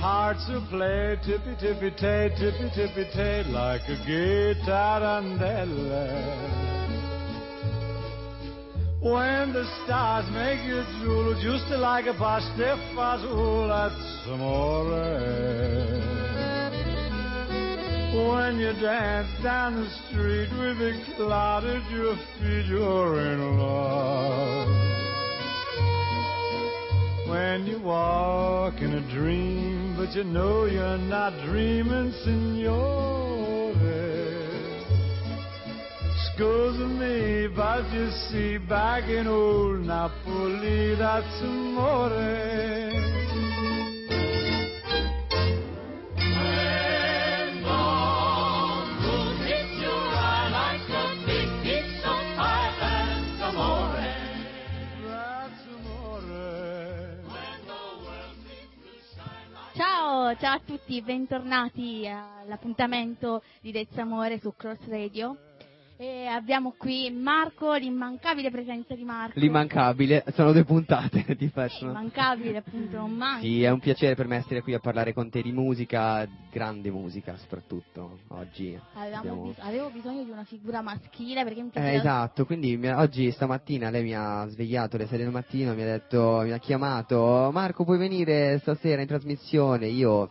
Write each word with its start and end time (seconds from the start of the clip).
Hearts 0.00 0.48
will 0.48 0.66
play 0.70 1.18
tippy-tippy-tay, 1.26 2.30
tippy-tippy-tay, 2.38 3.44
like 3.52 3.82
a 3.82 3.96
gay 4.06 4.54
tarantella. 4.64 6.06
When 9.02 9.52
the 9.52 9.64
stars 9.84 10.24
make 10.32 10.64
you 10.64 10.82
drool, 11.02 11.34
just 11.42 11.70
like 11.72 12.06
a 12.06 12.14
pasta 12.14 12.78
fazool, 12.96 13.28
oh, 13.28 13.68
that's 13.68 14.26
amore. 14.28 14.86
When 18.26 18.58
you 18.58 18.72
dance 18.80 19.28
down 19.42 19.82
the 19.82 19.88
street 20.08 20.50
with 20.58 20.80
a 20.80 20.92
cloud 21.16 21.64
at 21.64 21.90
your 21.90 22.16
feet, 22.38 22.66
you're 22.70 23.20
in 23.32 23.58
love. 23.58 24.68
When 27.28 27.66
you 27.66 27.78
walk 27.80 28.80
in 28.80 28.94
a 28.94 29.00
dream, 29.14 29.79
but 30.00 30.14
you 30.14 30.24
know 30.24 30.64
you're 30.64 30.96
not 30.96 31.30
dreaming, 31.44 32.10
signore. 32.24 33.74
Scusa 36.24 36.88
me, 36.98 37.54
but 37.54 37.84
you 37.92 38.10
see, 38.30 38.56
back 38.56 39.10
in 39.10 39.26
old 39.26 39.80
Napoli, 39.80 40.94
that's 40.94 41.42
amore. 41.42 43.09
Ciao, 60.38 60.54
a 60.56 60.60
tutti, 60.64 61.02
bentornati 61.02 62.06
all'appuntamento 62.06 63.42
di 63.60 63.72
Dezzamore 63.72 64.38
su 64.38 64.54
Cross 64.54 64.86
Radio. 64.86 65.49
E 66.02 66.24
abbiamo 66.28 66.72
qui 66.78 67.10
Marco, 67.10 67.74
l'immancabile 67.74 68.50
presenza 68.50 68.94
di 68.94 69.04
Marco. 69.04 69.38
L'immancabile, 69.38 70.24
sono 70.32 70.50
due 70.50 70.64
puntate 70.64 71.22
ti 71.36 71.44
Eh, 71.44 71.48
faccio. 71.50 71.84
immancabile, 71.84 72.56
appunto, 72.56 72.96
non 72.96 73.10
manca. 73.12 73.40
Sì, 73.40 73.62
è 73.62 73.68
un 73.68 73.80
piacere 73.80 74.14
per 74.14 74.26
me 74.26 74.36
essere 74.36 74.62
qui 74.62 74.72
a 74.72 74.78
parlare 74.78 75.12
con 75.12 75.28
te 75.28 75.42
di 75.42 75.52
musica, 75.52 76.26
grande 76.50 76.90
musica 76.90 77.36
soprattutto 77.36 78.20
oggi. 78.28 78.80
Abbiamo- 78.94 79.48
bis- 79.48 79.58
avevo 79.58 79.90
bisogno 79.90 80.24
di 80.24 80.30
una 80.30 80.44
figura 80.44 80.80
maschile 80.80 81.44
perché 81.44 81.60
mi 81.60 81.70
Eh, 81.74 81.94
esatto, 81.96 82.46
quindi 82.46 82.78
mi- 82.78 82.88
oggi 82.88 83.30
stamattina 83.32 83.90
lei 83.90 84.02
mi 84.02 84.14
ha 84.14 84.46
svegliato 84.48 84.96
alle 84.96 85.06
6 85.06 85.18
del 85.18 85.28
mattino, 85.28 85.74
mi 85.74 85.82
ha 85.82 85.84
detto, 85.86 86.40
mi 86.44 86.52
ha 86.52 86.58
chiamato, 86.58 87.50
Marco 87.52 87.84
puoi 87.84 87.98
venire 87.98 88.58
stasera 88.60 89.02
in 89.02 89.06
trasmissione? 89.06 89.88
Io 89.88 90.30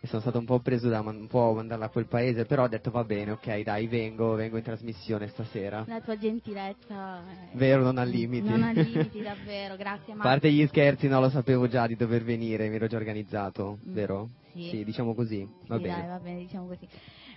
e 0.00 0.06
sono 0.06 0.20
stato 0.20 0.38
un 0.38 0.44
po' 0.44 0.60
preso 0.60 0.88
da 0.88 1.02
man- 1.02 1.16
un 1.22 1.26
po' 1.26 1.52
mandarla 1.54 1.86
a 1.86 1.88
quel 1.88 2.06
paese, 2.06 2.44
però 2.44 2.64
ho 2.64 2.68
detto 2.68 2.90
va 2.90 3.02
bene, 3.04 3.32
ok 3.32 3.62
dai, 3.62 3.86
vengo, 3.88 4.34
vengo 4.34 4.56
in 4.56 4.62
trasmissione 4.62 5.26
stasera. 5.28 5.84
la 5.86 6.00
tua 6.00 6.16
gentilezza. 6.16 7.20
eh, 7.30 7.56
Vero, 7.56 7.82
non 7.82 7.98
ha 7.98 8.04
limiti. 8.04 8.48
Non 8.48 8.62
ha 8.62 8.70
limiti, 8.72 9.20
davvero, 9.22 9.76
grazie 9.76 10.12
A 10.12 10.16
Marco. 10.16 10.30
parte 10.30 10.52
gli 10.52 10.66
scherzi, 10.66 11.08
no, 11.08 11.20
lo 11.20 11.30
sapevo 11.30 11.66
già 11.68 11.86
di 11.86 11.96
dover 11.96 12.22
venire, 12.22 12.68
mi 12.68 12.76
ero 12.76 12.86
già 12.86 12.96
organizzato, 12.96 13.78
Mm, 13.88 13.92
vero? 13.94 14.28
Sì. 14.52 14.82
diciamo 14.84 15.14
così, 15.14 15.48
va 15.66 15.76
Sì, 15.76 15.82
bene. 15.82 15.96
dai, 16.00 16.06
va 16.08 16.18
bene, 16.18 16.38
diciamo 16.40 16.66
così. 16.66 16.86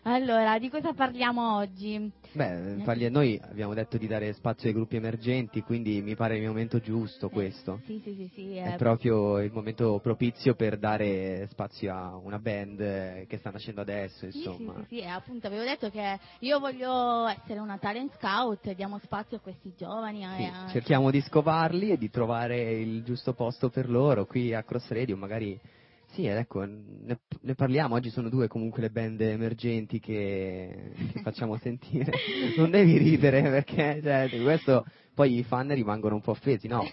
Allora, 0.03 0.57
di 0.57 0.69
cosa 0.69 0.93
parliamo 0.93 1.57
oggi? 1.57 2.11
Beh, 2.33 3.09
noi 3.09 3.39
abbiamo 3.43 3.75
detto 3.75 3.97
di 3.97 4.07
dare 4.07 4.33
spazio 4.33 4.67
ai 4.67 4.73
gruppi 4.73 4.95
emergenti, 4.95 5.61
quindi 5.61 6.01
mi 6.01 6.15
pare 6.15 6.37
il 6.37 6.47
momento 6.47 6.79
giusto 6.79 7.29
questo. 7.29 7.81
Sì, 7.85 8.01
sì, 8.03 8.15
sì, 8.15 8.31
sì. 8.33 8.55
È 8.55 8.73
eh, 8.73 8.77
proprio 8.77 9.39
il 9.39 9.51
momento 9.51 9.99
propizio 10.01 10.55
per 10.55 10.79
dare 10.79 11.47
spazio 11.51 11.93
a 11.93 12.15
una 12.15 12.39
band 12.39 12.79
eh, 12.79 13.25
che 13.27 13.37
sta 13.37 13.51
nascendo 13.51 13.81
adesso, 13.81 14.25
insomma. 14.25 14.73
sì, 14.77 14.85
sì, 14.87 15.01
sì, 15.01 15.05
appunto 15.07 15.45
avevo 15.45 15.63
detto 15.63 15.91
che 15.91 16.19
io 16.39 16.59
voglio 16.59 17.27
essere 17.27 17.59
una 17.59 17.77
talent 17.77 18.11
scout, 18.17 18.71
diamo 18.73 18.97
spazio 19.03 19.37
a 19.37 19.39
questi 19.39 19.73
giovani. 19.77 20.25
Sì, 20.35 20.41
eh, 20.41 20.45
a- 20.47 20.67
cerchiamo 20.71 21.11
di 21.11 21.21
scovarli 21.21 21.91
e 21.91 21.97
di 21.97 22.09
trovare 22.09 22.71
il 22.71 23.03
giusto 23.03 23.33
posto 23.33 23.69
per 23.69 23.87
loro 23.87 24.25
qui 24.25 24.51
a 24.53 24.63
Cross 24.63 24.89
Radio, 24.89 25.15
magari 25.15 25.59
sì, 26.11 26.25
ed 26.25 26.37
ecco, 26.37 26.65
ne, 26.65 27.19
ne 27.41 27.55
parliamo, 27.55 27.95
oggi 27.95 28.09
sono 28.09 28.29
due 28.29 28.47
comunque 28.47 28.81
le 28.81 28.89
band 28.89 29.21
emergenti 29.21 29.99
che, 29.99 30.91
che 31.13 31.19
facciamo 31.23 31.57
sentire. 31.57 32.11
Non 32.55 32.69
devi 32.69 32.97
ridere 32.97 33.41
perché 33.43 33.99
cioè, 34.03 34.29
questo 34.41 34.85
poi 35.13 35.37
i 35.37 35.43
fan 35.43 35.73
rimangono 35.73 36.15
un 36.15 36.21
po' 36.21 36.31
offesi, 36.31 36.67
no? 36.67 36.85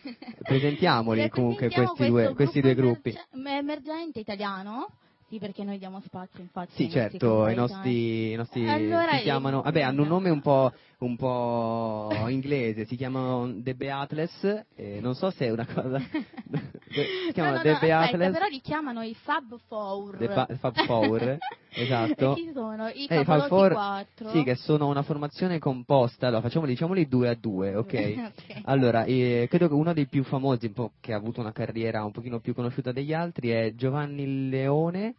Presentiamoli 0.44 1.28
comunque 1.30 1.68
questi 1.68 2.06
due, 2.06 2.32
questi 2.34 2.60
due 2.60 2.74
gruppi. 2.74 3.10
emerge- 3.32 3.58
emergente 3.58 4.20
italiano. 4.20 4.88
Sì, 5.28 5.38
perché 5.38 5.62
noi 5.62 5.76
diamo 5.76 6.00
spazio, 6.00 6.40
infatti. 6.42 6.72
Sì, 6.72 6.88
certo, 6.88 7.46
i 7.48 7.54
nostri, 7.54 8.32
i 8.32 8.34
nostri 8.34 8.66
Allora, 8.66 9.16
si 9.16 9.22
chiamano, 9.24 9.56
io- 9.58 9.62
vabbè, 9.62 9.82
hanno 9.82 10.02
un 10.02 10.08
nome 10.08 10.30
un 10.30 10.40
po', 10.40 10.72
un 11.00 11.16
po' 11.16 12.26
inglese, 12.28 12.84
si 12.86 12.96
chiamano 12.96 13.52
The 13.62 13.74
Beatles, 13.74 14.64
eh, 14.74 14.98
non 15.00 15.14
so 15.14 15.30
se 15.30 15.46
è 15.46 15.50
una 15.50 15.66
cosa, 15.66 15.98
si 16.10 17.32
chiamano 17.32 17.56
no, 17.56 17.62
no, 17.62 17.62
The 17.62 17.68
no, 17.68 17.74
aspetta, 17.74 17.86
Beatles, 17.86 18.32
però 18.32 18.46
li 18.46 18.60
chiamano 18.60 19.02
i 19.02 19.14
Fab 19.14 19.58
Four. 19.68 20.16
The 20.16 20.28
Fa- 20.28 20.48
Fab 20.58 20.84
Four, 20.86 21.38
esatto. 21.74 22.32
E 22.32 22.34
chi 22.34 22.50
sono? 22.52 22.88
I 22.88 23.06
Eh, 23.08 23.24
Fab 23.24 23.46
Four, 23.46 23.72
quattro. 23.72 24.30
sì, 24.30 24.42
che 24.42 24.56
sono 24.56 24.88
una 24.88 25.02
formazione 25.02 25.60
composta, 25.60 26.26
allora 26.26 26.42
facciamoli, 26.42 26.72
diciamoli 26.72 27.06
due 27.06 27.28
a 27.28 27.34
due, 27.34 27.76
ok? 27.76 27.96
Ok. 28.28 28.60
Allora, 28.64 29.04
eh, 29.04 29.46
credo 29.48 29.68
che 29.68 29.74
uno 29.74 29.92
dei 29.92 30.06
più 30.06 30.24
famosi, 30.24 30.66
un 30.66 30.72
po' 30.72 30.92
che 31.00 31.12
ha 31.12 31.16
avuto 31.16 31.40
una 31.40 31.52
carriera 31.52 32.04
un 32.04 32.10
pochino 32.10 32.40
più 32.40 32.54
conosciuta 32.54 32.90
degli 32.92 33.12
altri, 33.12 33.50
è 33.50 33.72
Giovanni 33.74 34.48
Leone 34.48 35.14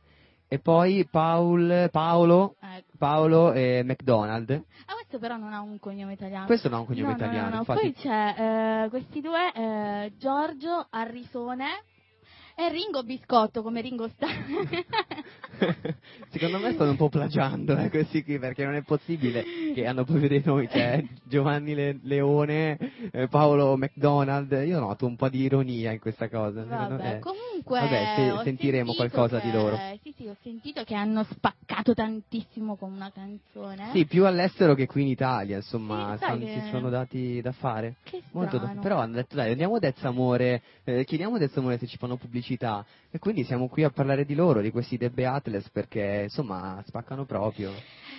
e 0.51 0.57
poi 0.57 1.07
Paul, 1.09 1.89
Paolo, 1.91 2.55
Ecco. 2.59 2.97
Paolo 2.97 3.53
e 3.53 3.83
McDonald. 3.83 4.49
Ah, 4.87 4.93
questo 4.95 5.19
però 5.19 5.37
non 5.37 5.53
ha 5.53 5.61
un 5.61 5.79
cognome 5.79 6.13
italiano. 6.13 6.47
Questo 6.47 6.69
non 6.69 6.79
ha 6.79 6.81
un 6.81 6.87
cognome 6.87 7.11
No, 7.11 7.17
no, 7.17 7.23
italiano, 7.23 7.49
no, 7.49 7.53
no. 7.53 7.59
infatti. 7.59 7.91
Poi 7.91 7.93
c'è 7.93 8.83
eh, 8.85 8.89
questi 8.89 9.21
due, 9.21 9.53
eh, 9.53 10.11
Giorgio 10.17 10.87
Arrisone 10.89 11.83
e 12.55 12.67
Ringo 12.69 13.03
Biscotto, 13.03 13.61
come 13.61 13.79
Ringo 13.81 14.09
Starr. 14.09 14.33
Secondo 16.29 16.57
me 16.59 16.73
stanno 16.73 16.91
un 16.91 16.97
po' 16.97 17.09
plagiando 17.09 17.77
eh, 17.77 17.89
questi 17.89 18.23
qui 18.23 18.39
perché 18.39 18.66
non 18.66 18.73
è 18.75 18.81
possibile 18.81 19.45
che 19.73 19.85
hanno 19.85 20.03
proprio 20.03 20.27
dei 20.27 20.41
nomi, 20.43 20.67
cioè 20.67 21.01
Giovanni 21.23 21.75
Le- 21.75 21.99
Leone, 22.03 22.77
eh, 23.11 23.27
Paolo 23.27 23.77
McDonald, 23.77 24.51
io 24.66 24.79
noto 24.79 25.05
un 25.05 25.16
po' 25.16 25.29
di 25.29 25.41
ironia 25.43 25.91
in 25.91 25.99
questa 25.99 26.27
cosa. 26.27 26.63
Vabbè, 26.63 26.95
me. 26.97 27.19
Comunque 27.64 27.79
Vabbè, 27.79 28.35
se- 28.38 28.44
sentiremo 28.44 28.94
qualcosa 28.94 29.40
che- 29.40 29.46
di 29.46 29.52
loro. 29.52 29.78
Sì, 30.02 30.14
sì, 30.16 30.28
ho 30.28 30.35
sentito 30.41 30.84
che 30.84 30.96
hanno 30.96 31.23
spaccato 31.23 31.94
tantissimo 31.94 32.76
con 32.76 32.91
una 32.91 33.11
canzone. 33.11 33.90
Sì, 33.91 34.06
più 34.06 34.26
all'estero 34.26 34.73
che 34.76 34.85
qui 34.88 35.02
in 35.03 35.08
Italia, 35.09 35.58
insomma, 35.58 36.11
Sì, 36.17 36.23
stanno- 36.23 36.46
che- 36.46 36.52
si 36.61 36.70
sono 36.70 36.90
dati 36.90 37.41
da 37.41 37.52
fare. 37.52 37.96
Che 38.03 38.22
Molto 38.32 38.58
da- 38.58 38.76
però 38.79 39.00
hanno 39.00 39.16
detto 39.16 39.35
dai 39.35 39.52
andiamo 39.52 39.76
a 39.76 39.79
Dezzamore, 39.79 40.61
eh, 40.84 41.03
chiediamo 41.03 41.35
a 41.35 41.40
Dezzamore 41.40 41.78
se 41.78 41.88
ci 41.88 41.97
fanno 41.97 42.16
pubblicità 42.17 42.85
e 43.09 43.17
quindi 43.20 43.44
siamo 43.44 43.67
qui 43.67 43.84
a 43.84 43.90
parlare 43.90 44.23
di 44.26 44.35
loro, 44.35 44.62
di 44.62 44.70
questi 44.72 44.97
The 44.97 45.09
Beatles 45.09 45.70
perché 45.72 46.22
insomma 46.23 46.82
spaccano 46.85 47.26
proprio, 47.26 47.72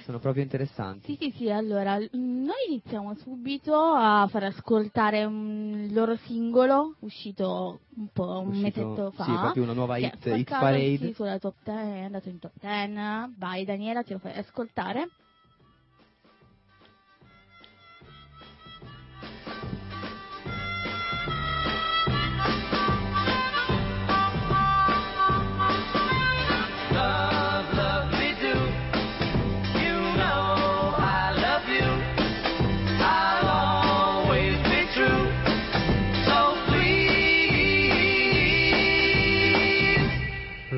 sono 0.05 0.19
proprio 0.19 0.43
interessanti. 0.43 1.17
Sì, 1.17 1.31
sì, 1.31 1.37
sì, 1.37 1.51
allora, 1.51 1.97
noi 1.97 2.67
iniziamo 2.69 3.15
subito 3.15 3.75
a 3.75 4.27
far 4.29 4.45
ascoltare 4.45 5.25
un 5.25 5.69
il 5.91 5.95
loro 5.95 6.17
singolo, 6.17 6.97
uscito 7.01 7.81
un 7.97 8.09
po' 8.13 8.41
un 8.41 8.49
Uscito- 8.49 8.89
mesetto 8.89 9.11
fa. 9.13 9.25
Sì, 9.25 9.30
proprio 9.39 9.63
una 9.63 9.73
nuova 9.73 9.97
hit, 9.99 10.27
Hit 10.27 10.49
Parade. 10.49 10.97
Sì, 10.99 11.13
sulla 11.15 11.39
top 11.39 11.55
10, 11.65 11.79
è 11.79 12.03
andato 12.03 12.29
in 12.29 12.39
top 12.39 12.53
10. 12.61 13.35
Vai 13.39 13.65
Daniela, 13.65 14.03
ce 14.03 14.15
lo 14.15 14.19
fai 14.19 14.37
ascoltare. 14.37 15.09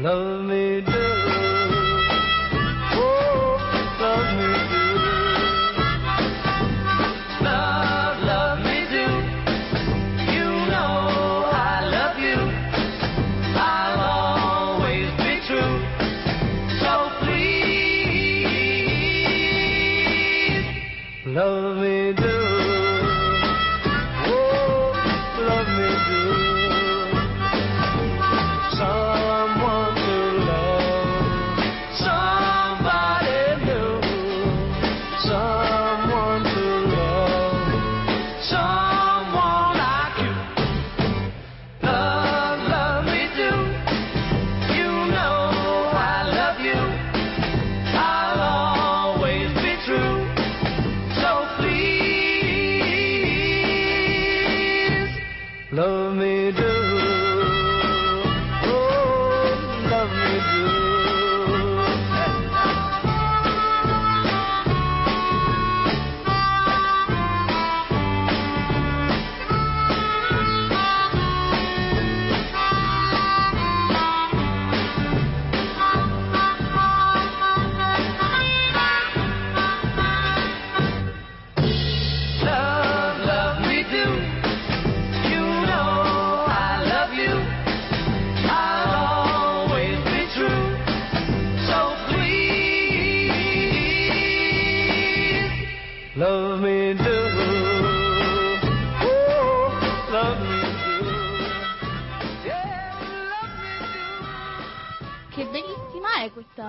Love 0.03 0.43
me 0.43 0.62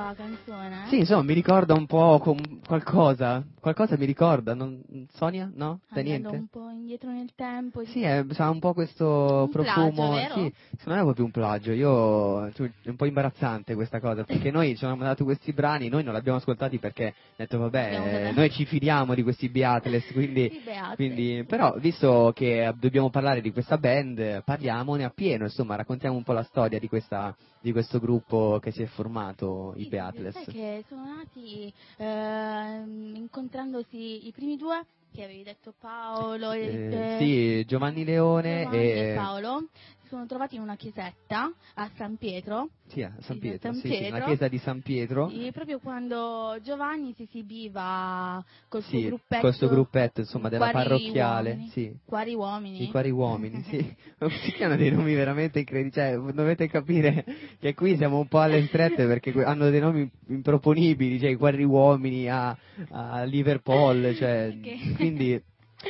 questa 0.03 0.13
canzone. 0.15 0.85
Sì, 0.87 0.99
insomma, 0.99 1.23
mi 1.23 1.33
ricorda 1.33 1.73
un 1.73 1.85
po' 1.85 2.21
qualcosa. 2.65 3.43
Qualcosa 3.59 3.97
mi 3.97 4.05
ricorda, 4.05 4.53
non... 4.53 4.81
Sonia? 5.13 5.49
No? 5.53 5.79
Da 5.89 5.99
Andando 5.99 6.29
niente? 6.29 6.35
un 6.35 6.47
po' 6.47 6.69
indietro 6.69 7.11
nel 7.11 7.31
tempo. 7.33 7.85
Sì, 7.85 8.01
è, 8.01 8.25
ha 8.35 8.49
un 8.49 8.59
po' 8.59 8.73
questo 8.73 9.43
Un 9.45 9.49
profumo. 9.49 10.11
plagio? 10.11 10.33
Sì, 10.33 10.53
secondo 10.77 10.93
me 10.93 10.99
è 10.99 11.03
proprio 11.03 11.25
un 11.25 11.31
plagio. 11.31 11.71
Io 11.71 12.51
cioè, 12.51 12.71
è 12.83 12.89
un 12.89 12.95
po' 12.95 13.05
imbarazzante 13.05 13.75
questa 13.75 13.99
cosa, 14.01 14.23
perché 14.23 14.51
noi 14.51 14.75
ci 14.75 14.83
hanno 14.83 14.97
mandato 14.97 15.23
questi 15.23 15.53
brani, 15.53 15.87
noi 15.87 16.03
non 16.03 16.13
li 16.13 16.19
abbiamo 16.19 16.39
ascoltati 16.39 16.77
perché 16.77 17.07
ho 17.07 17.33
detto 17.37 17.57
vabbè, 17.57 18.27
eh, 18.27 18.31
noi 18.33 18.49
ci 18.51 18.65
fidiamo 18.65 19.13
di 19.15 19.23
questi 19.23 19.47
Beatles, 19.49 20.11
quindi 20.11 20.61
quindi, 20.95 21.43
però, 21.47 21.75
visto 21.77 22.31
che 22.35 22.73
dobbiamo 22.79 23.09
parlare 23.09 23.41
di 23.41 23.51
questa 23.51 23.77
band, 23.77 24.43
parliamone 24.43 25.03
appieno, 25.03 25.45
insomma, 25.45 25.75
raccontiamo 25.75 26.15
un 26.15 26.23
po' 26.23 26.33
la 26.33 26.43
storia 26.43 26.79
di, 26.79 26.87
questa, 26.87 27.35
di 27.61 27.71
questo 27.71 27.99
gruppo 27.99 28.59
che 28.61 28.71
si 28.71 28.81
è 28.83 28.85
formato, 28.87 29.73
i 29.77 29.87
Sai 30.31 30.45
che 30.45 30.83
sono 30.87 31.05
nati 31.05 31.71
ehm, 31.97 33.13
incontrandosi 33.15 34.27
i 34.27 34.31
primi 34.31 34.57
due, 34.57 34.83
che 35.13 35.23
avevi 35.23 35.43
detto 35.43 35.73
Paolo 35.79 36.51
e 36.51 36.59
Eh, 36.59 37.15
eh, 37.15 37.17
sì, 37.19 37.65
Giovanni 37.65 38.03
Leone 38.03 38.63
Giovanni 38.63 38.83
e, 38.83 39.09
e 39.11 39.13
Paolo, 39.15 39.67
sono 40.13 40.27
trovati 40.27 40.55
in 40.55 40.61
una 40.61 40.75
chiesetta 40.75 41.51
a 41.73 41.89
San 41.95 42.17
Pietro, 42.17 42.69
Sì, 42.87 43.01
a 43.01 43.11
San 43.21 43.35
Sì, 43.35 43.41
Pietro, 43.41 43.71
San 43.71 43.81
sì, 43.81 43.87
sì, 43.87 43.97
Pietro. 43.97 44.17
la 44.19 44.23
chiesa 44.25 44.47
di 44.47 44.57
San 44.59 44.81
Pietro. 44.83 45.29
e 45.31 45.51
proprio 45.51 45.79
quando 45.79 46.55
Giovanni 46.61 47.13
si 47.15 47.23
esibiva 47.23 48.43
col 48.67 48.83
suo 48.83 48.99
Sì, 48.99 49.05
gruppetto. 49.07 49.51
suo 49.53 49.69
gruppetto, 49.69 50.19
insomma, 50.21 50.49
della 50.49 50.69
parrocchiale, 50.69 51.49
Uomini. 51.49 51.69
sì. 51.69 51.97
Quari 52.05 52.35
uomini. 52.35 52.83
I 52.83 52.91
quari 52.91 53.09
uomini, 53.09 53.63
sì. 53.63 53.95
Si 54.45 54.51
chiamano 54.51 54.79
dei 54.79 54.91
nomi 54.91 55.15
veramente 55.15 55.57
incredibili. 55.59 55.91
Cioè, 55.93 56.15
dovete 56.31 56.67
capire 56.67 57.25
che 57.59 57.73
qui 57.73 57.97
siamo 57.97 58.19
un 58.19 58.27
po' 58.27 58.39
alle 58.39 58.65
strette 58.67 59.07
perché 59.07 59.31
hanno 59.43 59.71
dei 59.71 59.79
nomi 59.79 60.07
improponibili, 60.27 61.19
cioè 61.19 61.29
i 61.31 61.35
quari 61.35 61.63
uomini 61.63 62.29
a, 62.29 62.55
a 62.91 63.23
Liverpool, 63.23 64.13
cioè, 64.15 64.55
Perché- 64.61 64.93
quindi 64.95 65.43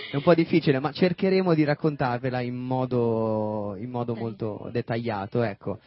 è 0.10 0.16
un 0.16 0.22
po' 0.22 0.34
difficile, 0.34 0.80
ma 0.80 0.92
cercheremo 0.92 1.54
di 1.54 1.63
raccontarvela 1.63 2.42
in 2.42 2.56
modo, 2.56 3.75
in 3.78 3.90
modo 3.90 4.16
molto 4.16 4.69
dettagliato, 4.72 5.42
ecco. 5.42 5.80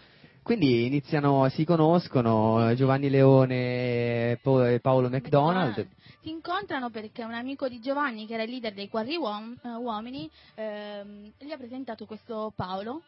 Quindi 0.42 0.86
iniziano, 0.86 1.48
si 1.48 1.64
conoscono 1.64 2.72
Giovanni 2.76 3.10
Leone 3.10 4.30
e 4.30 4.38
Po- 4.40 4.64
e 4.64 4.78
Paolo 4.78 5.08
McDonald. 5.08 5.88
Si 6.22 6.30
incontrano 6.30 6.90
perché 6.90 7.24
un 7.24 7.34
amico 7.34 7.68
di 7.68 7.80
Giovanni, 7.80 8.26
che 8.26 8.34
era 8.34 8.44
il 8.44 8.50
leader 8.50 8.72
dei 8.72 8.88
Quarri 8.88 9.16
Uom- 9.16 9.58
eh, 9.60 9.68
Uomini, 9.70 10.30
ehm, 10.54 11.32
gli 11.38 11.50
ha 11.50 11.56
presentato 11.56 12.06
questo 12.06 12.52
Paolo. 12.54 13.02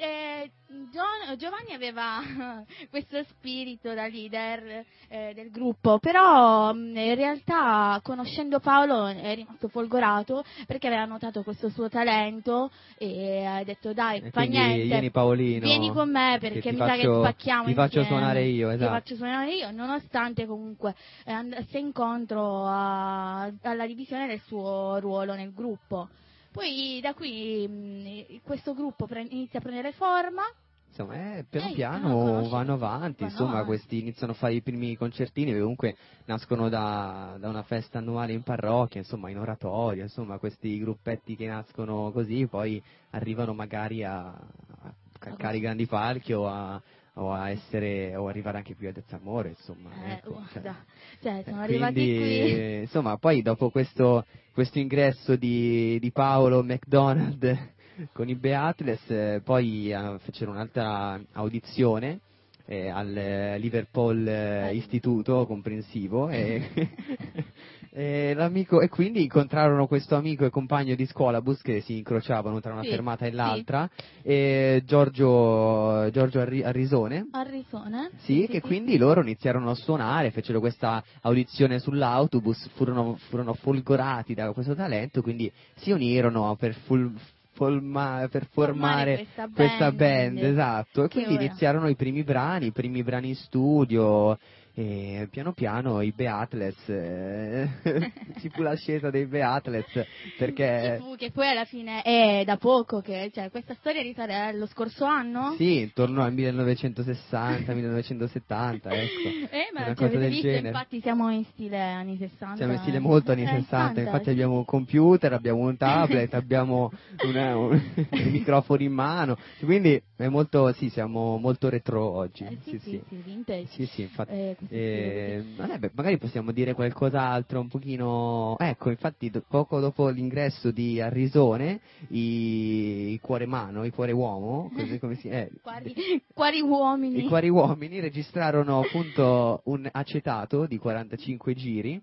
E 0.00 0.50
Gio- 0.90 1.36
Giovanni 1.36 1.72
aveva 1.74 2.20
questo 2.90 3.20
spirito 3.24 3.94
da 3.94 4.06
leader 4.06 4.84
eh, 5.08 5.32
del 5.34 5.50
gruppo, 5.50 5.98
però 5.98 6.72
mh, 6.72 6.96
in 6.96 7.14
realtà 7.16 7.98
conoscendo 8.02 8.60
Paolo 8.60 9.06
è 9.06 9.34
rimasto 9.34 9.66
folgorato 9.68 10.44
perché 10.66 10.86
aveva 10.86 11.04
notato 11.06 11.42
questo 11.42 11.68
suo 11.70 11.88
talento 11.88 12.70
e 12.96 13.44
ha 13.44 13.64
detto 13.64 13.92
dai, 13.92 14.20
E 14.20 14.30
fa 14.30 14.42
niente, 14.42 14.84
vieni 14.84 15.10
Paolino. 15.10 15.66
Vieni 15.66 15.90
con 15.90 16.10
me 16.10 16.36
perché 16.38 16.60
ti 16.60 16.70
mi 16.70 16.76
sa 16.76 16.94
che 16.94 17.02
spacchiamo 17.02 17.64
Ti 17.64 17.74
faccio 17.74 17.98
insieme. 17.98 18.06
suonare 18.20 18.44
io, 18.44 18.68
Ti 18.68 18.74
esatto. 18.74 18.90
faccio 18.92 19.14
suonare 19.16 19.54
io, 19.54 19.70
nonostante 19.72 20.46
comunque 20.46 20.94
eh, 21.24 21.32
andasse 21.32 21.76
incontro 21.78 22.64
a- 22.66 23.50
alla 23.62 23.86
divisione 23.86 24.26
del 24.28 24.40
suo 24.46 24.98
ruolo 25.00 25.34
nel 25.34 25.52
gruppo. 25.52 26.08
Poi 26.50 26.98
da 27.02 27.14
qui 27.14 27.66
mh, 27.68 28.40
questo 28.42 28.74
gruppo 28.74 29.06
pre- 29.06 29.26
inizia 29.28 29.58
a 29.58 29.62
prendere 29.62 29.92
forma. 29.92 30.42
Insomma, 30.88 31.36
eh, 31.36 31.44
piano 31.48 31.68
Eh, 31.68 31.74
piano 31.74 32.08
no, 32.08 32.14
conosci- 32.14 32.50
vanno 32.50 32.72
avanti, 32.72 33.20
vanno 33.20 33.30
insomma, 33.30 33.50
avanti. 33.50 33.66
questi 33.68 33.98
iniziano 34.00 34.32
a 34.32 34.34
fare 34.36 34.54
i 34.54 34.62
primi 34.62 34.96
concertini 34.96 35.52
che 35.52 35.60
comunque 35.60 35.96
nascono 36.24 36.68
da, 36.70 37.36
da 37.38 37.48
una 37.48 37.62
festa 37.62 37.98
annuale 37.98 38.32
in 38.32 38.42
parrocchia, 38.42 38.98
insomma, 39.00 39.28
in 39.30 39.38
oratorio, 39.38 40.02
insomma, 40.02 40.38
questi 40.38 40.78
gruppetti 40.80 41.36
che 41.36 41.46
nascono 41.46 42.10
così, 42.10 42.46
poi 42.46 42.82
arrivano 43.10 43.52
magari 43.52 44.02
a, 44.02 44.28
a 44.28 44.94
calcare 45.18 45.58
i 45.58 45.60
grandi 45.60 45.86
palchi 45.86 46.32
o 46.32 46.48
a, 46.48 46.80
o 47.18 47.32
a 47.32 47.50
essere, 47.50 48.14
o 48.16 48.28
arrivare 48.28 48.58
anche 48.58 48.74
qui 48.74 48.86
a 48.86 48.92
Dezzamore, 48.92 49.50
insomma. 49.50 49.90
Eh, 50.06 50.12
ecco, 50.12 50.42
cioè. 50.52 50.62
guarda, 50.62 50.84
cioè, 51.20 51.42
sono 51.44 51.60
Eh, 51.60 51.64
arrivati 51.64 51.92
quindi, 51.94 52.16
qui. 52.52 52.76
Insomma, 52.80 53.16
poi 53.16 53.42
dopo 53.42 53.70
questo, 53.70 54.24
questo 54.52 54.78
ingresso 54.78 55.36
di, 55.36 55.98
di 56.00 56.10
Paolo 56.12 56.62
McDonald 56.62 57.72
con 58.12 58.28
i 58.28 58.34
Beatles, 58.34 59.10
eh, 59.10 59.40
poi 59.44 59.90
eh, 59.90 60.18
fecero 60.20 60.52
un'altra 60.52 61.20
audizione 61.32 62.20
eh, 62.66 62.88
al 62.88 63.16
eh, 63.16 63.58
Liverpool 63.58 64.26
eh, 64.28 64.68
Eh. 64.68 64.74
Istituto 64.74 65.46
Comprensivo 65.46 66.28
e, 66.28 66.68
e 67.98 68.32
l'amico- 68.32 68.80
e 68.80 68.88
quindi 68.88 69.22
incontrarono 69.24 69.88
questo 69.88 70.14
amico 70.14 70.44
e 70.44 70.50
compagno 70.50 70.94
di 70.94 71.04
scuola 71.04 71.42
bus 71.42 71.60
che 71.62 71.80
si 71.80 71.96
incrociavano 71.96 72.60
tra 72.60 72.72
una 72.72 72.82
Sì, 72.82 72.90
fermata 72.90 73.26
e 73.26 73.30
sì. 73.30 73.34
l'altra, 73.34 73.90
e 74.22 74.82
Giorgio, 74.86 76.08
Giorgio 76.12 76.38
Arri- 76.38 76.62
Arrisone. 76.62 77.26
A 77.32 77.42
Risone. 77.42 78.10
Sì, 78.18 78.46
che 78.48 78.60
quindi 78.60 78.96
loro 78.98 79.20
iniziarono 79.20 79.70
a 79.70 79.74
suonare, 79.74 80.30
fecero 80.30 80.60
questa 80.60 81.02
audizione 81.22 81.80
sull'autobus, 81.80 82.68
furono, 82.76 83.16
furono 83.28 83.54
folgorati 83.54 84.32
da 84.32 84.52
questo 84.52 84.76
talento, 84.76 85.20
quindi 85.20 85.50
si 85.74 85.90
unirono 85.90 86.54
per, 86.54 86.74
ful- 86.74 87.12
per 87.58 88.46
formare 88.52 89.16
questa 89.16 89.48
questa 89.52 89.90
band. 89.90 90.34
band, 90.38 90.42
esatto, 90.44 91.02
e 91.04 91.08
quindi 91.08 91.34
ora- 91.34 91.42
iniziarono 91.42 91.88
i 91.88 91.96
primi 91.96 92.22
brani, 92.22 92.66
i 92.66 92.72
primi 92.72 93.02
brani 93.02 93.30
in 93.30 93.34
studio, 93.34 94.38
e 94.78 95.26
piano 95.28 95.52
piano 95.54 96.00
i 96.02 96.12
Beatles, 96.12 96.88
eh, 96.88 97.68
ci 98.38 98.48
fu 98.48 98.62
l'ascesa 98.62 99.10
dei 99.10 99.26
Beatles, 99.26 100.06
perché... 100.36 100.98
Fu, 101.00 101.16
che 101.16 101.32
poi 101.32 101.48
alla 101.48 101.64
fine 101.64 102.02
è 102.02 102.44
da 102.44 102.56
poco 102.58 103.00
che, 103.00 103.28
cioè, 103.34 103.50
questa 103.50 103.74
storia 103.74 104.02
risale 104.02 104.36
allo 104.36 104.66
scorso 104.66 105.04
anno. 105.04 105.54
Sì, 105.56 105.80
intorno 105.80 106.22
al 106.22 106.32
1960, 106.32 107.74
1970, 107.74 108.90
ecco. 108.90 109.32
Eh, 109.50 109.70
ma 109.72 109.82
una 109.82 109.94
cosa 109.94 110.18
del 110.18 110.28
visto, 110.28 110.46
genere. 110.46 110.68
infatti 110.68 111.00
siamo 111.00 111.30
in 111.30 111.44
stile 111.44 111.80
anni 111.80 112.16
60. 112.18 112.56
Siamo 112.56 112.72
in 112.74 112.78
stile 112.80 112.98
molto 112.98 113.32
anni 113.32 113.42
Eh, 113.44 113.60
60, 113.60 114.00
infatti 114.02 114.24
sì. 114.24 114.30
abbiamo 114.30 114.58
un 114.58 114.64
computer, 114.64 115.32
abbiamo 115.32 115.60
un 115.66 115.76
tablet, 115.76 116.32
abbiamo 116.34 116.92
una- 117.22 117.56
un, 117.56 117.80
i 118.10 118.30
microfoni 118.30 118.84
in 118.84 118.92
mano, 118.92 119.36
quindi 119.60 120.00
è 120.16 120.28
molto, 120.28 120.70
sì, 120.74 120.90
siamo 120.90 121.38
molto 121.38 121.68
retro 121.68 122.02
oggi. 122.10 122.44
Eh, 122.44 122.58
sì, 122.62 122.78
sì, 122.78 123.02
sì, 123.08 123.16
vintage. 123.24 123.66
Sì, 123.68 123.86
sì, 123.86 124.02
infatti. 124.02 124.32
Eh, 124.32 124.56
Eh, 124.70 125.42
beh, 125.56 125.90
magari 125.94 126.18
possiamo 126.18 126.52
dire 126.52 126.74
qualcos'altro 126.74 127.60
un 127.60 127.68
pochino 127.68 128.56
ecco 128.58 128.90
infatti 128.90 129.30
do- 129.30 129.42
poco 129.48 129.80
dopo 129.80 130.08
l'ingresso 130.08 130.70
di 130.70 131.00
Arrisone 131.00 131.80
i, 132.08 133.12
i 133.12 133.20
cuore 133.20 133.46
mano 133.46 133.84
i 133.84 133.90
cuore 133.90 134.12
uomo 134.12 134.70
così 134.74 134.98
come 134.98 135.14
si 135.16 135.28
eh. 135.28 135.50
Quari, 135.62 135.94
quari 136.34 136.60
uomini. 136.60 137.24
i 137.24 137.28
Quari 137.28 137.48
Uomini 137.48 138.00
registrarono 138.00 138.80
appunto 138.80 139.62
un 139.64 139.88
acetato 139.90 140.66
di 140.66 140.76
45 140.76 141.54
giri 141.54 142.02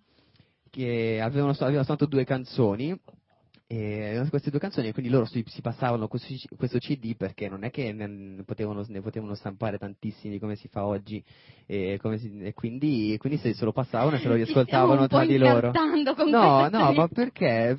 che 0.71 1.19
avevano, 1.21 1.51
avevano 1.51 1.83
suonato 1.83 2.05
due 2.05 2.23
canzoni 2.25 2.97
e 3.67 4.23
queste 4.29 4.51
due 4.51 4.59
canzoni 4.59 4.89
e 4.89 4.93
quindi 4.93 5.11
loro 5.11 5.25
si, 5.25 5.43
si 5.47 5.61
passavano 5.61 6.07
questo, 6.07 6.33
questo 6.55 6.77
CD 6.77 7.15
perché 7.15 7.49
non 7.49 7.63
è 7.63 7.71
che 7.71 7.91
ne 7.93 8.43
potevano, 8.43 8.85
ne 8.87 9.01
potevano 9.01 9.33
stampare 9.33 9.79
tantissimi 9.79 10.37
come 10.37 10.55
si 10.55 10.67
fa 10.67 10.85
oggi 10.85 11.23
e, 11.65 11.99
si- 12.17 12.39
e 12.41 12.53
quindi, 12.53 13.15
quindi 13.17 13.39
se, 13.39 13.55
se 13.55 13.65
lo 13.65 13.71
passavano 13.71 14.17
e 14.17 14.19
se 14.19 14.27
lo 14.27 14.35
riascoltavano 14.35 15.07
tra 15.07 15.25
di 15.25 15.37
loro. 15.37 15.71
No, 16.29 16.61
no, 16.61 16.67
storia. 16.67 16.91
ma 16.91 17.07
perché? 17.07 17.77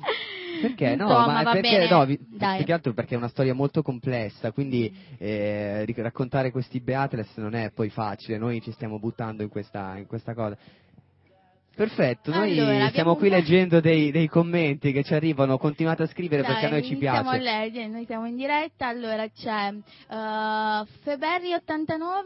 Perché 0.61 0.95
no? 0.95 1.03
Insomma, 1.05 1.43
ma 1.43 1.51
perché 1.51 1.87
no? 1.89 2.05
vi-. 2.05 2.17
Più 2.17 2.65
che 2.65 2.73
altro 2.73 2.93
perché 2.93 3.13
è 3.13 3.17
una 3.17 3.29
storia 3.29 3.53
molto 3.53 3.81
complessa, 3.81 4.51
quindi 4.51 4.93
eh, 5.17 5.85
raccontare 5.95 6.51
questi 6.51 6.81
Beatles 6.81 7.37
non 7.37 7.53
è 7.53 7.71
poi 7.71 7.89
facile, 7.89 8.37
noi 8.37 8.61
ci 8.61 8.71
stiamo 8.71 8.99
buttando 8.99 9.43
in 9.43 9.49
questa, 9.49 9.97
in 9.97 10.05
questa 10.07 10.33
cosa. 10.33 10.57
Perfetto, 11.77 12.31
noi 12.31 12.57
Allora, 12.59 12.89
stiamo 12.89 13.15
qui 13.15 13.27
un 13.27 13.33
po'- 13.33 13.39
leggendo 13.39 13.79
dei, 13.79 14.09
dei 14.09 14.27
commenti 14.27 14.91
che 14.91 15.03
ci 15.03 15.13
arrivano, 15.13 15.59
continuate 15.59 16.01
a 16.01 16.07
scrivere 16.07 16.41
Dai, 16.41 16.51
perché 16.51 16.65
a 16.65 16.69
noi 16.71 16.83
ci 16.83 16.95
piace. 16.95 17.29
a 17.29 17.37
leggere, 17.37 17.87
noi 17.87 18.03
siamo 18.05 18.25
in 18.25 18.35
diretta, 18.35 18.87
allora 18.87 19.27
c'è 19.29 19.69
uh, 19.73 20.87
Feberri89, 21.05 22.23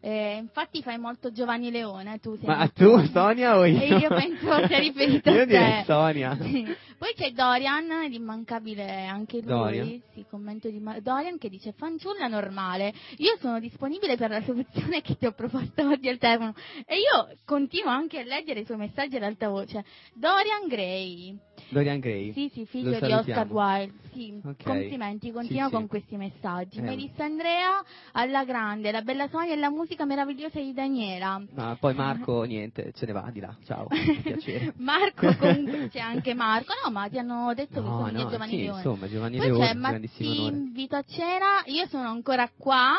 eh, 0.00 0.36
infatti 0.38 0.80
fai 0.82 0.96
molto 0.98 1.30
Giovanni 1.32 1.70
Leone, 1.70 2.18
tu 2.18 2.34
sei 2.36 2.46
Ma 2.46 2.66
tu, 2.68 2.98
Sonia 3.12 3.58
o 3.58 3.66
io? 3.66 3.78
E 3.78 3.86
io 3.98 4.08
penso 4.08 4.66
sia 4.66 4.78
riferito 4.78 5.28
Io 5.36 5.42
a 5.42 5.44
direi 5.44 5.72
te. 5.80 5.84
Sonia. 5.84 6.36
Sì. 6.48 6.74
Poi 6.98 7.12
c'è 7.14 7.30
Dorian, 7.30 7.86
l'immancabile 8.08 9.04
anche 9.06 9.36
lui, 9.36 9.46
Dorian? 9.46 10.02
sì, 10.14 10.24
commento 10.28 10.68
di 10.68 10.82
Dorian 11.00 11.38
che 11.38 11.48
dice 11.48 11.70
fanciulla 11.72 12.26
normale, 12.26 12.92
io 13.18 13.36
sono 13.38 13.60
disponibile 13.60 14.16
per 14.16 14.30
la 14.30 14.42
soluzione 14.42 15.00
che 15.00 15.16
ti 15.16 15.24
ho 15.26 15.30
proposto 15.30 15.86
oggi 15.88 16.08
al 16.08 16.18
telefono 16.18 16.54
e 16.86 16.96
io 16.96 17.36
continuo 17.44 17.90
anche 17.92 18.18
a 18.18 18.24
leggere 18.24 18.60
i 18.60 18.64
suoi 18.64 18.77
messaggi 18.78 19.16
ad 19.16 19.22
alta 19.24 19.48
voce. 19.48 19.84
Dorian 20.14 20.66
Gray, 20.68 21.36
Dorian 21.70 21.98
Gray. 22.00 22.32
Sì, 22.32 22.50
sì, 22.52 22.64
figlio 22.66 22.98
di. 22.98 23.12
Oscar 23.12 23.46
Wilde. 23.50 23.92
Sì, 24.12 24.40
Ok. 24.44 24.62
complimenti, 24.64 25.30
continua 25.30 25.64
Sì, 25.64 25.68
sì. 25.68 25.74
con 25.74 25.86
questi 25.86 26.16
messaggi. 26.16 26.78
Eh. 26.78 26.82
Melissa 26.82 27.24
Andrea, 27.24 27.82
alla 28.12 28.44
grande, 28.44 28.90
la 28.90 29.02
bella 29.02 29.28
Sonia 29.28 29.52
e 29.52 29.56
la 29.56 29.70
musica 29.70 30.04
meravigliosa 30.04 30.58
di 30.60 30.72
Daniela. 30.72 31.42
Ma 31.54 31.76
poi 31.78 31.94
Marco, 31.94 32.42
niente, 32.42 32.92
ce 32.94 33.06
ne 33.06 33.12
va 33.12 33.28
di 33.32 33.40
là. 33.40 33.54
Ciao, 33.64 33.86
piacere. 34.22 34.72
Marco 34.78 35.34
comunque 35.36 35.88
c'è 35.90 36.00
anche 36.00 36.34
Marco. 36.34 36.72
No, 36.84 36.90
ma 36.90 37.08
ti 37.08 37.18
hanno 37.18 37.52
detto 37.54 37.80
che 37.82 37.88
No, 37.88 38.06
sono 38.06 38.10
no, 38.22 38.28
Giovanni 38.30 38.50
sì, 38.50 38.62
Leone. 38.62 38.76
insomma, 38.78 39.08
Giovanni 39.08 39.36
Poi 39.36 39.46
Leone, 39.46 39.66
c'è 39.66 39.74
grandissimo 39.74 40.30
onore. 40.30 40.56
invito 40.56 40.96
a 40.96 41.02
cena, 41.02 41.62
io 41.66 41.86
sono 41.86 42.08
ancora 42.08 42.50
qua. 42.56 42.94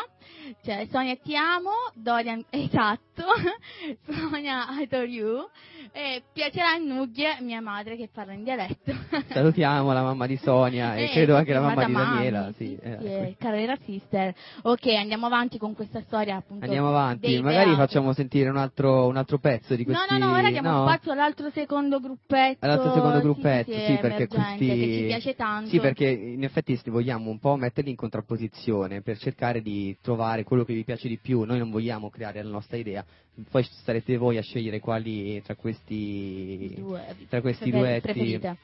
C'è 0.62 0.86
Sonia 0.90 1.16
ti 1.16 1.36
amo, 1.36 1.70
Dorian 1.94 2.42
esatto, 2.50 3.24
Sonia 4.06 4.66
I 4.70 4.82
adore 4.84 5.06
you 5.06 5.48
e 5.92 6.22
piacerà 6.32 6.70
a 6.72 6.76
Nuggie, 6.76 7.38
mia 7.40 7.60
madre 7.60 7.96
che 7.96 8.08
parla 8.12 8.32
in 8.32 8.44
dialetto. 8.54 8.92
Salutiamo 9.32 9.92
la 9.92 10.02
mamma 10.02 10.26
di 10.26 10.36
Sonia 10.36 10.96
e 10.96 11.04
Eh, 11.04 11.10
credo 11.10 11.36
anche 11.36 11.52
la 11.52 11.60
sì, 11.60 11.66
mamma 11.66 11.84
di 11.84 11.92
Daniela. 11.92 12.40
Mami, 12.40 12.54
Sì, 12.54 12.64
sì, 12.66 12.78
eh, 12.80 12.96
sì, 12.98 13.06
eh, 13.06 13.36
Carrera 13.38 13.76
Sister. 13.84 14.34
Ok, 14.62 14.86
andiamo 14.86 15.26
avanti 15.26 15.58
con 15.58 15.74
questa 15.74 16.00
storia 16.00 16.36
appunto. 16.36 16.64
Andiamo 16.64 16.88
avanti, 16.88 17.40
magari 17.40 17.70
beati. 17.70 17.80
facciamo 17.80 18.12
sentire 18.12 18.48
un 18.48 18.56
altro, 18.56 19.06
un 19.06 19.16
altro 19.16 19.38
pezzo 19.38 19.74
di 19.74 19.84
questi... 19.84 20.04
No, 20.10 20.18
no, 20.18 20.26
no, 20.26 20.36
ora 20.36 20.50
diamo 20.50 20.70
no? 20.70 20.86
spazio 20.86 21.12
all'altro 21.12 21.50
secondo 21.50 22.00
gruppetto. 22.00 22.64
All'altro 22.64 22.92
secondo 22.92 23.16
sì, 23.16 23.22
gruppetto, 23.22 23.72
sì, 23.72 23.78
sì, 23.78 23.98
perché 24.00 24.28
emergente, 24.30 24.66
questi... 24.66 24.66
che 24.66 24.96
ci 24.96 25.04
piace 25.06 25.34
tanto. 25.34 25.68
Sì, 25.68 25.80
perché 25.80 26.08
in 26.08 26.44
effetti 26.44 26.80
vogliamo 26.86 27.30
un 27.30 27.38
po' 27.38 27.56
metterli 27.56 27.90
in 27.90 27.96
contrapposizione 27.96 29.02
per 29.02 29.18
cercare 29.18 29.60
di 29.62 29.96
trovare 30.00 30.44
quello 30.44 30.64
che 30.64 30.74
vi 30.74 30.84
piace 30.84 31.08
di 31.08 31.18
più. 31.18 31.42
Noi 31.42 31.58
non 31.58 31.70
vogliamo 31.70 32.10
creare 32.10 32.42
la 32.42 32.50
nostra 32.50 32.76
idea, 32.76 33.04
poi 33.48 33.66
sarete 33.84 34.16
voi 34.16 34.36
a 34.38 34.42
scegliere 34.42 34.80
quali 34.80 35.40
tra 35.42 35.54
questi... 35.54 36.74
Due, 36.76 37.16
tra 37.28 37.40
questi 37.40 37.70
duetti. 37.70 38.00
preferite. 38.00 38.56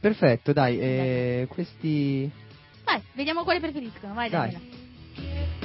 Perfetto, 0.00 0.52
dai, 0.52 0.78
eh, 0.80 1.46
questi... 1.48 2.30
Vai, 2.84 3.02
vediamo 3.14 3.44
quale 3.44 3.60
preferiscono. 3.60 4.14
Vai, 4.14 4.30
Dai. 4.30 4.50
Daniela. 4.50 5.59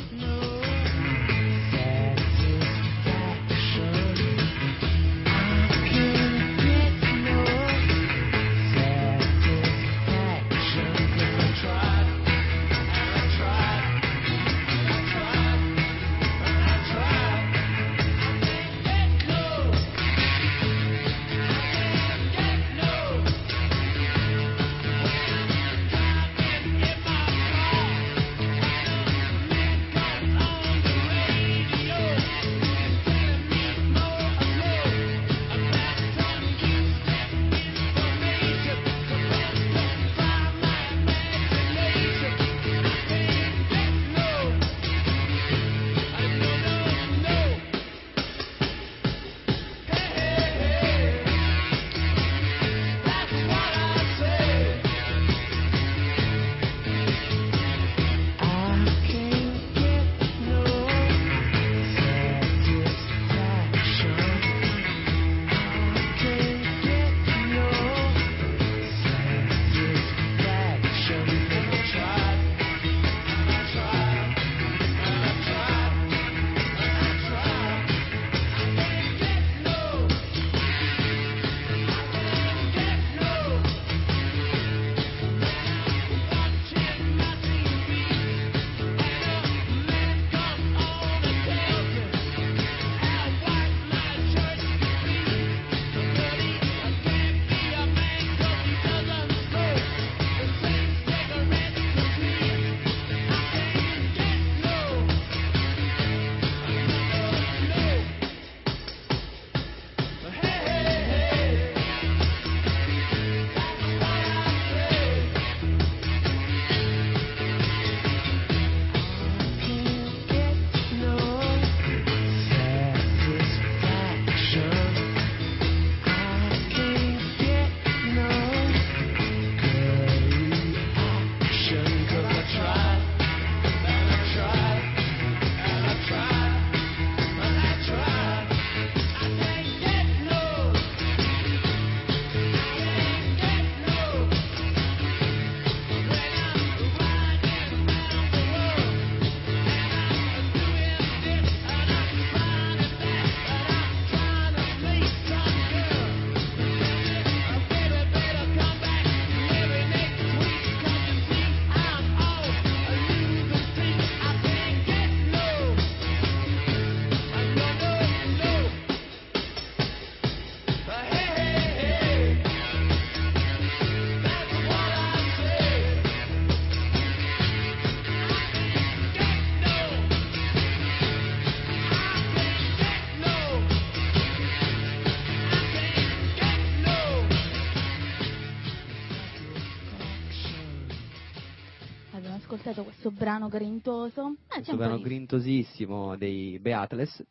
Brano 193.26 193.48
grintoso. 193.48 194.36
C'è 194.48 194.54
questo 194.58 194.76
brano 194.78 195.00
grintosissimo 195.00 196.16
dei 196.16 196.60
Beatles. 196.60 197.26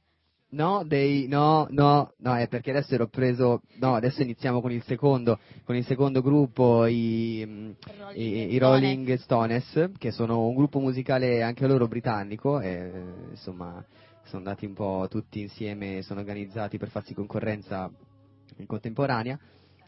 No, 0.50 0.82
dei, 0.84 1.26
no, 1.28 1.66
no, 1.70 2.12
no, 2.18 2.36
è 2.36 2.48
perché 2.48 2.70
adesso 2.70 2.94
ero 2.94 3.06
preso, 3.08 3.60
no, 3.78 3.94
adesso 3.94 4.22
iniziamo 4.22 4.60
con 4.60 4.70
il 4.72 4.82
secondo, 4.84 5.38
con 5.64 5.74
il 5.76 5.84
secondo 5.84 6.20
gruppo, 6.20 6.86
i, 6.86 7.74
Rolling 7.98 8.16
i, 8.16 8.54
i 8.54 8.56
Stones. 8.56 8.60
Rolling 8.60 9.14
Stones, 9.14 9.90
che 9.98 10.10
sono 10.10 10.46
un 10.46 10.54
gruppo 10.54 10.78
musicale 10.78 11.42
anche 11.42 11.66
loro 11.66 11.86
britannico, 11.88 12.60
e 12.60 12.90
insomma 13.30 13.84
sono 14.24 14.38
andati 14.38 14.64
un 14.66 14.74
po' 14.74 15.06
tutti 15.08 15.40
insieme, 15.40 16.02
sono 16.02 16.20
organizzati 16.20 16.76
per 16.76 16.88
farsi 16.88 17.14
concorrenza 17.14 17.90
in 18.56 18.66
contemporanea, 18.66 19.36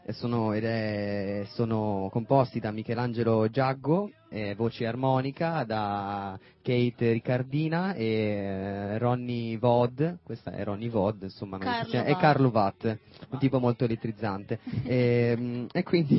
e 0.05 0.13
sono, 0.13 0.53
ed 0.53 0.63
è- 0.63 1.43
sono 1.49 2.07
composti 2.11 2.59
da 2.61 2.71
Michelangelo 2.71 3.49
Giaggo, 3.49 4.09
eh, 4.26 4.26
voce 4.55 4.85
armonica 4.85 5.63
da 5.63 6.37
Kate 6.67 7.13
Riccardina 7.13 7.93
e 7.93 8.05
eh, 8.05 8.97
Ronnie 8.97 9.57
Vod, 9.57 10.17
questa 10.21 10.51
è 10.51 10.65
Ronnie 10.65 10.89
Vod, 10.89 11.23
insomma, 11.23 11.57
Carlo 11.57 11.93
e 11.93 12.11
Watt. 12.11 12.19
Carlo 12.19 12.49
Watt, 12.49 12.97
un 13.29 13.39
tipo 13.39 13.59
molto 13.59 13.85
elettrizzante. 13.85 14.59
e, 14.83 15.33
mm, 15.37 15.65
e 15.71 15.83
quindi, 15.83 16.17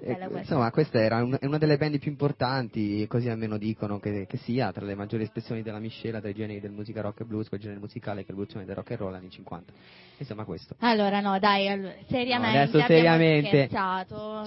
eh, 0.00 0.12
Bella 0.12 0.26
questa. 0.30 0.38
insomma, 0.38 0.70
questa 0.70 1.00
era 1.02 1.22
un- 1.24 1.36
è 1.40 1.44
una 1.46 1.58
delle 1.58 1.76
band 1.76 1.98
più 1.98 2.12
importanti, 2.12 3.04
così 3.08 3.28
almeno 3.28 3.58
dicono 3.58 3.98
che, 3.98 4.26
che 4.28 4.36
sia, 4.36 4.70
tra 4.70 4.84
le 4.84 4.94
maggiori 4.94 5.24
espressioni 5.24 5.62
della 5.62 5.80
miscela 5.80 6.20
tra 6.20 6.28
i 6.28 6.34
generi 6.34 6.60
del 6.60 6.70
musica 6.70 7.00
rock 7.00 7.22
e 7.22 7.24
blues, 7.24 7.48
quel 7.48 7.60
genere 7.60 7.80
musicale 7.80 8.20
che 8.20 8.26
è 8.26 8.30
l'evoluzione 8.30 8.64
del 8.64 8.76
rock 8.76 8.92
and 8.92 9.00
roll 9.00 9.14
anni 9.14 9.28
50. 9.28 9.72
Insomma, 10.18 10.44
questo. 10.44 10.76
Allora, 10.80 11.18
no, 11.18 11.36
dai, 11.40 11.66
allora, 11.66 11.94
seriamente. 12.06 12.56
No, 12.56 12.62
adesso 12.62 12.86
seriamente. 12.86 13.68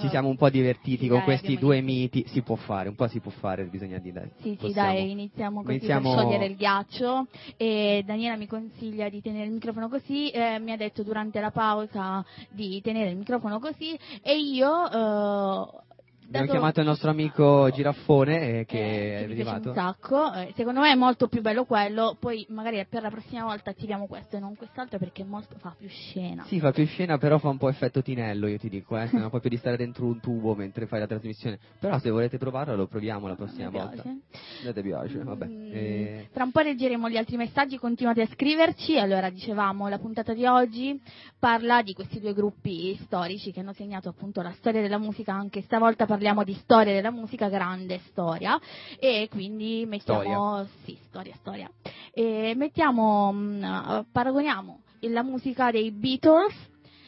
Ci 0.00 0.08
siamo 0.08 0.28
un 0.28 0.36
po' 0.36 0.48
divertiti 0.48 1.02
Sì, 1.02 1.08
con 1.08 1.18
dai, 1.18 1.26
questi 1.26 1.58
due 1.58 1.82
miti, 1.82 2.24
si 2.28 2.40
può 2.40 2.56
fare, 2.56 2.88
un 2.94 2.96
po' 2.96 3.08
si 3.08 3.18
può 3.18 3.32
fare, 3.32 3.64
bisogna 3.64 3.98
dire. 3.98 4.30
Sì, 4.40 4.50
sì, 4.50 4.56
Possiamo. 4.68 4.92
dai, 4.92 5.10
iniziamo 5.10 5.62
così 5.62 5.74
Iniziamo- 5.74 6.14
per 6.14 6.20
sciogliere 6.20 6.46
il 6.46 6.56
ghiaccio 6.56 7.26
e 7.56 8.02
Daniela 8.06 8.36
mi 8.36 8.46
consiglia 8.46 9.08
di 9.08 9.20
tenere 9.20 9.46
il 9.46 9.52
microfono 9.52 9.88
così, 9.88 10.30
eh, 10.30 10.58
mi 10.60 10.70
ha 10.70 10.76
detto 10.76 11.02
durante 11.02 11.40
la 11.40 11.50
pausa 11.50 12.24
di 12.50 12.80
tenere 12.80 13.10
il 13.10 13.16
microfono 13.16 13.58
così 13.58 13.98
e 14.22 14.38
io... 14.38 14.90
eh, 14.90 15.82
Abbiamo 16.26 16.46
chiamato 16.50 16.80
il 16.80 16.86
nostro 16.86 17.10
amico 17.10 17.70
Giraffone 17.70 18.60
eh, 18.60 18.64
che 18.64 18.78
eh, 18.78 19.20
è 19.20 19.22
arrivato. 19.24 19.68
un 19.68 19.74
sacco, 19.74 20.32
eh, 20.32 20.52
secondo 20.56 20.80
me 20.80 20.90
è 20.90 20.94
molto 20.94 21.28
più 21.28 21.40
bello 21.42 21.64
quello, 21.64 22.16
poi 22.18 22.44
magari 22.48 22.84
per 22.88 23.02
la 23.02 23.10
prossima 23.10 23.44
volta 23.44 23.70
attiviamo 23.70 24.06
questo 24.06 24.36
e 24.36 24.40
non 24.40 24.56
quest'altro 24.56 24.98
perché 24.98 25.22
molto, 25.22 25.56
fa 25.58 25.74
più 25.78 25.88
scena. 25.88 26.44
Sì, 26.46 26.58
fa 26.58 26.72
più 26.72 26.86
scena, 26.86 27.18
però 27.18 27.38
fa 27.38 27.50
un 27.50 27.58
po' 27.58 27.68
effetto 27.68 28.02
tinello, 28.02 28.46
io 28.48 28.58
ti 28.58 28.68
dico, 28.68 28.96
eh. 28.98 29.06
Sembra 29.06 29.28
proprio 29.28 29.50
di 29.50 29.58
stare 29.58 29.76
dentro 29.76 30.06
un 30.06 30.18
tubo 30.20 30.54
mentre 30.54 30.86
fai 30.86 30.98
la 31.00 31.06
trasmissione. 31.06 31.58
Però 31.78 31.98
se 31.98 32.10
volete 32.10 32.38
provarlo 32.38 32.74
lo 32.74 32.86
proviamo 32.86 33.28
la 33.28 33.36
prossima 33.36 33.68
Mi 33.70 33.78
volta. 33.78 34.02
piace. 34.02 34.68
A 34.68 34.72
te 34.72 34.82
piace, 34.82 35.18
vabbè. 35.22 35.46
Mm, 35.46 35.72
Eh, 35.72 36.28
Tra 36.32 36.44
un 36.44 36.50
po' 36.50 36.60
leggeremo 36.60 37.08
gli 37.10 37.16
altri 37.16 37.36
messaggi, 37.36 37.76
continuate 37.78 38.22
a 38.22 38.26
scriverci. 38.26 38.98
Allora, 38.98 39.30
dicevamo, 39.30 39.88
la 39.88 39.98
puntata 39.98 40.32
di 40.32 40.46
oggi 40.46 41.00
parla 41.38 41.82
di 41.82 41.92
questi 41.92 42.18
due 42.18 42.32
gruppi 42.32 42.96
storici 43.04 43.52
che 43.52 43.60
hanno 43.60 43.72
segnato 43.74 44.08
appunto 44.08 44.40
la 44.42 44.52
storia 44.52 44.80
della 44.80 44.98
musica, 44.98 45.32
anche 45.32 45.60
stavolta 45.62 46.06
parliamo 46.14 46.44
di 46.44 46.54
storia 46.54 46.92
della 46.92 47.10
musica, 47.10 47.48
grande 47.48 48.00
storia, 48.06 48.56
e 49.00 49.26
quindi 49.30 49.84
mettiamo... 49.84 50.64
Sì, 50.84 50.96
storia, 51.08 51.34
storia. 51.40 51.68
E 52.12 52.54
mettiamo, 52.56 53.32
mm, 53.32 53.64
paragoniamo 54.12 54.80
la 55.00 55.22
musica 55.24 55.72
dei 55.72 55.90
Beatles 55.90 56.54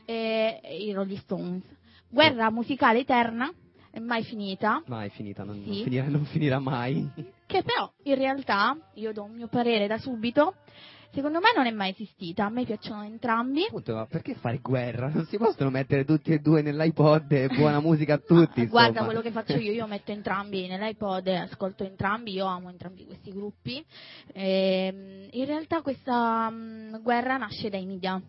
e 0.05 0.61
i 0.81 0.93
Rolling 0.93 1.21
Stones. 1.21 1.63
Guerra 2.09 2.51
musicale 2.51 3.01
eterna, 3.01 3.49
mai 4.01 4.25
finita, 4.25 4.83
mai 4.87 5.09
finita, 5.11 5.45
non, 5.45 5.63
Sì. 5.63 5.69
non 5.69 5.83
finirà, 5.85 6.09
non 6.09 6.25
finirà 6.25 6.59
mai. 6.59 7.09
che 7.47 7.63
però 7.63 7.89
in 8.03 8.17
realtà, 8.17 8.77
io 8.95 9.13
do 9.13 9.23
un 9.23 9.35
mio 9.35 9.47
parere 9.47 9.87
da 9.87 9.99
subito, 9.99 10.55
secondo 11.13 11.41
me 11.41 11.53
non 11.55 11.67
è 11.67 11.71
mai 11.71 11.91
esistita, 11.91 12.45
a 12.45 12.49
me 12.49 12.65
piacciono 12.65 13.03
entrambi. 13.05 13.65
Appunto, 13.65 13.95
ma 13.95 14.07
perché 14.07 14.35
fare 14.35 14.59
guerra? 14.59 15.09
Non 15.09 15.27
si 15.27 15.37
possono 15.37 15.71
mettere 15.71 16.05
tutti 16.05 16.33
e 16.33 16.39
due 16.39 16.63
nell'iPod 16.63 17.33
e 17.33 17.49
buona 17.49 17.81
musica 17.81 18.15
a 18.15 18.19
tutti, 18.19 18.63
Ah, 18.63 18.67
Guarda 18.67 19.05
quello 19.05 19.21
che 19.21 19.31
faccio 19.31 19.57
io, 19.57 19.73
io 19.73 19.87
metto 19.89 20.13
entrambi 20.13 20.67
nell'iPod, 20.67 21.27
e 21.27 21.37
ascolto 21.37 21.85
entrambi, 21.85 22.33
io 22.33 22.47
amo 22.47 22.71
entrambi 22.71 23.05
questi 23.05 23.33
gruppi. 23.33 23.85
Ehm, 24.33 25.29
in 25.31 25.45
realtà 25.45 25.83
questa 25.83 26.49
mm, 26.51 26.97
guerra 27.03 27.37
nasce 27.37 27.69
dai 27.71 27.87
media, 27.87 28.21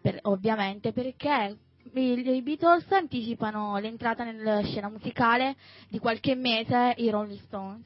per- 0.00 0.18
ovviamente, 0.22 0.92
perché 0.92 1.56
i, 2.00 2.42
Beatles 2.42 2.90
anticipano 2.92 3.78
l'entrata 3.78 4.24
nella 4.24 4.62
scena 4.62 4.88
musicale 4.88 5.56
di 5.88 5.98
qualche 5.98 6.34
mese 6.34 6.94
i 6.96 7.10
Rolling 7.10 7.40
Stones 7.40 7.84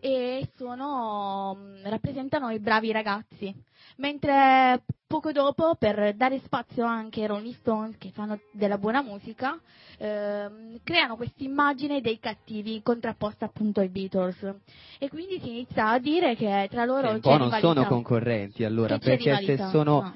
e 0.00 0.48
sono, 0.56 1.56
mm, 1.58 1.84
rappresentano 1.84 2.50
i 2.50 2.58
bravi 2.58 2.92
ragazzi, 2.92 3.54
mentre 3.96 4.82
poco 5.06 5.32
dopo 5.32 5.74
per 5.78 6.14
dare 6.14 6.40
spazio 6.40 6.84
anche 6.84 7.22
ai 7.22 7.26
Rolling 7.26 7.54
Stones 7.56 7.96
che 7.98 8.10
fanno 8.10 8.38
della 8.52 8.78
buona 8.78 9.02
musica 9.02 9.58
ehm, 10.00 10.78
creano 10.82 11.16
questa 11.16 11.44
immagine 11.44 12.00
dei 12.00 12.18
cattivi 12.18 12.80
contrapposta 12.82 13.44
appunto 13.44 13.80
ai 13.80 13.88
Beatles. 13.88 14.54
E 14.98 15.08
quindi 15.08 15.38
si 15.40 15.50
inizia 15.50 15.90
a 15.90 15.98
dire 15.98 16.34
che 16.34 16.68
tra 16.70 16.84
loro 16.84 17.08
Che 17.08 17.14
un 17.14 17.20
c'è 17.20 17.30
po' 17.30 17.36
non 17.36 17.60
sono 17.60 17.84
concorrenti 17.84 18.64
allora, 18.64 18.98
perché 18.98 19.36
se 19.44 19.56
sono 19.70 20.00
no. 20.00 20.14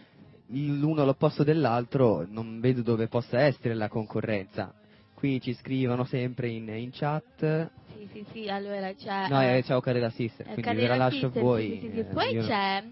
L'uno 0.49 1.05
l'opposto 1.05 1.43
dell'altro 1.43 2.27
non 2.29 2.61
vedo 2.61 2.83
dove 2.83 3.09
possa 3.09 3.41
essere 3.41 3.75
la 3.75 3.89
concorrenza. 3.89 4.73
Qui 5.15 5.41
ci 5.41 5.55
scrivono 5.55 6.05
sempre 6.05 6.49
in, 6.49 6.69
in 6.69 6.91
chat. 6.93 7.71
Sì, 7.97 8.09
sì, 8.13 8.25
sì, 8.33 8.49
allora 8.49 8.93
c'è... 8.93 9.29
No, 9.29 9.41
eh, 9.41 9.59
eh, 9.59 9.63
ciao 9.63 9.81
Carella 9.81 10.11
Sister, 10.11 10.47
eh, 10.47 10.53
quindi 10.53 10.63
ve 10.63 10.77
Carrera 10.77 10.97
la 10.97 11.05
lascio 11.05 11.27
a 11.27 11.31
Sister, 11.31 11.43
voi. 11.43 11.71
sì, 11.71 11.81
sì, 11.81 11.91
sì. 11.93 11.99
eh, 11.99 12.05
Poi 12.05 12.37
c'è 12.39 12.85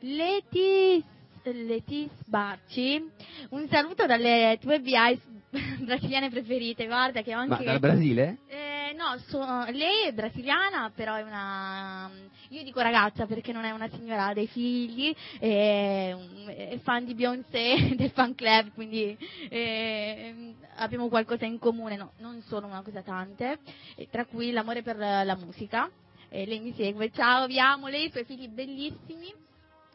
Leti, 0.00 1.04
Leti 1.42 2.08
Sbarci, 2.22 3.10
un 3.50 3.66
saluto 3.68 4.06
dalle 4.06 4.58
tue 4.60 4.80
BI 4.80 5.20
brasiliane 5.84 6.30
preferite, 6.30 6.86
guarda 6.86 7.22
che 7.22 7.34
ho 7.34 7.44
Ma 7.46 7.54
anche... 7.56 7.64
dal 7.64 7.80
Brasile? 7.80 8.38
Eh, 8.46 8.73
no, 8.92 9.18
so- 9.28 9.64
lei 9.70 10.06
è 10.06 10.12
brasiliana, 10.12 10.90
però 10.94 11.14
è 11.14 11.22
una. 11.22 12.10
Io 12.50 12.62
dico 12.62 12.80
ragazza 12.80 13.26
perché 13.26 13.52
non 13.52 13.64
è 13.64 13.70
una 13.70 13.88
signora 13.88 14.26
ha 14.26 14.34
dei 14.34 14.46
figli, 14.46 15.14
è, 15.38 16.14
è 16.46 16.78
fan 16.82 17.04
di 17.04 17.14
Beyoncé, 17.14 17.94
del 17.96 18.10
fan 18.10 18.34
club, 18.34 18.72
quindi 18.74 19.16
eh, 19.48 20.54
abbiamo 20.76 21.08
qualcosa 21.08 21.44
in 21.46 21.58
comune, 21.58 21.96
no, 21.96 22.12
non 22.18 22.42
solo 22.42 22.66
una 22.66 22.82
cosa 22.82 23.02
tante, 23.02 23.58
eh, 23.96 24.08
tra 24.10 24.24
cui 24.26 24.50
l'amore 24.50 24.82
per 24.82 24.96
la 24.96 25.36
musica. 25.36 25.90
E 26.28 26.46
lei 26.46 26.58
mi 26.58 26.74
segue, 26.74 27.10
ciao, 27.12 27.46
vi 27.46 27.60
amo, 27.60 27.86
lei 27.86 28.02
e 28.02 28.06
i 28.06 28.10
suoi 28.10 28.24
figli 28.24 28.48
bellissimi. 28.48 29.32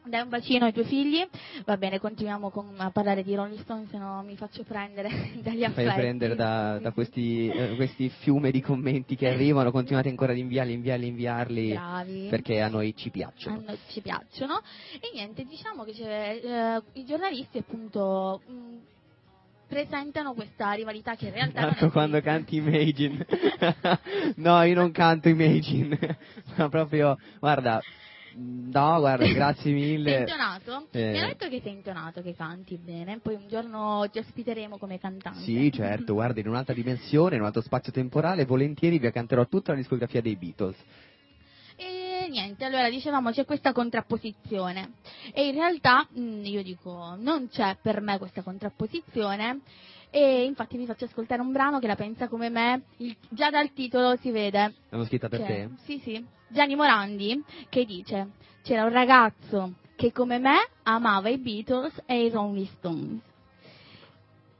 Dai 0.06 0.22
un 0.22 0.30
bacino 0.30 0.66
ai 0.66 0.74
tuoi 0.74 0.86
figli. 0.86 1.28
Va 1.66 1.78
bene, 1.78 2.00
continuiamo 2.00 2.50
con- 2.50 2.74
a 2.78 2.90
parlare 2.90 3.22
di 3.22 3.36
Rolling 3.36 3.60
Stone, 3.60 3.86
se 3.92 3.98
no 3.98 4.24
mi 4.24 4.36
faccio 4.38 4.64
prendere 4.64 5.10
dagli 5.44 5.60
Fai 5.60 5.66
affetti. 5.66 5.94
prendere 5.94 6.36
da, 6.36 6.80
da 6.80 6.92
questi, 6.92 7.48
eh, 7.50 7.76
questi 7.76 8.10
fiumi 8.10 8.50
di 8.52 8.62
commenti 8.62 9.16
che 9.16 9.28
arrivano, 9.28 9.72
continuate 9.72 10.10
ancora 10.10 10.32
ad 10.32 10.38
inviarli, 10.38 10.74
inviarli, 10.74 11.08
inviarli, 11.08 11.70
Bravi. 11.74 12.28
perché 12.30 12.62
a 12.62 12.70
noi 12.70 12.96
ci 12.96 13.10
piacciono. 13.12 13.58
a 13.58 13.62
noi 13.68 13.78
ci 13.90 14.02
piacciono 14.02 14.62
e 14.94 15.12
niente 15.14 15.44
diciamo 15.44 15.84
che 15.84 15.92
c'è, 15.92 16.40
eh, 16.44 16.82
i 17.00 17.06
giornalisti 17.06 17.58
appunto 17.60 18.42
mh, 18.48 18.78
presentano 19.68 20.34
questa 20.34 20.72
rivalità 20.72 21.16
che 21.16 21.26
in 21.28 21.34
realtà 21.34 21.62
Marco 21.62 21.86
è 21.86 21.92
quando 21.92 22.20
canti 22.22 22.56
Imagine. 22.56 23.26
no, 24.38 24.62
io 24.64 24.74
non 24.74 24.92
canto 24.92 25.30
Imagine. 25.30 26.18
Ma 26.56 26.70
proprio, 26.70 27.18
guarda, 27.40 27.80
no, 28.40 29.00
guarda, 29.00 29.26
grazie 29.32 29.64
sei 29.64 29.74
mille. 29.74 30.20
intonato? 30.20 30.88
Eh. 30.92 31.12
mi 31.12 31.18
hanno 31.18 31.28
detto 31.28 31.48
che 31.50 31.60
sei 31.62 31.74
intonato 31.74 32.22
che 32.22 32.36
canti 32.36 32.78
bene 32.78 33.20
poi 33.20 33.36
un 33.36 33.48
giorno 33.48 34.08
ti 34.12 34.20
ospiteremo 34.20 34.78
come 34.78 35.00
cantante 35.00 35.40
Sì, 35.42 35.72
certo, 35.72 36.14
guarda, 36.14 36.40
in 36.40 36.48
un'altra 36.48 36.74
dimensione, 36.74 37.36
in 37.36 37.42
un 37.42 37.48
altro 37.48 37.62
spazio 37.62 37.92
temporale, 37.92 38.46
volentieri 38.46 39.00
vi 39.00 39.12
canterò 39.12 39.46
tutta 39.48 39.72
la 39.72 39.78
discografia 39.78 40.22
dei 40.22 40.36
Beatles. 40.36 40.78
E 41.76 42.28
niente, 42.30 42.66
allora 42.66 42.90
dicevamo 42.90 43.32
c'è 43.32 43.46
questa 43.46 43.72
contrapposizione 43.72 44.96
e 45.34 45.48
in 45.48 45.54
realtà 45.54 46.06
mh, 46.12 46.42
io 46.44 46.62
dico 46.62 47.16
non 47.18 47.48
c'è 47.50 47.78
per 47.82 48.02
me 48.02 48.18
questa 48.18 48.42
contrapposizione 48.42 49.62
e 50.12 50.44
infatti 50.46 50.78
vi 50.78 50.86
faccio 50.86 51.06
ascoltare 51.06 51.42
un 51.42 51.52
brano 51.52 51.80
che 51.80 51.88
la 51.88 51.96
pensa 51.96 52.28
come 52.28 52.50
me, 52.50 52.84
Il- 52.98 53.16
già 53.30 53.50
dal 53.50 53.72
titolo 53.74 54.16
si 54.18 54.32
vede. 54.32 54.74
L'hanno 54.90 55.06
scritta 55.06 55.30
per 55.30 55.40
che- 55.42 55.46
te? 55.46 55.70
Sì, 55.84 56.00
sì, 56.00 56.26
Gianni 56.48 56.76
Morandi 56.76 57.44
che 57.70 57.86
dice 57.86 58.30
c'era 58.64 58.84
un 58.84 58.92
ragazzo 58.92 59.74
che 59.96 60.12
come 60.12 60.40
me 60.40 60.56
amava 60.84 61.30
i 61.30 61.38
Beatles 61.38 62.02
e 62.06 62.26
i 62.26 62.30
Rolling 62.30 62.68
Stones. 62.68 63.22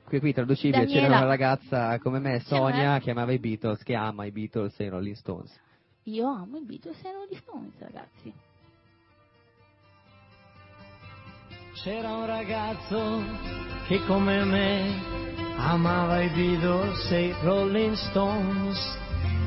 Qui, 0.06 0.20
qui 0.20 0.34
traducibile, 0.34 0.86
Daniela. 0.86 1.02
c'era 1.02 1.18
una 1.18 1.26
ragazza 1.28 2.00
come 2.00 2.20
me, 2.20 2.40
Sonia, 2.40 3.00
che 3.00 3.12
amava 3.12 3.32
i 3.32 3.40
Beatles, 3.40 3.84
che 3.84 3.94
ama 3.96 4.26
i 4.26 4.32
Beatles 4.32 4.80
e 4.80 4.86
i 4.86 4.90
Rolling 4.90 5.16
Stones. 5.16 5.56
Io 6.04 6.28
amo 6.28 6.58
i 6.58 6.64
Beatles 6.66 6.98
e 7.04 7.10
i 7.10 7.12
Rolling 7.12 7.42
Stones, 7.42 7.74
ragazzi. 7.78 8.34
C'era 11.84 12.12
un 12.16 12.26
ragazzo 12.26 13.24
che 13.88 14.04
come 14.06 14.44
me 14.44 15.29
amava 15.60 16.22
i 16.22 16.30
Beatles 16.30 17.12
e 17.12 17.28
i 17.28 17.36
Rolling 17.44 17.96
Stones, 17.96 18.98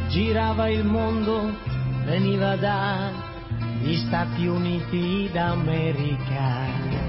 girava 0.09 0.69
il 0.69 0.85
mondo, 0.85 1.51
veniva 2.05 2.57
dagli 2.57 3.97
Stati 4.07 4.47
Uniti 4.47 5.31
d'America. 5.33 7.01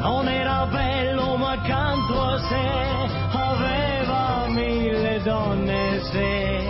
Non 0.00 0.28
era 0.28 0.66
bello 0.66 1.36
ma 1.36 1.52
accanto 1.52 2.22
a 2.22 2.38
sé 2.38 2.88
aveva 3.32 4.46
mille 4.48 5.20
donne 5.22 6.00
se 6.10 6.64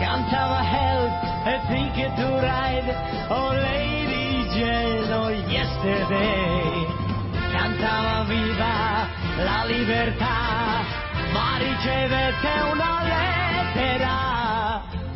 cantava 0.00 0.62
Help 0.62 1.12
e 1.46 1.60
Ticket 1.66 2.14
to 2.14 2.38
Ride 2.38 2.96
Oh 3.28 3.52
Lady 3.52 4.46
Jane 4.54 5.12
oh 5.12 5.30
Yesterday. 5.30 6.86
Cantava 7.50 8.24
viva 8.24 9.08
la 9.38 9.64
libertà 9.64 10.55
ma 11.36 11.58
ricevette 11.58 12.48
una 12.72 13.02
lettera 13.02 14.16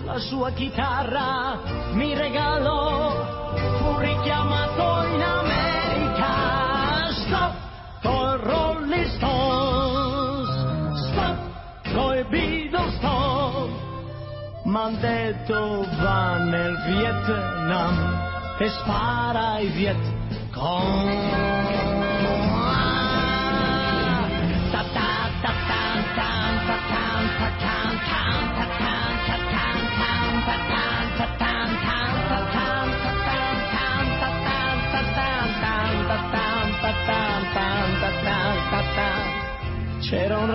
la 0.04 0.18
sua 0.18 0.50
chitarra 0.50 1.58
mi 1.92 2.14
regalò, 2.14 3.54
fu 3.78 3.98
richiamato 3.98 5.06
in 5.14 5.22
America. 5.22 7.12
Stop 7.12 7.54
con 8.02 8.36
Rolling 8.42 9.06
Stones, 9.06 10.50
stop 11.10 11.38
coi 11.94 12.24
Beatles, 12.24 12.94
stop. 12.96 13.70
M'han 14.64 15.00
detto 15.00 15.86
va 16.00 16.36
nel 16.38 16.76
Vietnam 16.86 18.28
e 18.58 18.68
spara 18.68 19.52
ai 19.52 19.68
Viet 19.68 20.20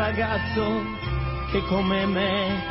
ragazzo 0.06 0.84
che 1.50 1.62
come 1.64 2.06
me 2.06 2.64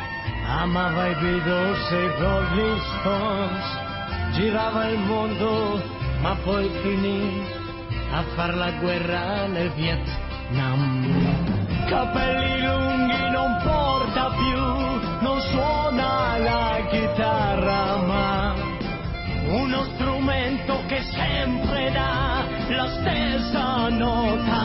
amava 0.47 1.07
i 1.07 1.15
Beatles 1.15 1.91
e 1.91 2.03
i 2.05 2.11
Rolling 2.17 2.79
Stones, 2.79 4.35
girava 4.35 4.87
il 4.87 4.99
mondo 4.99 5.81
ma 6.21 6.33
poi 6.45 6.69
finì 6.81 7.43
a 8.13 8.23
far 8.35 8.55
la 8.55 8.71
guerra 8.79 9.47
nel 9.47 9.69
Vietnam. 9.71 10.83
Capelli 11.87 12.61
lunghi 12.61 13.29
non 13.31 13.59
porta 13.63 14.29
più, 14.29 15.27
non 15.27 15.41
suona 15.51 16.37
la 16.37 16.87
chitarra 16.89 17.97
ma 17.97 18.53
uno 19.47 19.83
strumento 19.95 20.83
che 20.87 21.03
sempre 21.11 21.91
dà 21.91 22.45
la 22.69 22.87
stessa 22.87 23.89
nota. 23.89 24.55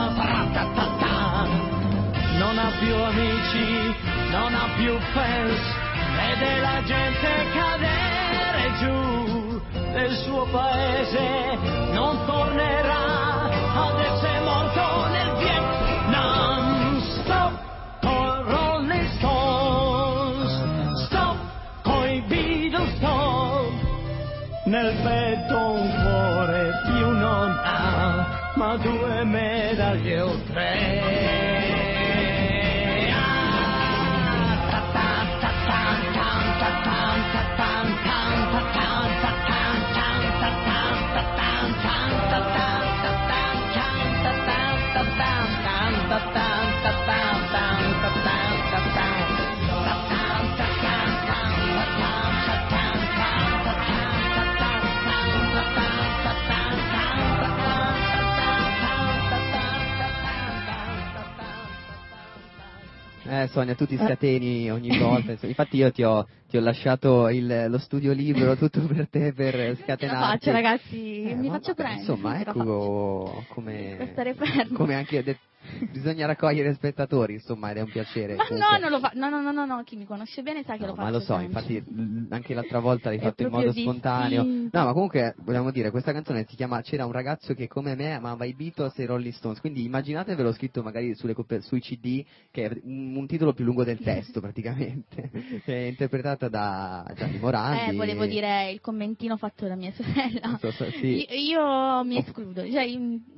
Più 2.80 2.94
amici, 2.94 3.94
non 4.30 4.54
ha 4.54 4.68
più 4.74 4.98
fans, 5.12 5.60
vede 6.16 6.60
la 6.60 6.82
gente 6.82 7.28
cadere 7.52 8.72
giù 8.78 9.60
del 9.92 10.16
suo 10.24 10.46
paese, 10.46 11.58
non 11.92 12.24
tornerà, 12.24 13.50
adesso 13.74 14.24
è 14.24 14.40
morto 14.40 15.06
nel 15.08 15.36
Vietnam. 15.36 17.00
Stop 17.22 17.52
con 18.00 18.44
Rolling 18.44 19.08
Stones, 19.18 21.04
stop 21.04 21.36
coi 21.82 22.22
Beatles, 22.28 22.96
stop. 22.96 23.72
Nel 24.64 24.96
petto 25.02 25.56
un 25.58 26.02
cuore 26.02 26.70
più 26.86 27.10
non 27.10 27.60
ha, 27.62 28.52
ma 28.54 28.76
due 28.76 29.24
medaglie 29.24 30.20
o 30.22 30.40
tre. 30.46 31.49
tan, 45.64 45.92
tan, 46.10 46.24
tan, 46.34 46.66
tan. 46.82 46.99
Sonia, 63.50 63.74
tu 63.74 63.84
ti 63.86 63.96
scateni 63.96 64.70
ogni 64.70 64.90
volta. 64.96 65.32
Infatti 65.46 65.76
io 65.76 65.90
ti 65.90 66.02
ho, 66.02 66.26
ti 66.48 66.56
ho 66.56 66.60
lasciato 66.60 67.28
il- 67.28 67.66
lo 67.68 67.78
studio 67.78 68.12
libero 68.12 68.56
tutto 68.56 68.80
per 68.86 69.08
te 69.08 69.32
per 69.32 69.54
Ce 69.76 69.82
la 69.86 69.96
scatenarti. 69.96 70.38
faccio 70.38 70.50
ragazzi, 70.52 71.22
Eh, 71.22 71.34
mi 71.34 71.48
faccio 71.48 71.74
prendere. 71.74 72.00
Insomma, 72.00 72.34
ce 72.34 72.48
ecco 72.48 73.44
come, 73.48 74.12
come 74.72 74.94
anche 74.94 75.22
bisogna 75.92 76.26
raccogliere 76.26 76.72
spettatori, 76.74 77.34
insomma, 77.34 77.70
ed 77.70 77.78
è 77.78 77.80
un 77.82 77.90
piacere. 77.90 78.34
Ma 78.34 78.46
comunque. 78.46 78.72
no, 78.72 78.78
non 78.78 78.90
lo 78.90 78.98
fa. 78.98 79.10
No, 79.14 79.28
no, 79.28 79.40
no, 79.40 79.52
no, 79.52 79.64
no, 79.66 79.82
chi 79.84 79.96
mi 79.96 80.04
conosce 80.06 80.42
bene 80.42 80.62
sa 80.64 80.74
che 80.76 80.80
No, 80.80 80.86
lo 80.88 80.94
faccio. 80.94 81.04
ma 81.04 81.10
lo 81.10 81.20
so, 81.20 81.36
sempre. 81.38 81.44
infatti 81.46 81.84
anche 82.30 82.54
l'altra 82.54 82.78
volta 82.80 83.08
l'hai 83.10 83.18
fatto 83.18 83.42
in 83.42 83.50
modo 83.50 83.72
spontaneo. 83.72 84.42
distinto. 84.42 84.78
No, 84.78 84.84
ma 84.84 84.92
comunque 84.92 85.34
vogliamo 85.38 85.70
dire, 85.70 85.90
questa 85.90 86.12
canzone 86.12 86.46
si 86.48 86.56
chiama 86.56 86.80
C'era 86.82 87.04
un 87.06 87.12
ragazzo 87.12 87.54
che 87.54 87.66
come 87.68 87.94
me 87.94 88.12
amava 88.14 88.44
i 88.44 88.54
Beatles 88.54 88.98
e 88.98 89.02
i 89.02 89.06
Rolling 89.06 89.32
Stones, 89.34 89.60
quindi 89.60 89.84
immaginatevelo 89.84 90.52
scritto 90.52 90.82
magari 90.82 91.14
sulle 91.14 91.34
coper- 91.34 91.62
sui 91.62 91.80
CD, 91.80 92.24
che 92.50 92.64
è 92.66 92.80
un, 92.84 93.16
un 93.16 93.26
titolo 93.26 93.52
più 93.52 93.64
lungo 93.64 93.84
del 93.84 93.98
testo 94.00 94.40
praticamente, 94.40 95.30
è 95.64 95.72
interpretata 95.72 96.48
da 96.48 97.04
Gianni 97.16 97.38
Morandi. 97.38 97.90
Eh, 97.90 97.94
volevo 97.96 98.26
dire 98.26 98.70
il 98.70 98.80
commentino 98.80 99.36
fatto 99.36 99.66
da 99.66 99.74
mia 99.74 99.92
sorella. 99.92 100.56
So 100.60 100.70
se- 100.72 100.90
sì. 100.92 101.26
Io, 101.28 101.60
io 101.60 102.04
mi 102.04 102.18
escludo, 102.18 102.62
cioè 102.70 102.86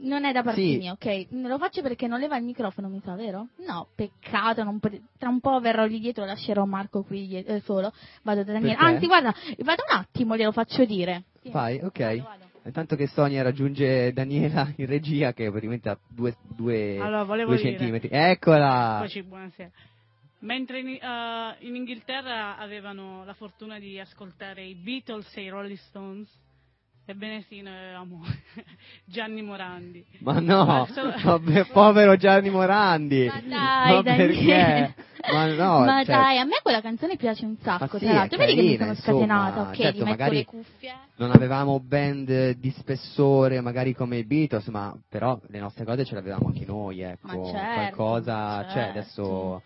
non 0.01 0.25
è 0.25 0.33
da 0.33 0.43
parte 0.43 0.61
Sì. 0.61 0.77
mia, 0.77 0.93
ok? 0.93 1.27
Lo 1.31 1.59
faccio 1.59 1.83
perché 1.83 2.07
non 2.07 2.12
leva 2.17 2.37
il 2.37 2.45
microfono, 2.45 2.89
mi 2.89 3.01
sa, 3.05 3.15
vero? 3.15 3.49
No, 3.67 3.89
peccato, 3.95 4.63
non 4.63 4.79
pot- 4.79 5.01
tra 5.19 5.29
un 5.29 5.41
po' 5.41 5.61
verrò 5.61 5.85
lì 5.85 5.99
dietro, 6.01 6.25
lascerò 6.25 6.65
Marco 6.65 7.03
qui 7.03 7.27
die- 7.27 7.45
eh, 7.45 7.61
solo, 7.61 7.93
vado 8.23 8.43
da 8.45 8.53
Daniele. 8.53 8.77
Perché? 8.77 8.93
Anzi, 8.95 9.07
guarda, 9.07 9.35
vado 9.59 9.83
un 9.89 9.97
attimo, 9.97 10.37
glielo 10.37 10.53
faccio 10.53 10.85
dire. 10.85 11.25
Sì. 11.41 11.51
Fai, 11.51 11.81
ok. 11.83 11.99
Vado, 11.99 12.23
vado. 12.23 12.51
Intanto 12.65 12.95
che 12.95 13.09
Sonia 13.09 13.43
raggiunge 13.43 14.13
Daniela 14.13 14.73
in 14.77 14.87
regia, 14.87 15.33
che 15.33 15.51
praticamente 15.51 15.89
ha 15.89 15.99
due, 16.09 16.37
due, 16.55 16.99
Allora, 16.99 17.45
due 17.45 17.59
centimetri. 17.59 18.09
Eccola! 18.11 18.99
Eccoci, 19.01 19.23
buonasera. 19.23 19.71
Mentre 20.41 20.81
in, 20.81 20.89
eh, 20.89 21.57
in 21.67 21.75
Inghilterra 21.75 22.57
avevano 22.59 23.25
la 23.25 23.35
fortuna 23.35 23.79
di 23.79 23.99
ascoltare 23.99 24.65
i 24.65 24.75
Beatles 24.75 25.37
e 25.37 25.43
i 25.43 25.49
Rolling 25.49 25.79
Stones, 25.79 26.29
ebbene 27.05 27.45
sì, 27.49 27.61
noi 27.61 27.77
avevamo 27.77 28.23
Gianni 29.05 29.43
Morandi. 29.43 30.05
Ma 30.21 30.39
no, 30.41 30.87
vabbè, 31.23 31.67
povero 31.73 32.17
Gianni 32.17 32.51
Morandi. 32.51 33.27
Ma 33.27 33.41
dai, 33.41 33.95
Ma 33.95 34.03
perché? 34.03 34.95
Ma 35.31 35.47
no, 35.47 35.79
Ma 35.85 36.05
cioè, 36.05 36.15
dai, 36.15 36.39
a 36.39 36.45
me 36.45 36.61
quella 36.63 36.81
canzone 36.81 37.17
piace 37.17 37.45
un 37.45 37.57
sacco, 37.63 37.99
sì, 37.99 38.05
tra 38.05 38.15
l'altro. 38.15 38.39
Vedi 38.39 38.55
che 38.55 38.63
mi 38.63 38.77
sono 38.77 38.91
insomma, 38.91 39.19
scatenata, 39.19 39.61
ok? 39.63 39.77
certo, 39.77 40.05
magari- 40.05 40.37
le 40.37 40.45
cuffie. 40.45 40.95
non 41.17 41.31
avevamo 41.31 41.81
band 41.81 42.51
di 42.51 42.71
spessore, 42.71 43.61
magari 43.61 43.95
come 43.95 44.19
i 44.19 44.25
Beatles, 44.25 44.67
ma 44.69 44.97
però 45.09 45.39
le 45.49 45.59
nostre 45.59 45.85
cose 45.85 46.05
ce 46.05 46.15
le 46.15 46.21
avevamo 46.21 46.49
anche 46.49 46.65
noi, 46.65 47.01
ecco. 47.01 47.27
Ma 47.27 47.51
certo, 47.51 47.75
Qualcosa, 47.75 48.63
cioè 48.63 48.73
certo. 48.73 48.91
adesso 48.91 49.63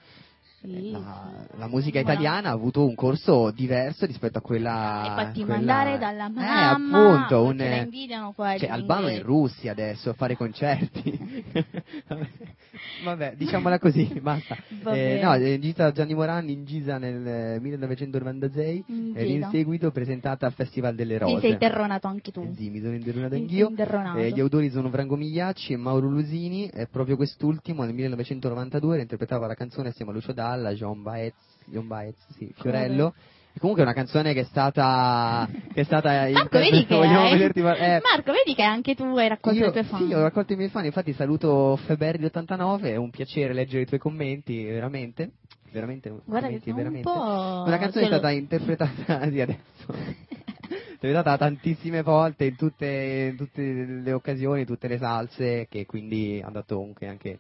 Sì, 0.59 0.91
la, 0.91 1.47
la 1.59 1.69
musica 1.69 2.01
italiana 2.01 2.49
ha 2.49 2.53
avuto 2.53 2.85
un 2.87 2.95
corso 2.95 3.51
diverso 3.51 4.07
rispetto 4.07 4.39
a 4.39 4.41
quella 4.41 5.03
E 5.05 5.25
fatti 5.25 5.41
quella- 5.45 5.57
mandare 5.57 5.99
dalla 5.99 6.27
eh, 6.27 6.31
mamma, 6.31 7.11
appunto, 7.11 7.43
un, 7.45 7.57
perché 7.57 7.77
la 7.77 7.83
invidiano 7.83 8.33
qua. 8.33 8.57
cioè 8.57 8.71
Albano 8.71 9.09
in. 9.09 9.23
Russia 9.23 9.73
adesso 9.73 10.11
a 10.11 10.13
fare 10.15 10.35
concerti. 10.37 11.53
Vabbè, 13.05 13.35
diciamola 13.37 13.79
così, 13.79 14.07
basta. 14.21 14.57
Eh, 14.93 15.21
no, 15.23 15.33
è 15.35 15.59
Gita 15.59 15.93
Gianni 15.93 16.15
Morandi 16.15 16.53
in 16.53 16.65
Gisa 16.65 16.99
nel 16.99 17.27
eh, 17.27 17.61
1996 17.61 18.85
In 18.89 19.13
ed 19.15 19.29
in 19.29 19.49
seguito 19.51 19.91
presentata 19.91 20.47
al 20.47 20.53
Festival 20.53 20.95
delle 20.95 21.19
Rose. 21.19 21.41
sei 21.41 21.53
interronato 21.53 22.07
anche 22.07 22.31
tu. 22.33 22.41
Eh 22.43 22.55
Sì, 22.55 22.71
mi 22.71 22.81
sono 22.81 22.95
interronato 22.95 23.35
In- 23.35 23.43
anch'io. 23.43 23.71
Eh, 24.17 24.31
gli 24.33 24.41
autori 24.41 24.71
sono 24.71 24.89
Franco 24.91 25.17
Migliacci 25.17 25.73
e 25.75 25.77
Mauro 25.77 26.09
Lusini 26.09 26.69
e 26.69 26.87
proprio 26.87 27.17
quest'ultimo 27.17 27.85
nel 27.85 27.95
1992 27.95 29.01
interpretava 29.01 29.47
la 29.47 29.55
canzone 29.55 29.89
assieme 29.89 30.11
a 30.11 30.15
Lucio 30.15 30.33
Dalla, 30.47 30.73
John 30.75 31.03
Baez, 31.03 31.35
John 31.67 31.87
Baez 31.87 32.15
sì, 32.37 32.53
Fiorello. 32.57 33.15
E 33.53 33.59
comunque 33.59 33.83
è 33.83 33.87
una 33.87 33.95
canzone 33.95 34.35
che 34.35 34.41
è 34.41 34.45
stata 34.45 35.49
che 35.73 35.81
è 35.81 35.85
stata 35.85 36.29
Marco, 36.31 36.59
vedi 36.59 36.85
che, 36.85 36.95
hai- 36.95 37.33
vederti 37.33 37.61
eh, 37.61 37.63
Marco, 38.03 38.33
vedi 38.33 38.55
che 38.55 38.63
anche 38.63 38.95
tu 38.95 39.05
hai 39.17 39.29
raccolto 39.29 39.59
io, 39.59 39.69
i 39.69 39.73
tuoi 39.73 39.85
fan. 39.85 40.07
Sì, 40.07 40.13
ho 40.13 40.21
raccolto 40.21 40.53
i 40.53 40.57
miei 40.57 40.69
fan, 40.69 40.85
infatti 40.85 41.13
saluto 41.15 41.77
Feberri 41.87 42.25
89, 42.27 42.91
è 42.91 42.97
un 42.97 43.11
piacere 43.11 43.55
leggere 43.55 43.83
i 43.83 43.87
tuoi 43.87 43.99
commenti, 43.99 44.63
veramente. 44.65 45.33
Veramente, 45.73 46.11
Guarda 46.11 46.47
commenti, 46.47 46.71
sono 46.71 46.77
un 46.77 46.83
veramente. 46.83 47.11
po'... 47.11 47.65
Una 47.67 47.79
canzone 47.79 48.05
è 48.05 48.09
stata 48.09 48.31
interpretata 48.31 49.25
di 49.27 49.41
adesso. 49.41 49.87
interpretata 50.93 51.37
tantissime 51.39 52.03
volte 52.03 52.45
in 52.45 52.57
tutte, 52.57 53.29
in 53.31 53.37
tutte 53.37 53.63
le 53.63 54.13
occasioni, 54.13 54.65
tutte 54.65 54.89
le 54.89 54.99
salse, 54.99 55.67
che 55.69 55.87
quindi 55.87 56.43
ha 56.45 56.51
dato 56.51 56.93
anche 57.01 57.39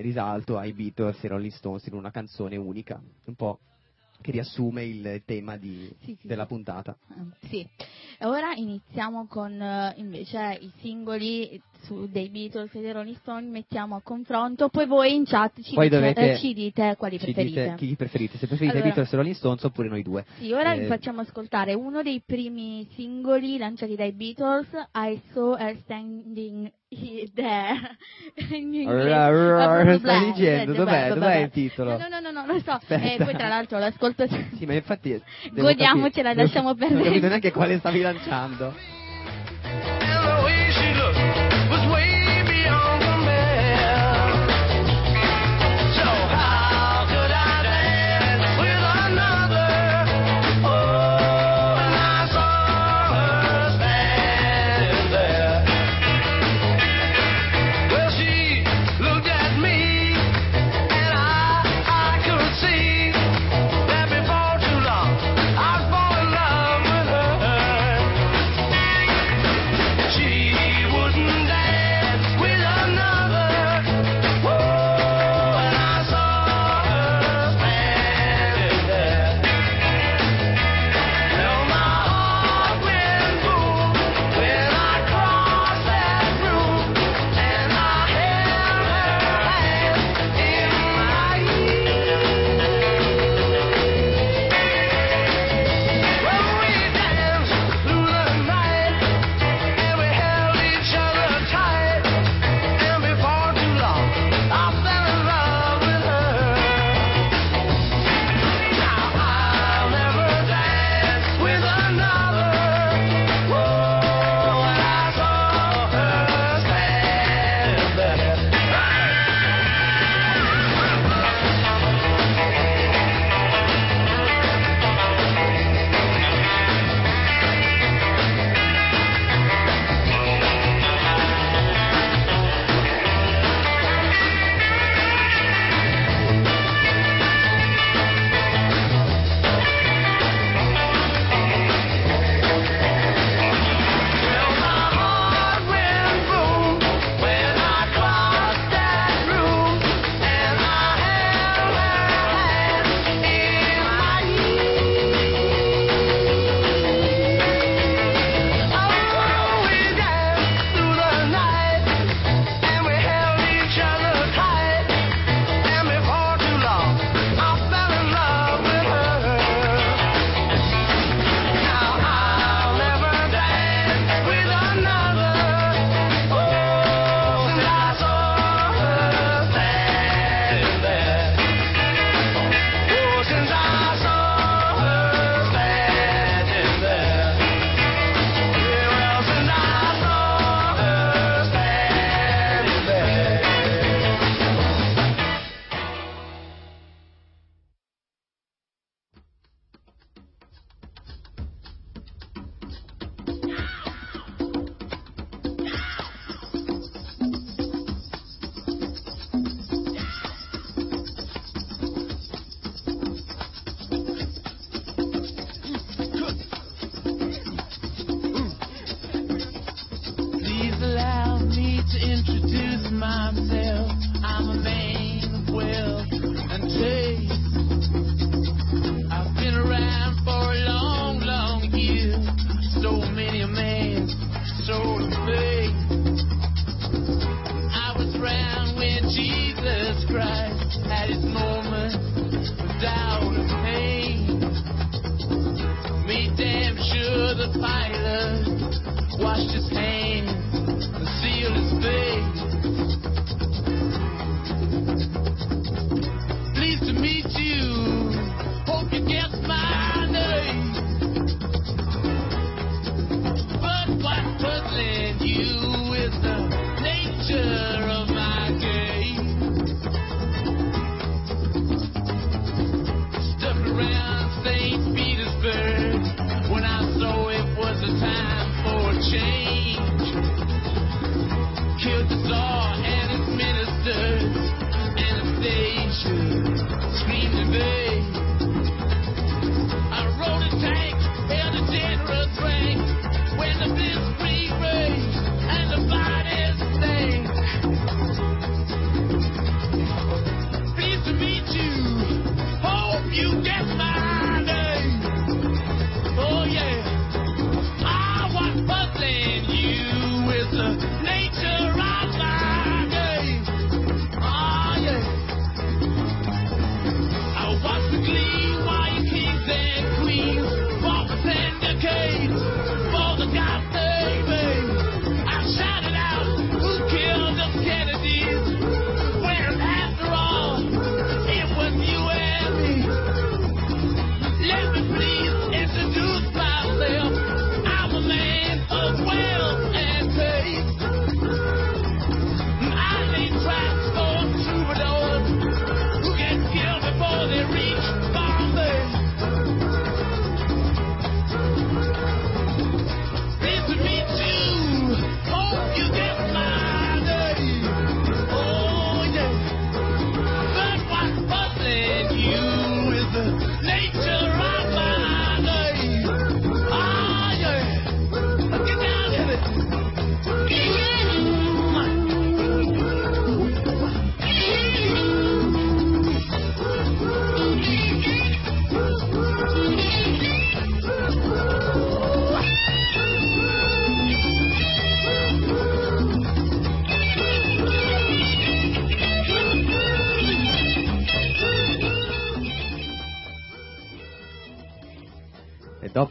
risalto 0.00 0.58
ai 0.58 0.72
Beatles 0.72 1.22
e 1.24 1.28
Rolling 1.28 1.52
Stones 1.52 1.86
in 1.86 1.94
una 1.94 2.10
canzone 2.10 2.56
unica, 2.56 3.00
un 3.24 3.34
po' 3.34 3.58
che 4.20 4.30
riassume 4.30 4.84
il 4.84 5.22
tema 5.24 5.56
di- 5.56 5.90
Sì, 6.04 6.16
sì, 6.20 6.26
della 6.26 6.46
puntata. 6.46 6.96
Eh, 7.10 7.46
Sì. 7.48 7.66
Ora 8.24 8.52
iniziamo 8.54 9.26
con 9.28 9.60
eh, 9.60 9.94
invece 9.96 10.56
i 10.60 10.70
singoli 10.80 11.60
su, 11.82 12.08
dei 12.08 12.28
Beatles 12.28 12.72
e 12.74 12.80
dei 12.80 12.92
Rolling 12.92 13.16
Stone, 13.16 13.48
mettiamo 13.48 13.96
a 13.96 14.00
confronto, 14.02 14.68
poi 14.68 14.86
voi 14.86 15.14
in 15.14 15.24
chat 15.24 15.60
ci, 15.60 15.74
dite, 15.74 15.88
dovete, 15.88 16.32
eh, 16.32 16.36
ci 16.38 16.54
dite, 16.54 16.94
quali 16.96 17.18
ci 17.18 17.24
preferite. 17.24 17.62
Dite 17.62 17.74
chi 17.76 17.96
preferite, 17.96 18.38
se 18.38 18.46
preferite 18.46 18.76
allora, 18.76 18.86
Beatles 18.86 19.12
e 19.12 19.16
Rolling 19.16 19.34
Stones 19.34 19.64
oppure 19.64 19.88
noi 19.88 20.02
due. 20.02 20.24
Sì, 20.38 20.52
ora 20.52 20.72
eh, 20.72 20.80
vi 20.80 20.86
facciamo 20.86 21.20
ascoltare 21.20 21.74
uno 21.74 22.02
dei 22.02 22.22
primi 22.24 22.86
singoli 22.94 23.58
lanciati 23.58 23.96
dai 23.96 24.12
Beatles, 24.12 24.68
I 24.94 25.20
Saw 25.32 25.56
Her 25.56 25.76
Standing 25.82 26.70
There. 27.34 27.96
In 28.52 28.74
inglese. 28.74 29.98
Stai 29.98 30.32
dicendo, 30.32 30.72
dov'è, 30.74 31.08
dov'è 31.12 31.36
il 31.36 31.50
titolo? 31.50 31.96
No, 31.96 32.08
no, 32.08 32.20
no, 32.20 32.30
no, 32.30 32.46
lo 32.46 32.60
so, 32.60 32.78
eh, 32.88 33.16
poi 33.18 33.34
tra 33.34 33.48
l'altro 33.48 33.78
l'ascolto. 33.78 34.26
Sì, 34.56 34.66
ma 34.66 34.74
infatti... 34.74 35.12
Eh, 35.12 35.22
godiamocela, 35.52 36.34
lasciamo 36.34 36.74
perdere. 36.74 37.02
Non 37.02 37.12
vedo 37.12 37.28
neanche 37.28 37.50
quale 37.50 37.78
stavi 37.78 38.00
lanciando. 38.00 38.11
lanciando. 38.12 38.74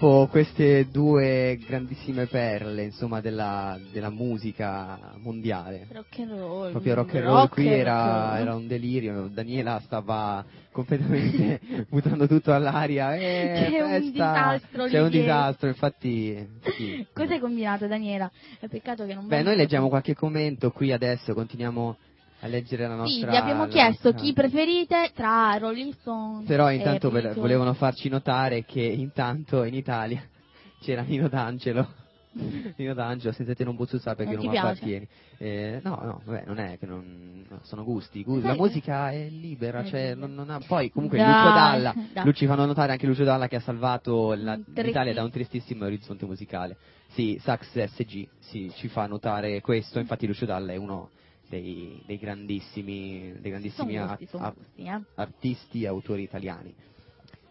Dopo 0.01 0.25
queste 0.31 0.87
due 0.89 1.59
grandissime 1.63 2.25
perle, 2.25 2.85
insomma, 2.85 3.21
della, 3.21 3.77
della 3.91 4.09
musica 4.09 5.13
mondiale. 5.17 5.85
Rock 5.91 6.19
and 6.19 6.31
roll. 6.31 6.71
Proprio 6.71 6.95
rock 6.95 7.15
and 7.15 7.23
roll, 7.23 7.49
qui 7.49 7.67
and 7.67 7.77
era, 7.77 8.29
roll. 8.29 8.41
era 8.41 8.55
un 8.55 8.67
delirio, 8.67 9.29
Daniela 9.31 9.79
stava 9.83 10.43
completamente 10.71 11.59
buttando 11.87 12.25
tutto 12.25 12.51
all'aria. 12.51 13.15
Eh, 13.15 13.67
C'è 13.69 13.81
un 13.81 13.89
festa! 13.89 14.09
disastro 14.09 14.85
lì 14.85 14.89
C'è 14.89 15.01
un 15.01 15.09
disastro, 15.11 15.67
infatti. 15.67 16.47
sì. 16.75 17.05
Cosa 17.13 17.33
hai 17.33 17.39
combinato, 17.39 17.85
Daniela? 17.85 18.31
È 18.59 18.67
peccato 18.67 19.05
che 19.05 19.13
non 19.13 19.27
Beh, 19.27 19.43
noi 19.43 19.55
leggiamo 19.55 19.87
qualche 19.87 20.15
commento 20.15 20.71
qui 20.71 20.91
adesso, 20.91 21.35
continuiamo 21.35 21.95
a 22.41 22.47
leggere 22.47 22.87
la 22.87 22.93
Sì, 23.05 23.21
nostra... 23.21 23.29
vi 23.29 23.35
abbiamo 23.37 23.67
chiesto 23.67 24.09
nostra- 24.09 24.21
chi 24.25 24.33
preferite 24.33 25.11
tra 25.13 25.55
Rolling 25.57 25.93
Stone 25.93 26.45
Però 26.45 26.71
intanto 26.71 27.09
ve- 27.09 27.33
volevano 27.33 27.73
farci 27.73 28.09
notare 28.09 28.65
che 28.65 28.81
intanto 28.81 29.63
in 29.63 29.73
Italia 29.75 30.23
c'era 30.81 31.01
Nino 31.03 31.27
D'Angelo. 31.27 31.99
Nino 32.77 32.93
D'Angelo, 32.93 33.33
senza 33.33 33.53
te 33.53 33.63
non 33.65 33.75
posso 33.75 33.99
sapere 33.99 34.29
che 34.29 34.35
Non 34.35 34.45
non 34.45 34.53
mi 34.53 34.57
appartieni. 34.59 35.07
Eh, 35.37 35.81
no, 35.83 35.99
no, 36.01 36.21
vabbè, 36.23 36.43
non 36.45 36.59
è 36.59 36.77
che 36.79 36.85
non 36.85 37.45
no, 37.49 37.59
sono 37.63 37.83
gusti. 37.83 38.23
gu- 38.23 38.39
Sai 38.39 38.49
La 38.49 38.55
musica 38.55 39.11
è 39.11 39.27
libera, 39.29 39.81
È 39.81 39.85
cioè 39.89 40.15
non, 40.15 40.33
non 40.33 40.49
ha 40.49 40.59
poi 40.65 40.89
comunque 40.91 41.17
Dai, 41.17 41.27
Lucio 41.27 41.51
Dalla, 41.53 41.93
dai. 42.13 42.23
Lu- 42.25 42.31
ci 42.31 42.45
fanno 42.47 42.65
notare 42.65 42.93
anche 42.93 43.05
Lucio 43.05 43.23
Dalla 43.25 43.47
che 43.47 43.57
ha 43.57 43.61
salvato 43.61 44.33
la- 44.33 44.57
l'Italia 44.75 45.13
da 45.13 45.23
un 45.23 45.29
tristissimo 45.29 45.85
orizzonte 45.85 46.25
musicale. 46.25 46.77
Sì, 47.09 47.37
Sax 47.43 47.83
SG 47.85 48.27
sì, 48.39 48.71
ci 48.75 48.87
fa 48.87 49.05
notare 49.07 49.59
questo, 49.61 49.99
infatti 49.99 50.25
Lucio 50.25 50.45
Dalla 50.45 50.71
è 50.71 50.77
uno 50.77 51.09
dei, 51.51 52.01
dei 52.05 52.17
grandissimi, 52.17 53.33
dei 53.39 53.51
grandissimi 53.51 53.93
Sono 53.95 54.07
gusti, 54.07 54.25
sono 54.27 54.53
gusti, 54.55 54.83
eh. 54.83 55.01
artisti 55.15 55.83
e 55.83 55.87
autori 55.87 56.23
italiani. 56.23 56.73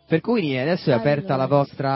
Per 0.06 0.20
cui 0.20 0.58
adesso 0.58 0.90
è 0.90 0.92
aperta 0.92 1.34
Allora. 1.34 1.36
la 1.36 1.46
vostra, 1.46 1.88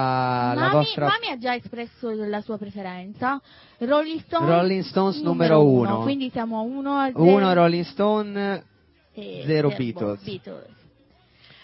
la 0.55 0.61
Mami, 0.61 0.73
vostra 0.73 1.07
Mami 1.07 1.33
ha 1.33 1.39
già 1.39 1.55
espresso 1.57 2.11
la 2.13 2.41
sua 2.43 2.59
preferenza. 2.59 3.41
Rolling 3.79 4.21
Stones, 4.21 4.49
Rolling 4.49 4.83
Stones 4.85 5.21
numero 5.21 5.65
uno. 5.67 6.03
Quindi 6.03 6.31
siamo 6.31 6.59
a 6.59 6.63
1 6.63 6.93
a 6.97 7.07
0. 7.07 7.23
uno 7.25 7.53
Rolling 7.53 7.85
Stone, 7.85 8.65
e 9.15 9.43
zero 9.47 9.71
zero 9.71 9.77
Beatles. 9.77 10.73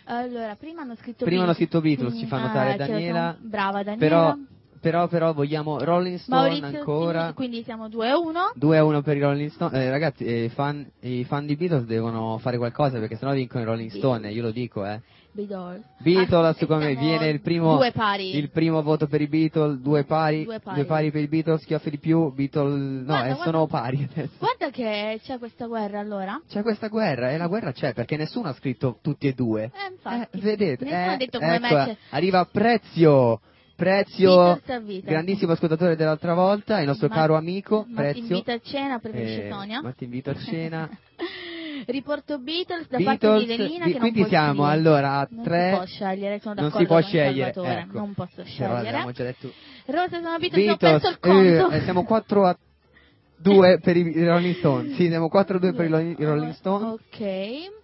Allora, 0.07 0.57
prima 0.57 0.81
hanno 0.83 0.96
scritto 0.96 1.25
Prima 1.25 1.42
hanno 1.44 1.52
Beatles. 1.54 1.56
scritto 1.56 1.81
Beatles, 1.81 2.19
ci 2.19 2.27
fa 2.27 2.38
Mm, 2.38 2.42
notare 2.42 2.73
ah, 2.73 2.77
Daniela. 2.77 3.37
Brava 3.38 3.83
Daniela. 3.85 3.96
però, 3.98 4.37
però, 4.81 5.06
però 5.08 5.33
vogliamo 5.33 5.78
Rolling 5.83 6.18
Stone 6.18 6.40
Maurizio 6.48 6.78
ancora. 6.78 7.20
Simi, 7.22 7.35
quindi 7.35 7.62
siamo 7.62 7.88
2 7.88 8.08
a 8.08 8.18
1. 8.18 8.52
2 8.54 8.78
a 8.78 8.85
1 8.85 9.02
per 9.02 9.16
i 9.16 9.20
Rolling 9.20 9.50
Stone. 9.50 9.78
Eh, 9.83 9.90
ragazzi, 9.90 10.24
eh, 10.24 10.44
i 10.44 10.48
fan, 10.48 10.90
i 11.00 11.24
fan 11.24 11.46
di 11.46 11.56
Beatles 11.56 11.85
devono 11.85 12.38
fare 12.38 12.56
qualcosa 12.56 12.98
perché 12.98 13.16
sennò 13.16 13.33
vincono 13.33 13.62
i 13.62 13.66
Rolling 13.66 13.90
Stone, 13.90 14.31
io 14.33 14.42
lo 14.42 14.50
dico, 14.50 14.85
eh. 14.87 15.00
Beatles. 15.33 15.85
Beatles, 15.98 16.60
Ah, 16.62 16.66
come 16.66 16.90
siamo 16.90 17.00
viene 17.06 17.28
il 17.28 17.40
primo, 17.40 17.76
Due 17.76 17.92
pari. 17.92 18.37
il 18.37 18.50
primo 18.50 18.83
voto 18.83 19.06
per 19.06 19.20
i 19.20 19.28
Beatles, 19.28 19.78
due 19.78 20.02
pari, 20.02 20.42
Due 20.44 20.58
pari. 20.85 21.12
per 21.12 21.22
i 21.22 21.28
Beatles, 21.28 21.64
chi 21.64 21.74
offre 21.74 21.90
di 21.90 21.98
più, 21.98 22.33
Beatles, 22.33 22.72
no, 22.74 23.04
Guarda, 23.04 23.24
eh, 23.26 23.26
guarda. 23.35 23.44
sono 23.44 23.66
pari 23.68 24.08
adesso. 24.10 24.33
Guarda 24.38 24.70
che 24.70 25.20
c'è 25.22 25.38
questa 25.38 25.66
guerra 25.66 26.00
allora. 26.00 26.40
C'è 26.48 26.62
questa 26.62 26.88
guerra 26.88 27.31
e 27.31 27.37
la 27.37 27.46
guerra 27.46 27.70
c'è 27.70 27.94
perché 27.94 28.16
nessuno 28.16 28.48
ha 28.48 28.52
scritto 28.54 28.98
tutti 29.02 29.28
e 29.28 29.33
due. 29.33 29.70
Eh, 29.72 29.92
infatti. 29.92 30.37
Eh, 30.37 30.40
vedete? 30.40 30.85
Eh, 30.85 30.92
ha 30.94 31.16
detto 31.16 31.38
come 31.38 31.54
ecco. 31.54 31.96
Arriva 32.10 32.44
Prezio, 32.50 33.40
Prezio, 33.81 34.60
grandissimo 35.02 35.52
ascoltatore 35.52 35.96
dell'altra 35.96 36.35
volta, 36.35 36.81
il 36.81 36.87
nostro 36.87 37.08
Ma- 37.08 37.14
caro 37.14 37.35
amico, 37.35 37.78
Ma 37.78 37.85
ti 37.87 37.92
Prezio. 37.94 38.22
invita 38.22 38.52
a 38.52 38.60
cena, 38.62 38.98
preferisce 38.98 39.46
Eh, 39.46 39.50
Sonia. 39.50 39.81
ma 39.81 39.90
ti 39.92 40.04
invito 40.04 40.28
a 40.28 40.35
cena. 40.35 40.87
Riporto 41.87 42.38
Beatles 42.38 42.88
da 42.90 42.98
parte 43.02 43.26
di 43.26 43.46
Beatles, 43.46 43.58
Lelina 43.58 43.85
di- 43.87 43.92
che 43.92 43.98
quindi 43.98 44.20
non 44.20 44.28
siamo 44.28 44.52
scegliere. 44.64 44.72
allora 44.78 45.10
a 45.20 45.28
non 45.31 45.44
tre. 45.44 45.70
si 45.70 45.76
può 45.76 45.87
scegliere, 45.87 46.38
sono 46.40 46.54
non 46.54 46.64
d'accordo 46.64 46.78
si 46.78 46.85
può 46.87 47.00
scegliere, 47.00 47.48
ecco. 47.81 47.98
non 47.98 48.12
posso 48.12 48.44
scegliere. 48.44 48.88
abbiamo 48.88 49.12
già 49.12 49.24
detto 49.24 49.50
Rosa 49.87 50.20
sono 50.20 50.37
Beatles, 50.38 50.52
ho 50.52 50.76
Beatles, 50.76 50.78
perso 51.00 51.08
il 51.08 51.18
conto. 51.18 51.70
eh, 51.70 51.81
siamo 51.81 52.04
4 52.04 52.46
a 52.46 52.58
2 53.38 53.78
per 53.83 53.96
i 53.96 54.24
Rolling 54.26 54.56
Stone. 54.56 54.92
Sì, 54.94 55.06
siamo 55.08 55.31
4 55.31 55.56
a 55.56 55.58
2 55.58 55.72
per 55.72 55.87
i 55.87 55.88
Rolling- 55.88 56.18
i 56.20 56.24
Rolling 56.24 56.52
Stone. 56.52 56.85
Ok. 57.00 57.78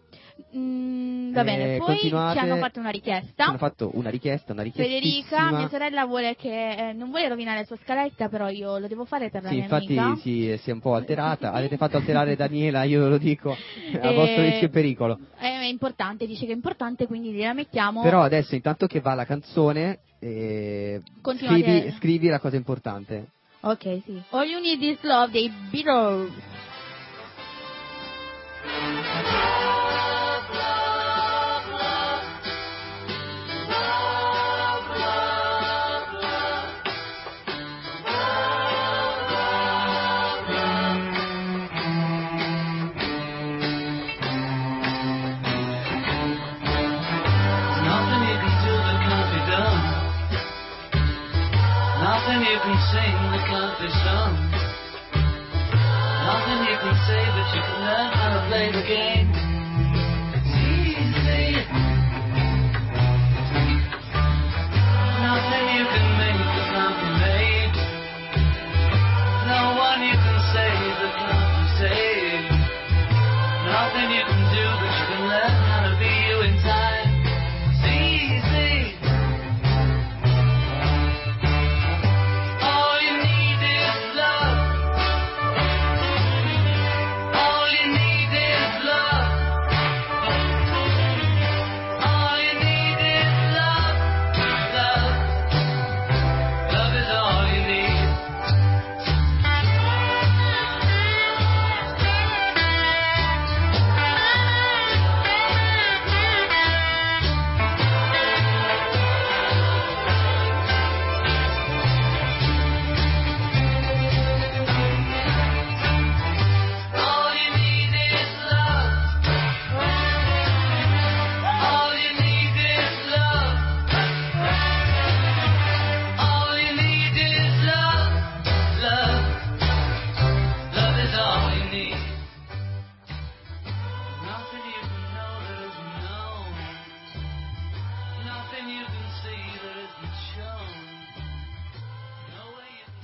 Mm, 0.57 1.33
va 1.33 1.43
bene, 1.45 1.75
Eh, 1.75 1.79
poi 1.79 1.99
ci 1.99 2.15
hanno 2.15 2.57
fatto 2.57 2.79
una 2.79 2.91
richiesta. 2.91 3.45
Ci 3.45 3.49
hanno 3.49 3.59
fatto 3.59 3.91
una 3.95 4.11
richiesta, 4.11 4.53
una 4.53 4.63
Federica, 4.63 4.89
richiestissima. 4.99 5.51
mia 5.59 5.69
sorella 5.69 6.05
vuole 6.07 6.37
che 6.37 6.71
eh, 6.71 6.93
non 6.93 7.11
vuole 7.11 7.29
rovinare 7.29 7.61
la 7.61 7.65
sua 7.65 7.77
scaletta, 7.83 8.29
però 8.29 8.49
io 8.49 8.79
lo 8.79 8.87
devo 8.87 9.05
fare 9.05 9.29
per 9.29 9.43
la 9.43 9.49
Sì, 9.49 9.55
mia 9.57 9.65
infatti 9.65 9.97
amica. 9.99 10.17
sì, 10.23 10.57
si 10.63 10.71
è 10.71 10.73
un 10.73 10.81
po' 10.81 10.95
alterata. 10.95 11.53
Avete 11.53 11.77
fatto 11.77 11.97
alterare 11.97 12.37
Daniela, 12.37 12.85
io 12.85 13.09
lo 13.09 13.19
dico, 13.19 13.51
a 13.51 14.09
Eh, 14.11 14.15
vostro 14.15 14.43
rischio 14.43 14.67
e 14.69 14.71
pericolo. 14.71 15.19
È 15.37 15.47
importante, 15.65 16.27
dice 16.27 16.47
che 16.47 16.53
è 16.53 16.55
importante, 16.55 17.07
quindi 17.07 17.33
gliela 17.33 17.53
mettiamo. 17.53 18.03
Però 18.03 18.23
adesso, 18.23 18.55
intanto 18.55 18.87
che 18.87 19.01
va 19.01 19.15
la 19.15 19.25
canzone, 19.27 19.99
eh, 20.21 21.03
scrivi, 21.35 21.91
scrivi 21.99 22.29
la 22.29 22.39
cosa 22.39 22.57
importante. 22.57 23.31
Ok, 23.61 24.01
sì. 24.05 24.23
All 24.31 24.47
You 24.47 24.61
Need 24.61 24.81
Is 24.81 24.99
Love 25.03 25.33
dei 25.33 25.51
Beatles. 25.71 26.31
To 58.87 59.16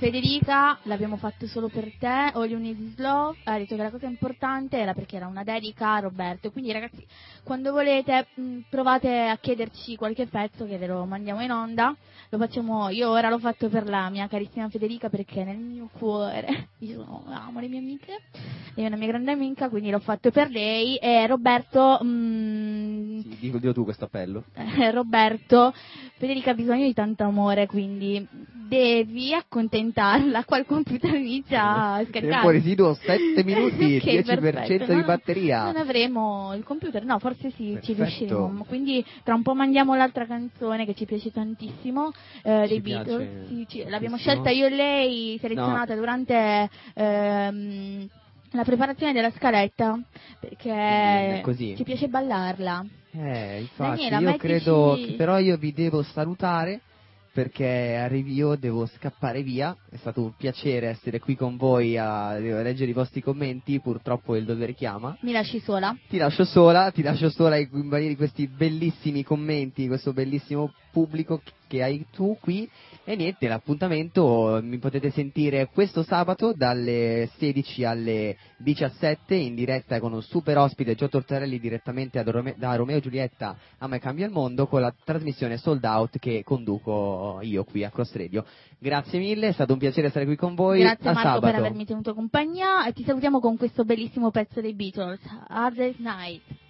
Federica, 0.03 0.79
l'abbiamo 0.83 1.15
fatto 1.15 1.47
solo 1.47 1.69
per 1.69 1.89
te, 1.97 2.31
All 2.33 2.49
You 2.49 2.59
Need 2.59 2.77
Is 2.77 2.97
Love, 2.97 3.37
ha 3.45 3.57
detto 3.57 3.77
che 3.77 3.83
la 3.83 3.89
cosa 3.89 4.05
importante 4.05 4.77
era 4.77 4.93
perché 4.93 5.15
era 5.15 5.27
una 5.27 5.45
dedica 5.45 5.93
a 5.93 5.99
Roberto, 5.99 6.51
quindi 6.51 6.73
ragazzi, 6.73 7.07
quando 7.41 7.71
volete 7.71 8.27
mh, 8.33 8.57
provate 8.69 9.27
a 9.29 9.37
chiederci 9.37 9.95
qualche 9.95 10.25
pezzo 10.25 10.65
che 10.65 10.77
ve 10.77 10.87
lo 10.87 11.05
mandiamo 11.05 11.41
in 11.41 11.51
onda, 11.51 11.95
lo 12.27 12.37
facciamo, 12.37 12.89
io 12.89 13.11
ora 13.11 13.29
l'ho 13.29 13.39
fatto 13.39 13.69
per 13.69 13.87
la 13.87 14.09
mia 14.09 14.27
carissima 14.27 14.67
Federica 14.67 15.07
perché 15.07 15.45
nel 15.45 15.55
mio 15.55 15.87
cuore, 15.97 16.71
io 16.79 17.23
amo 17.29 17.61
le 17.61 17.67
mie 17.69 17.79
amiche, 17.79 18.23
è 18.75 18.85
una 18.85 18.95
mia 18.95 19.07
grande 19.07 19.31
amica, 19.31 19.69
quindi 19.69 19.89
l'ho 19.91 19.99
fatto 19.99 20.31
per 20.31 20.49
lei 20.49 20.95
e 20.97 21.27
Roberto, 21.27 21.99
mh, 22.03 23.21
Sì, 23.21 23.37
dico, 23.39 23.57
dillo 23.59 23.73
tu 23.73 23.83
questo 23.83 24.05
appello. 24.05 24.43
Roberto, 24.91 25.73
Federica 26.17 26.51
ha 26.51 26.55
bisogno 26.55 26.85
di 26.85 26.93
tanto 26.93 27.23
amore, 27.23 27.67
quindi 27.67 28.25
devi 28.67 29.33
accontentarla. 29.33 30.43
Qua 30.45 30.57
il 30.57 30.65
computer 30.65 31.13
inizia 31.13 31.93
a 31.93 31.99
scaricare. 32.05 32.27
Tempo 32.31 32.49
residuo 32.49 32.93
7 32.95 33.43
minuti, 33.45 33.97
Ok, 33.97 34.03
10% 34.05 34.25
perfetto. 34.39 34.85
di 34.85 34.93
Non- 34.93 35.05
batteria. 35.05 35.63
Non 35.65 35.75
avremo 35.75 36.53
il 36.55 36.63
computer, 36.63 37.03
no, 37.05 37.19
forse 37.19 37.51
sì, 37.51 37.77
ci 37.81 37.93
Perfetto. 37.93 38.03
riusciremo. 38.03 38.63
Quindi 38.63 39.05
tra 39.23 39.35
un 39.35 39.43
po' 39.43 39.53
mandiamo 39.53 39.93
l'altra 39.95 40.25
canzone 40.25 40.85
che 40.85 40.95
ci 40.95 41.05
piace 41.05 41.31
tantissimo 41.31 42.11
eh, 42.43 42.65
dei 42.67 42.77
Ci 42.77 42.81
Beatles. 42.81 43.47
Sì, 43.47 43.65
ci- 43.67 43.83
l'abbiamo 43.87 44.17
scelta 44.17 44.49
io 44.49 44.65
e 44.65 44.69
lei, 44.69 45.37
selezionata 45.39 45.93
durante 45.95 46.69
ehm, 46.95 48.07
la 48.53 48.63
preparazione 48.63 49.13
della 49.13 49.31
scaletta, 49.31 49.99
perché 50.39 51.41
così. 51.43 51.75
ci 51.75 51.83
piace 51.83 52.07
ballarla. 52.07 52.85
Eh, 53.11 53.61
infatti, 53.61 54.09
Daniela, 54.09 54.19
io 54.19 54.25
mettici- 54.25 54.47
credo 54.47 54.97
che 55.03 55.13
però 55.13 55.37
io 55.39 55.57
vi 55.57 55.73
devo 55.73 56.01
salutare 56.01 56.81
perché 57.33 57.95
arrivi 57.95 58.33
io, 58.33 58.55
devo 58.55 58.85
scappare 58.85 59.41
via. 59.41 59.75
È 59.89 59.95
stato 59.97 60.21
un 60.21 60.35
piacere 60.37 60.89
essere 60.89 61.19
qui 61.19 61.35
con 61.35 61.57
voi 61.57 61.97
a 61.97 62.37
leggere 62.37 62.91
i 62.91 62.93
vostri 62.93 63.21
commenti, 63.21 63.79
purtroppo 63.79 64.35
il 64.35 64.45
dovere 64.45 64.73
chiama. 64.73 65.17
Mi 65.21 65.31
lasci 65.31 65.59
sola? 65.59 65.97
Ti 66.07 66.17
lascio 66.17 66.45
sola, 66.45 66.91
ti 66.91 67.01
lascio 67.01 67.29
sola 67.31 67.57
in 67.57 67.89
di 67.89 68.15
questi 68.15 68.47
bellissimi 68.47 69.23
commenti, 69.23 69.87
questo 69.87 70.13
bellissimo 70.13 70.71
pubblico 70.91 71.41
che 71.73 71.81
hai 71.81 72.05
tu 72.11 72.37
qui. 72.39 72.69
E 73.03 73.15
niente, 73.15 73.47
l'appuntamento 73.47 74.59
mi 74.61 74.77
potete 74.77 75.09
sentire 75.09 75.67
questo 75.73 76.03
sabato 76.03 76.53
dalle 76.55 77.29
16 77.37 77.83
alle 77.83 78.37
17 78.57 79.35
in 79.35 79.55
diretta 79.55 79.99
con 79.99 80.13
un 80.13 80.21
super 80.21 80.57
ospite 80.57 80.95
Gio 80.95 81.09
Tortorelli 81.09 81.59
direttamente 81.59 82.23
da 82.23 82.31
Rome- 82.31 82.55
da 82.57 82.75
Romeo 82.75 82.99
Giulietta 82.99 83.57
a 83.79 83.87
Me 83.87 83.99
Cambia 83.99 84.25
il 84.25 84.31
Mondo 84.31 84.67
con 84.67 84.79
la 84.79 84.93
trasmissione 85.03 85.57
Sold 85.57 85.83
Out 85.83 86.19
che 86.19 86.43
conduco 86.45 87.39
io 87.41 87.65
qui 87.65 87.83
a 87.83 87.89
Cross 87.89 88.15
Radio. 88.15 88.45
Grazie 88.79 89.19
mille, 89.19 89.47
è 89.47 89.51
stato 89.51 89.73
un 89.73 89.79
piacere 89.79 90.09
stare 90.09 90.25
qui 90.25 90.37
con 90.37 90.55
voi. 90.55 90.79
Grazie 90.79 91.09
a 91.09 91.13
Marco 91.13 91.29
sabato. 91.29 91.45
per 91.45 91.55
avermi 91.55 91.85
tenuto 91.85 92.13
compagnia 92.13 92.85
e 92.85 92.93
ti 92.93 93.03
salutiamo 93.03 93.39
con 93.39 93.57
questo 93.57 93.83
bellissimo 93.83 94.31
pezzo 94.31 94.61
dei 94.61 94.75
Beatles, 94.75 95.19
Hardest 95.49 95.99
Night. 95.99 96.62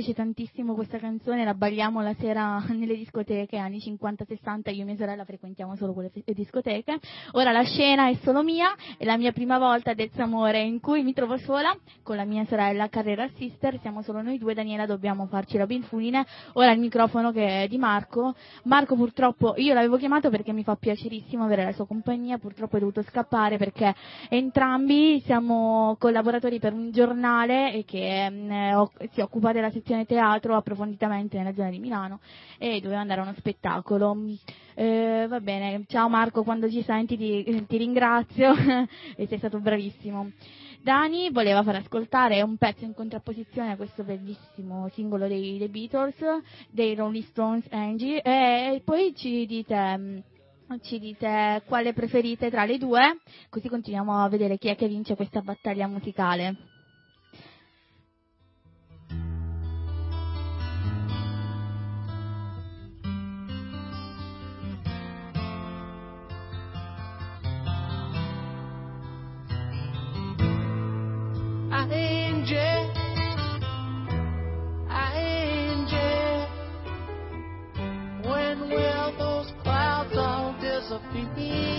Piace 0.00 0.14
tantissimo 0.14 0.72
questa 0.72 0.98
canzone, 0.98 1.44
la 1.44 1.52
balliamo 1.52 2.00
la 2.00 2.14
sera 2.14 2.64
nelle 2.72 2.96
discoteche, 2.96 3.58
anni 3.58 3.76
50-60, 3.78 4.74
io 4.74 4.80
e 4.80 4.84
mia 4.84 4.96
sorella 4.96 5.26
frequentiamo 5.26 5.76
solo 5.76 5.92
quelle 5.92 6.10
discoteche. 6.24 6.98
Ora 7.32 7.52
la 7.52 7.62
scena 7.64 8.08
è 8.08 8.14
solo 8.22 8.42
mia, 8.42 8.74
è 8.96 9.04
la 9.04 9.18
mia 9.18 9.32
prima 9.32 9.58
volta 9.58 9.92
del 9.92 10.08
Amore 10.16 10.62
in 10.62 10.80
cui 10.80 11.02
mi 11.02 11.12
trovo 11.12 11.36
sola 11.36 11.76
con 12.02 12.16
la 12.16 12.24
mia 12.24 12.44
sorella 12.46 12.88
Carrera 12.88 13.28
Sister, 13.36 13.78
siamo 13.80 14.00
solo 14.02 14.22
noi 14.22 14.38
due, 14.38 14.54
Daniela 14.54 14.86
dobbiamo 14.86 15.26
farci 15.26 15.58
la 15.58 15.66
pinfulina. 15.66 16.24
Ora 16.54 16.72
il 16.72 16.80
microfono 16.80 17.30
che 17.30 17.64
è 17.64 17.68
di 17.68 17.76
Marco. 17.76 18.34
Marco 18.64 18.96
purtroppo, 18.96 19.54
io 19.56 19.74
l'avevo 19.74 19.98
chiamato 19.98 20.30
perché 20.30 20.52
mi 20.52 20.62
fa 20.62 20.76
piacerissimo 20.76 21.44
avere 21.44 21.64
la 21.64 21.72
sua 21.72 21.86
compagnia, 21.86 22.38
purtroppo 22.38 22.76
è 22.76 22.80
dovuto 22.80 23.02
scappare 23.02 23.58
perché 23.58 23.94
entrambi 24.30 25.20
siamo 25.26 25.96
collaboratori 25.98 26.58
per 26.58 26.72
un 26.72 26.90
giornale 26.90 27.84
che 27.86 28.26
eh, 28.26 29.08
si 29.12 29.20
occupa 29.20 29.52
della 29.52 29.70
sezione 29.70 29.89
teatro 30.06 30.56
approfonditamente 30.56 31.36
nella 31.36 31.54
zona 31.54 31.70
di 31.70 31.78
Milano 31.78 32.20
e 32.58 32.80
doveva 32.80 33.00
andare 33.00 33.20
a 33.20 33.24
uno 33.24 33.34
spettacolo. 33.36 34.16
Eh, 34.74 35.26
va 35.28 35.40
bene, 35.40 35.84
ciao 35.86 36.08
Marco, 36.08 36.42
quando 36.42 36.70
ci 36.70 36.82
senti 36.82 37.16
ti, 37.16 37.66
ti 37.66 37.76
ringrazio 37.76 38.54
e 39.16 39.26
sei 39.26 39.38
stato 39.38 39.58
bravissimo. 39.60 40.30
Dani 40.82 41.30
voleva 41.30 41.62
far 41.62 41.76
ascoltare 41.76 42.40
un 42.40 42.56
pezzo 42.56 42.84
in 42.84 42.94
contrapposizione 42.94 43.72
a 43.72 43.76
questo 43.76 44.02
bellissimo 44.02 44.88
singolo 44.94 45.28
dei, 45.28 45.58
dei 45.58 45.68
Beatles, 45.68 46.16
dei 46.70 46.94
Rolling 46.94 47.24
Stones 47.24 47.66
Angie, 47.70 48.22
e 48.22 48.80
poi 48.82 49.14
ci 49.14 49.44
dite, 49.44 49.98
mm, 49.98 50.18
ci 50.80 50.98
dite 50.98 51.62
quale 51.66 51.92
preferite 51.92 52.48
tra 52.48 52.64
le 52.64 52.78
due, 52.78 53.18
così 53.50 53.68
continuiamo 53.68 54.22
a 54.24 54.28
vedere 54.30 54.56
chi 54.56 54.68
è 54.68 54.76
che 54.76 54.88
vince 54.88 55.16
questa 55.16 55.42
battaglia 55.42 55.86
musicale. 55.86 56.69
All 80.92 80.98
disappear? 81.12 81.69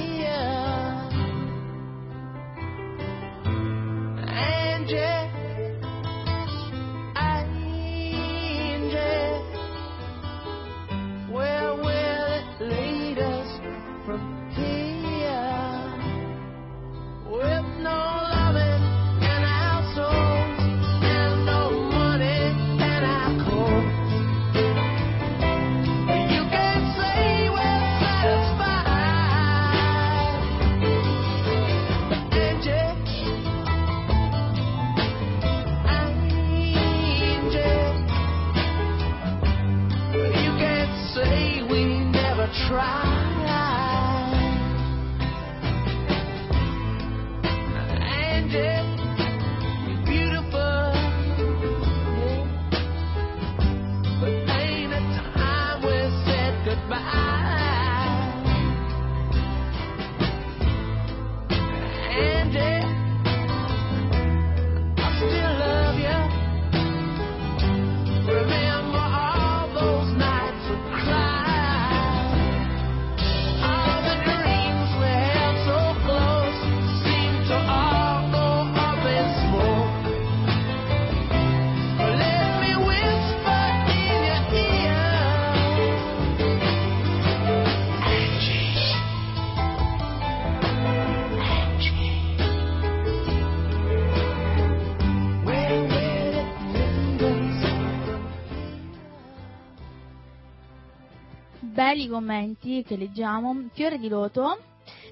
Commenti 102.11 102.83
che 102.83 102.97
leggiamo. 102.97 103.69
Fiore 103.73 103.97
di 103.97 104.07
Loto 104.09 104.59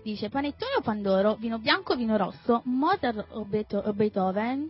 dice 0.04 0.30
panettone 0.30 0.74
o 0.78 0.82
pandoro, 0.82 1.36
vino 1.36 1.58
bianco 1.58 1.94
o 1.94 1.96
vino 1.96 2.18
rosso, 2.18 2.62
Mozart 2.66 3.26
o, 3.32 3.46
Beetho- 3.46 3.82
o 3.86 3.94
Beethoven. 3.94 4.70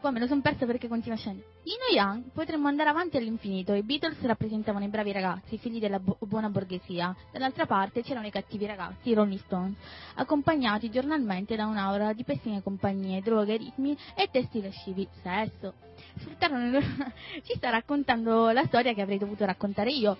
Poi 0.00 0.12
me 0.12 0.18
lo 0.20 0.26
sono 0.26 0.40
persa 0.40 0.64
perché 0.64 0.88
continua 0.88 1.18
scendendo. 1.18 1.46
Ino 1.64 1.94
Young 1.94 2.30
potremmo 2.32 2.68
andare 2.68 2.88
avanti 2.88 3.18
all'infinito. 3.18 3.74
I 3.74 3.82
Beatles 3.82 4.18
rappresentavano 4.22 4.86
i 4.86 4.88
bravi 4.88 5.12
ragazzi, 5.12 5.58
figli 5.58 5.78
della 5.78 5.98
bu- 5.98 6.16
buona 6.20 6.48
borghesia. 6.48 7.14
Dall'altra 7.30 7.66
parte 7.66 8.02
c'erano 8.02 8.26
i 8.26 8.30
cattivi 8.30 8.64
ragazzi, 8.64 9.10
i 9.10 9.14
Rolling 9.14 9.38
Stones, 9.40 9.76
accompagnati 10.14 10.88
giornalmente 10.90 11.54
da 11.54 11.66
un'aura 11.66 12.14
di 12.14 12.24
pessime 12.24 12.62
compagnie, 12.62 13.20
droghe, 13.20 13.58
ritmi 13.58 13.94
e 14.16 14.28
testi 14.32 14.62
lascivi. 14.62 15.06
Sesso. 15.22 15.74
Sfruttarono 16.16 16.64
il 16.64 16.70
loro- 16.70 16.86
Ci 17.44 17.52
sta 17.56 17.68
raccontando 17.68 18.50
la 18.52 18.64
storia 18.64 18.94
che 18.94 19.02
avrei 19.02 19.18
dovuto 19.18 19.44
raccontare 19.44 19.90
io. 19.90 20.16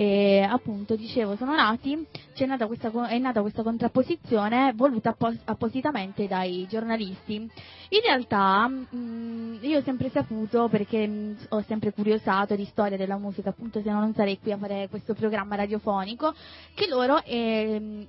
E 0.00 0.46
appunto, 0.48 0.94
dicevo, 0.94 1.34
sono 1.34 1.56
nati, 1.56 2.06
c'è 2.32 2.46
nata 2.46 2.68
questa, 2.68 3.08
è 3.08 3.18
nata 3.18 3.40
questa 3.40 3.64
contrapposizione 3.64 4.72
voluta 4.76 5.08
appos- 5.08 5.40
appositamente 5.44 6.28
dai 6.28 6.68
giornalisti. 6.70 7.34
In 7.34 8.00
realtà, 8.04 8.68
mh, 8.68 9.58
io 9.60 9.78
ho 9.78 9.82
sempre 9.82 10.08
saputo, 10.10 10.68
perché 10.68 11.04
mh, 11.04 11.36
ho 11.48 11.64
sempre 11.66 11.92
curiosato 11.92 12.54
di 12.54 12.64
storia 12.66 12.96
della 12.96 13.18
musica, 13.18 13.48
appunto 13.48 13.82
se 13.82 13.90
no 13.90 13.98
non 13.98 14.14
sarei 14.14 14.38
qui 14.38 14.52
a 14.52 14.56
fare 14.56 14.86
questo 14.88 15.14
programma 15.14 15.56
radiofonico, 15.56 16.32
che 16.74 16.86
loro, 16.86 17.16
mh, 17.16 18.06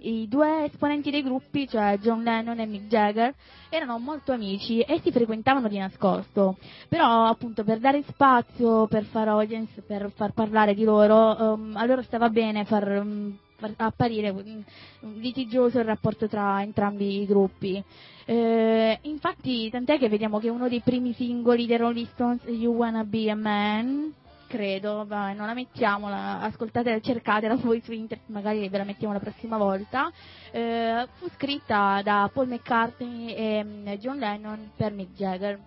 i 0.00 0.26
due 0.28 0.64
esponenti 0.64 1.10
dei 1.10 1.22
gruppi, 1.22 1.68
cioè 1.68 1.98
John 1.98 2.22
Lennon 2.22 2.58
e 2.60 2.66
Mick 2.66 2.86
Jagger, 2.88 3.34
erano 3.68 3.98
molto 3.98 4.32
amici 4.32 4.80
e 4.80 5.00
si 5.02 5.10
frequentavano 5.10 5.68
di 5.68 5.78
nascosto. 5.78 6.56
Però 6.88 7.24
appunto 7.24 7.64
per 7.64 7.78
dare 7.78 8.02
spazio, 8.08 8.86
per 8.86 9.04
far 9.04 9.28
audience, 9.28 9.82
per 9.82 10.10
far 10.14 10.32
parlare 10.32 10.74
di 10.74 10.84
loro, 10.84 11.54
ehm, 11.54 11.76
a 11.76 11.84
loro 11.84 12.02
stava 12.02 12.28
bene 12.28 12.64
far, 12.64 13.02
mm, 13.04 13.30
far 13.56 13.72
apparire 13.76 14.32
mm, 14.32 14.60
litigioso 15.20 15.78
il 15.78 15.84
rapporto 15.84 16.28
tra 16.28 16.62
entrambi 16.62 17.22
i 17.22 17.26
gruppi. 17.26 17.82
Eh, 18.24 18.98
infatti, 19.02 19.70
tant'è 19.70 19.98
che 19.98 20.08
vediamo 20.08 20.38
che 20.38 20.48
uno 20.48 20.68
dei 20.68 20.80
primi 20.80 21.12
singoli 21.12 21.66
dei 21.66 21.76
Rolling 21.76 22.08
Stones, 22.08 22.42
You 22.46 22.74
Wanna 22.74 23.04
Be 23.04 23.30
a 23.30 23.36
Man, 23.36 24.12
credo, 24.46 25.04
vai, 25.06 25.34
non 25.34 25.46
la 25.46 25.54
mettiamo, 25.54 26.08
la- 26.08 26.40
ascoltatela, 26.40 27.00
cercatela 27.00 27.56
voi 27.56 27.80
su 27.82 27.92
internet, 27.92 28.28
magari 28.28 28.68
ve 28.68 28.78
la 28.78 28.84
mettiamo 28.84 29.12
la 29.12 29.20
prossima 29.20 29.56
volta, 29.56 30.10
eh, 30.50 31.06
fu 31.18 31.28
scritta 31.30 32.00
da 32.02 32.30
Paul 32.32 32.48
McCartney 32.48 33.32
e 33.34 33.64
mm, 33.64 33.88
John 33.94 34.18
Lennon 34.18 34.70
per 34.76 34.92
Mick 34.92 35.12
Jagger. 35.14 35.58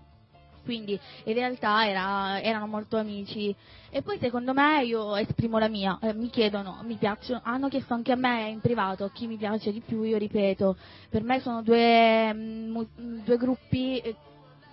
Quindi 0.64 1.00
in 1.24 1.34
realtà 1.34 1.88
era- 1.88 2.40
erano 2.42 2.68
molto 2.68 2.98
amici. 2.98 3.56
E 3.90 4.04
poi 4.04 4.20
secondo 4.20 4.54
me 4.54 4.84
io 4.84 5.16
esprimo 5.16 5.58
la 5.58 5.68
mia, 5.68 5.98
eh, 6.00 6.14
mi 6.14 6.30
chiedono, 6.30 6.82
mi 6.84 6.96
piacciono, 6.96 7.42
hanno 7.44 7.70
chiesto 7.70 7.96
anche 7.96 8.12
a 8.12 8.16
me 8.16 8.50
in 8.50 8.60
privato 8.60 9.10
chi 9.12 9.26
mi 9.26 9.38
piace 9.38 9.72
di 9.72 9.80
più, 9.80 10.04
io 10.04 10.18
ripeto, 10.20 10.76
per 11.10 11.24
me 11.24 11.40
sono 11.40 11.64
due, 11.64 12.32
mm, 12.32 12.70
mu- 12.72 12.88
due 13.24 13.38
gruppi 13.38 13.98
eh, 14.00 14.16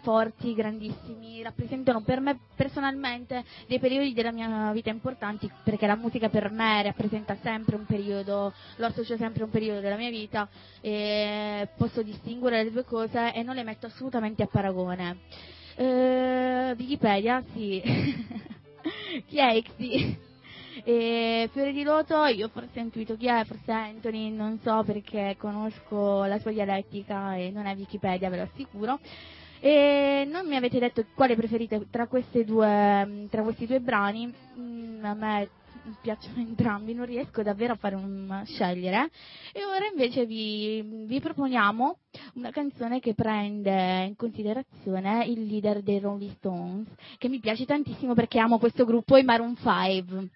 forti, 0.06 0.54
grandissimi, 0.54 1.42
rappresentano 1.42 2.00
per 2.02 2.20
me 2.20 2.38
personalmente 2.54 3.42
dei 3.66 3.80
periodi 3.80 4.12
della 4.12 4.30
mia 4.30 4.70
vita 4.70 4.88
importanti 4.88 5.50
perché 5.64 5.84
la 5.88 5.96
musica 5.96 6.28
per 6.28 6.48
me 6.48 6.80
rappresenta 6.84 7.36
sempre 7.42 7.74
un 7.74 7.84
periodo, 7.86 8.52
lo 8.76 8.86
associo 8.86 9.16
sempre 9.16 9.42
a 9.42 9.46
un 9.46 9.50
periodo 9.50 9.80
della 9.80 9.96
mia 9.96 10.10
vita 10.10 10.48
e 10.80 11.66
posso 11.76 12.02
distinguere 12.02 12.62
le 12.62 12.70
due 12.70 12.84
cose 12.84 13.34
e 13.34 13.42
non 13.42 13.56
le 13.56 13.64
metto 13.64 13.86
assolutamente 13.86 14.44
a 14.44 14.46
paragone. 14.46 15.16
Eh, 15.74 16.76
Wikipedia, 16.78 17.42
sì. 17.52 17.82
chi 19.26 19.38
è 19.38 19.54
Ixi? 19.54 20.18
E 20.84 21.48
Fiore 21.52 21.72
di 21.72 21.82
Loto, 21.82 22.26
io 22.26 22.46
forse 22.46 22.78
ho 22.78 22.82
intuito 22.82 23.16
chi 23.16 23.26
è, 23.26 23.44
forse 23.44 23.72
Anthony, 23.72 24.30
non 24.30 24.60
so 24.62 24.84
perché 24.84 25.34
conosco 25.36 26.22
la 26.26 26.38
sua 26.38 26.52
dialettica 26.52 27.34
e 27.34 27.50
non 27.50 27.66
è 27.66 27.74
Wikipedia, 27.74 28.30
ve 28.30 28.36
lo 28.36 28.42
assicuro. 28.44 29.00
E 29.60 30.26
non 30.30 30.46
mi 30.46 30.56
avete 30.56 30.78
detto 30.78 31.04
quale 31.14 31.34
preferite 31.34 31.86
tra, 31.90 32.08
due, 32.44 33.26
tra 33.30 33.42
questi 33.42 33.66
due 33.66 33.80
brani, 33.80 34.32
Mm, 34.58 35.04
a 35.04 35.14
me 35.14 35.48
piacciono 36.00 36.38
entrambi, 36.40 36.94
non 36.94 37.06
riesco 37.06 37.42
davvero 37.42 37.74
a 37.74 37.76
fare 37.76 37.94
un 37.94 38.42
scegliere. 38.46 39.10
E 39.52 39.64
ora 39.64 39.86
invece 39.86 40.24
vi, 40.26 41.04
vi 41.06 41.20
proponiamo 41.20 41.98
una 42.34 42.50
canzone 42.50 43.00
che 43.00 43.14
prende 43.14 44.04
in 44.04 44.16
considerazione 44.16 45.26
il 45.26 45.44
leader 45.46 45.82
dei 45.82 46.00
Rolling 46.00 46.32
Stones, 46.36 46.88
che 47.18 47.28
mi 47.28 47.38
piace 47.38 47.66
tantissimo 47.66 48.14
perché 48.14 48.38
amo 48.38 48.58
questo 48.58 48.84
gruppo, 48.84 49.16
i 49.16 49.24
Maroon 49.24 49.56
5. 49.56 50.30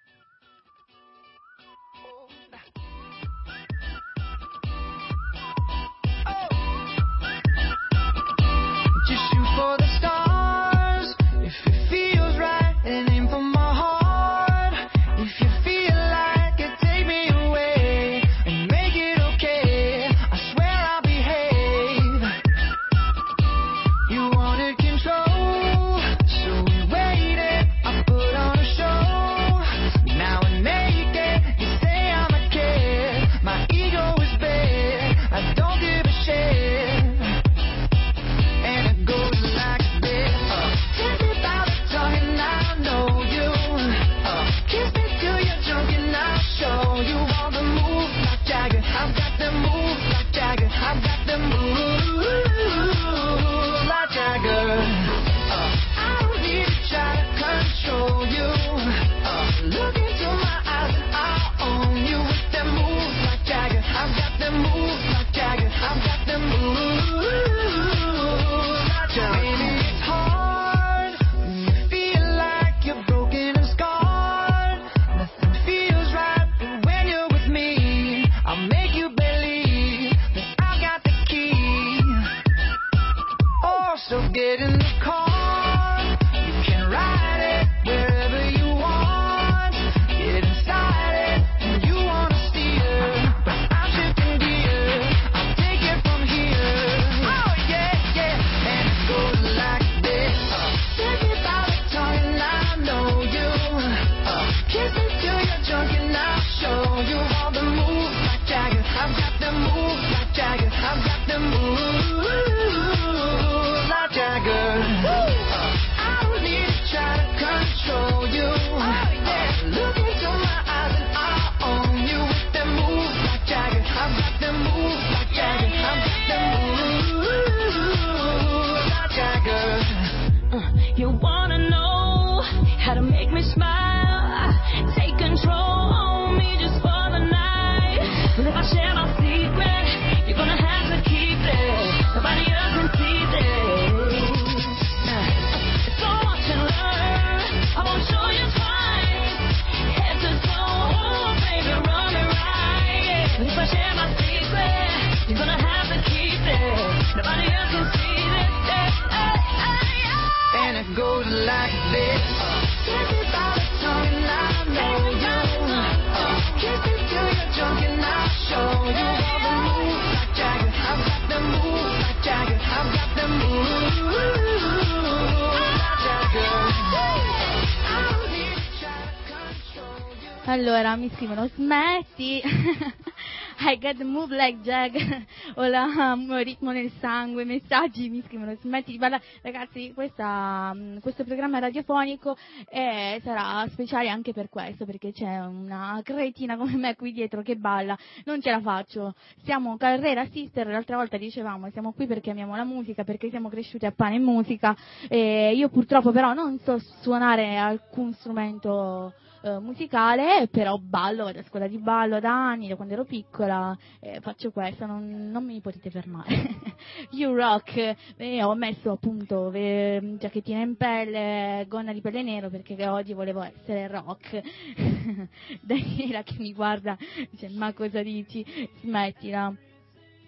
Scrivono 181.21 181.47
smetti, 181.49 182.41
I 183.61 183.77
got 183.79 183.99
the 183.99 184.05
move 184.05 184.35
like 184.35 184.62
Jack, 184.62 184.97
ho 185.55 185.66
la 185.66 186.14
um, 186.14 186.35
ritmo 186.43 186.71
nel 186.71 186.91
sangue, 186.99 187.45
messaggi 187.45 188.09
mi 188.09 188.23
scrivono 188.27 188.57
smetti 188.59 188.93
di 188.93 188.97
ballare. 188.97 189.23
Ragazzi, 189.43 189.93
questa, 189.93 190.71
um, 190.73 190.99
questo 191.01 191.25
programma 191.25 191.59
radiofonico 191.59 192.39
eh, 192.71 193.21
sarà 193.23 193.68
speciale 193.68 194.09
anche 194.09 194.33
per 194.33 194.49
questo, 194.49 194.87
perché 194.87 195.12
c'è 195.12 195.41
una 195.41 196.01
cretina 196.03 196.57
come 196.57 196.75
me 196.77 196.97
qui 196.97 197.12
dietro 197.12 197.43
che 197.43 197.57
balla, 197.57 197.99
non 198.25 198.41
ce 198.41 198.51
la 198.51 198.62
faccio. 198.62 199.14
Siamo 199.43 199.77
Carrera 199.77 200.27
Sister, 200.31 200.66
l'altra 200.68 200.97
volta 200.97 201.18
dicevamo, 201.18 201.68
siamo 201.68 201.93
qui 201.93 202.07
perché 202.07 202.31
amiamo 202.31 202.57
la 202.57 202.64
musica, 202.64 203.05
perché 203.05 203.29
siamo 203.29 203.51
cresciuti 203.51 203.85
a 203.85 203.93
pane 203.93 204.14
e 204.14 204.21
musica. 204.21 204.75
E 205.07 205.53
io 205.55 205.68
purtroppo 205.68 206.12
però 206.12 206.33
non 206.33 206.59
so 206.61 206.79
suonare 207.03 207.59
alcun 207.59 208.14
strumento 208.14 209.12
eh, 209.43 209.59
musicale, 209.59 210.49
però 210.49 210.76
ballo, 210.78 211.24
vado 211.24 211.38
a 211.38 211.45
scuola 211.45 211.66
di 211.66 211.78
ballo 211.78 212.20
da 212.20 212.30
anni, 212.30 212.68
da 212.68 212.76
quando 212.76 212.95
ero 212.95 213.05
piccola, 213.05 213.76
eh, 214.01 214.20
faccio 214.20 214.51
questo, 214.51 214.86
non, 214.86 215.30
non 215.30 215.45
mi 215.45 215.61
potete 215.61 215.91
fermare. 215.91 216.59
you 217.12 217.34
rock, 217.34 217.97
eh, 218.16 218.43
ho 218.43 218.55
messo 218.55 218.91
appunto 218.91 219.51
eh, 219.53 220.16
giacchettina 220.18 220.61
in 220.61 220.76
pelle, 220.76 221.64
gonna 221.68 221.93
di 221.93 222.01
pelle 222.01 222.22
nero 222.22 222.51
perché 222.51 222.86
oggi 222.86 223.12
volevo 223.12 223.43
essere 223.43 223.86
rock. 223.88 224.41
Daniela 225.61 226.22
che 226.22 226.36
mi 226.38 226.53
guarda 226.53 226.97
dice 227.30 227.49
ma 227.51 227.72
cosa 227.72 228.03
dici? 228.03 228.45
Smettila. 228.80 229.55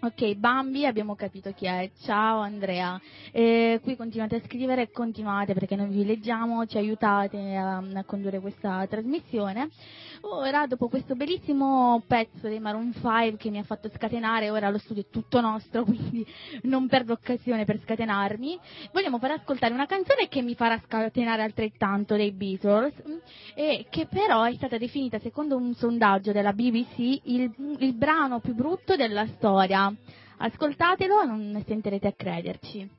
Ok, 0.03 0.35
Bambi, 0.35 0.85
abbiamo 0.85 1.15
capito 1.15 1.53
chi 1.53 1.65
è. 1.65 1.89
Ciao 2.01 2.39
Andrea. 2.39 2.99
Eh, 3.31 3.79
qui 3.81 3.95
continuate 3.95 4.35
a 4.35 4.41
scrivere, 4.43 4.91
continuate 4.91 5.53
perché 5.53 5.77
noi 5.77 5.87
vi 5.87 6.03
leggiamo, 6.03 6.65
ci 6.65 6.75
aiutate 6.75 7.55
a, 7.55 7.77
a 7.77 8.03
condurre 8.03 8.41
questa 8.41 8.85
trasmissione. 8.87 9.69
Ora, 10.25 10.65
dopo 10.67 10.87
questo 10.87 11.15
bellissimo 11.15 12.01
pezzo 12.07 12.47
dei 12.47 12.61
Maroon 12.61 12.93
5 12.93 13.35
che 13.35 13.49
mi 13.49 13.57
ha 13.57 13.63
fatto 13.63 13.89
scatenare, 13.89 14.49
ora 14.49 14.69
lo 14.69 14.77
studio 14.77 15.01
è 15.01 15.09
tutto 15.09 15.41
nostro, 15.41 15.83
quindi 15.85 16.25
non 16.61 16.87
perdo 16.87 17.11
occasione 17.11 17.65
per 17.65 17.81
scatenarmi, 17.81 18.57
vogliamo 18.93 19.19
far 19.19 19.31
ascoltare 19.31 19.73
una 19.73 19.85
canzone 19.85 20.29
che 20.29 20.41
mi 20.41 20.55
farà 20.55 20.81
scatenare 20.85 21.41
altrettanto 21.41 22.15
dei 22.15 22.31
Beatles, 22.31 22.93
e 23.53 23.85
che 23.89 24.05
però 24.05 24.43
è 24.43 24.53
stata 24.53 24.77
definita, 24.77 25.19
secondo 25.19 25.57
un 25.57 25.73
sondaggio 25.73 26.31
della 26.31 26.53
BBC, 26.53 27.19
il, 27.23 27.53
il 27.79 27.93
brano 27.93 28.39
più 28.39 28.55
brutto 28.55 28.95
della 28.95 29.27
storia. 29.27 29.93
Ascoltatelo 30.37 31.25
non 31.25 31.61
sentirete 31.67 32.07
a 32.07 32.13
crederci. 32.13 32.89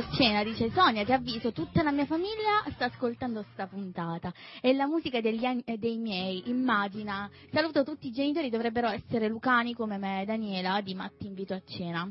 A 0.00 0.08
cena, 0.12 0.42
dice 0.42 0.70
Sonia, 0.70 1.04
ti 1.04 1.12
avviso, 1.12 1.52
tutta 1.52 1.82
la 1.82 1.92
mia 1.92 2.06
famiglia 2.06 2.64
sta 2.72 2.86
ascoltando 2.86 3.44
sta 3.52 3.66
puntata. 3.66 4.32
È 4.60 4.72
la 4.72 4.86
musica 4.86 5.20
degli 5.20 5.44
eh, 5.44 5.76
dei 5.76 5.98
miei, 5.98 6.48
immagina. 6.48 7.28
Saluto 7.52 7.84
tutti 7.84 8.06
i 8.06 8.10
genitori, 8.10 8.48
dovrebbero 8.48 8.88
essere 8.88 9.28
lucani 9.28 9.74
come 9.74 9.98
me, 9.98 10.24
Daniela, 10.24 10.80
di 10.80 10.94
Matti 10.94 11.26
invito 11.26 11.52
a 11.52 11.60
cena. 11.66 12.10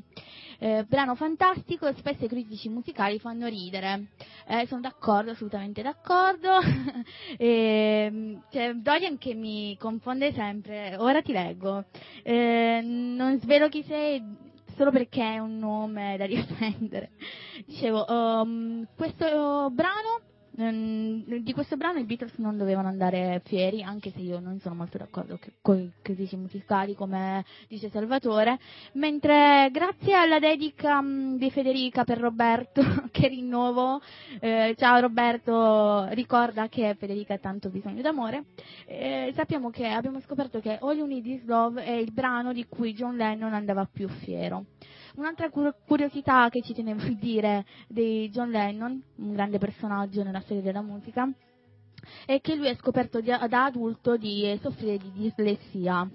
Eh, 0.59 0.85
brano 0.87 1.15
fantastico, 1.15 1.91
spesso 1.93 2.25
i 2.25 2.27
critici 2.27 2.69
musicali 2.69 3.17
fanno 3.17 3.47
ridere. 3.47 4.09
Eh, 4.45 4.67
sono 4.67 4.81
d'accordo, 4.81 5.31
assolutamente 5.31 5.81
d'accordo. 5.81 6.59
e, 7.37 8.37
c'è 8.51 8.73
Dorian 8.73 9.17
che 9.17 9.33
mi 9.33 9.75
confonde 9.79 10.31
sempre, 10.33 10.95
ora 10.97 11.23
ti 11.23 11.31
leggo. 11.31 11.85
Eh, 12.21 12.81
non 12.83 13.39
svelo 13.39 13.67
chi 13.67 13.83
sei 13.83 14.47
solo 14.79 14.91
perché 14.91 15.21
è 15.21 15.39
un 15.39 15.59
nome 15.59 16.15
da 16.17 16.25
difendere. 16.25 17.11
Dicevo, 17.67 18.05
um, 18.07 18.87
questo 18.95 19.69
brano 19.71 20.21
di 20.59 21.53
questo 21.53 21.77
brano 21.77 21.99
i 21.99 22.03
Beatles 22.03 22.33
non 22.35 22.57
dovevano 22.57 22.89
andare 22.89 23.41
fieri, 23.45 23.81
anche 23.81 24.11
se 24.11 24.19
io 24.19 24.41
non 24.41 24.59
sono 24.59 24.75
molto 24.75 24.97
d'accordo 24.97 25.39
con 25.61 25.79
i 25.79 25.91
critici 26.01 26.35
musicali, 26.35 26.95
come 26.95 27.45
dice 27.69 27.89
Salvatore, 27.89 28.59
mentre 28.93 29.69
grazie 29.71 30.15
alla 30.15 30.37
dedica 30.37 30.99
mh, 30.99 31.37
di 31.37 31.49
Federica 31.49 32.03
per 32.03 32.17
Roberto, 32.17 32.81
che 33.11 33.29
rinnovo, 33.29 34.01
eh, 34.41 34.75
ciao 34.77 34.99
Roberto, 34.99 36.07
ricorda 36.09 36.67
che 36.67 36.93
Federica 36.99 37.35
ha 37.35 37.39
tanto 37.39 37.69
bisogno 37.69 38.01
d'amore, 38.01 38.43
eh, 38.85 39.31
sappiamo 39.37 39.69
che 39.69 39.87
abbiamo 39.87 40.19
scoperto 40.19 40.59
che 40.59 40.77
All 40.81 40.97
You 40.97 41.07
Need 41.07 41.25
Is 41.25 41.45
Love 41.45 41.85
è 41.85 41.93
il 41.93 42.11
brano 42.11 42.51
di 42.51 42.65
cui 42.67 42.93
John 42.93 43.15
Lennon 43.15 43.53
andava 43.53 43.87
più 43.89 44.09
fiero. 44.09 44.65
Un'altra 45.15 45.49
cur- 45.49 45.75
curiosità 45.85 46.49
che 46.49 46.61
ci 46.61 46.73
tenevo 46.73 47.01
a 47.01 47.15
dire 47.19 47.65
di 47.87 48.29
John 48.29 48.49
Lennon, 48.49 49.01
un 49.17 49.33
grande 49.33 49.57
personaggio 49.57 50.23
nella 50.23 50.41
storia 50.41 50.61
della 50.61 50.81
musica, 50.81 51.27
è 52.25 52.39
che 52.41 52.55
lui 52.55 52.69
ha 52.69 52.75
scoperto 52.75 53.21
da 53.21 53.39
adulto 53.39 54.17
di 54.17 54.57
soffrire 54.61 54.97
di 54.97 55.11
dislessia. 55.11 56.09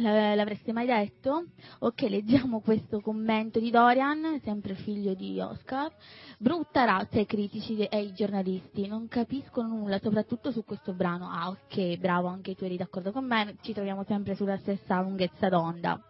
L'avreste 0.00 0.72
mai 0.72 0.86
detto? 0.86 1.46
Ok, 1.80 2.02
leggiamo 2.02 2.60
questo 2.60 3.00
commento 3.00 3.58
di 3.58 3.70
Dorian, 3.72 4.40
sempre 4.44 4.74
figlio 4.74 5.14
di 5.14 5.40
Oscar. 5.40 5.92
Brutta 6.38 6.84
razza 6.84 7.18
ai 7.18 7.26
critici 7.26 7.76
e 7.78 7.88
ai 7.90 8.12
giornalisti, 8.12 8.86
non 8.86 9.08
capiscono 9.08 9.66
nulla, 9.66 9.98
soprattutto 9.98 10.52
su 10.52 10.64
questo 10.64 10.92
brano. 10.92 11.28
Ah, 11.28 11.48
ok, 11.48 11.96
bravo, 11.96 12.28
anche 12.28 12.54
tu 12.54 12.62
eri 12.62 12.76
d'accordo 12.76 13.10
con 13.10 13.26
me, 13.26 13.56
ci 13.62 13.72
troviamo 13.72 14.04
sempre 14.04 14.36
sulla 14.36 14.56
stessa 14.58 15.00
lunghezza 15.00 15.48
d'onda. 15.48 16.00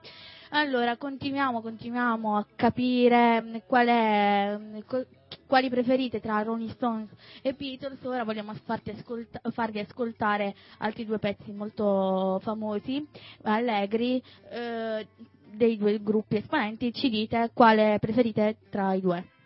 Allora, 0.50 0.96
continuiamo, 0.96 1.60
continuiamo 1.60 2.36
a 2.36 2.46
capire 2.56 3.62
qual 3.66 3.86
è, 3.86 4.58
co- 4.86 5.04
quali 5.46 5.68
preferite 5.68 6.20
tra 6.20 6.40
Rolling 6.40 6.70
Stones 6.70 7.10
e 7.42 7.52
Beatles. 7.52 8.02
Ora 8.04 8.24
vogliamo 8.24 8.54
farti 8.64 8.90
ascolta- 8.90 9.40
farvi 9.50 9.80
ascoltare 9.80 10.54
altri 10.78 11.04
due 11.04 11.18
pezzi 11.18 11.52
molto 11.52 12.40
famosi, 12.42 13.06
allegri, 13.42 14.22
eh, 14.50 15.06
dei 15.52 15.76
due 15.76 16.00
gruppi 16.02 16.36
esponenti. 16.36 16.94
Ci 16.94 17.10
dite 17.10 17.50
quale 17.52 17.98
preferite 18.00 18.56
tra 18.70 18.94
i 18.94 19.00
due. 19.02 19.37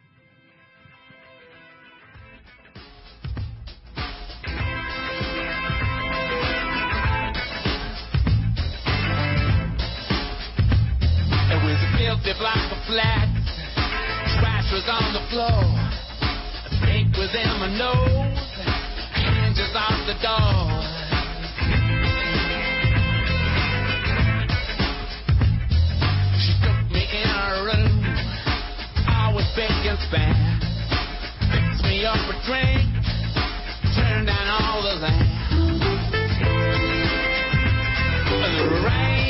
Filthy 12.13 12.39
block 12.39 12.61
of 12.71 12.79
flats. 12.87 13.33
Trash 14.37 14.69
was 14.73 14.85
on 14.87 15.15
the 15.17 15.25
floor. 15.31 15.65
A 16.85 17.09
was 17.17 17.33
in 17.33 17.49
my 17.57 17.69
nose. 17.73 18.37
Hinges 19.17 19.73
off 19.73 19.97
the 20.05 20.17
door. 20.21 20.69
She 26.37 26.53
took 26.61 26.85
me 26.93 27.03
in 27.17 27.29
her 27.33 27.65
room. 27.65 28.05
I 29.09 29.33
was 29.35 29.47
big 29.57 29.71
and 29.71 29.99
span. 30.09 30.61
Fixed 31.49 31.83
me 31.85 32.05
up 32.05 32.17
a 32.17 32.37
drink. 32.45 32.93
Turned 33.97 34.27
down 34.27 34.49
all 34.61 34.83
the 34.83 34.95
lamps. 35.01 35.33
The 38.29 39.22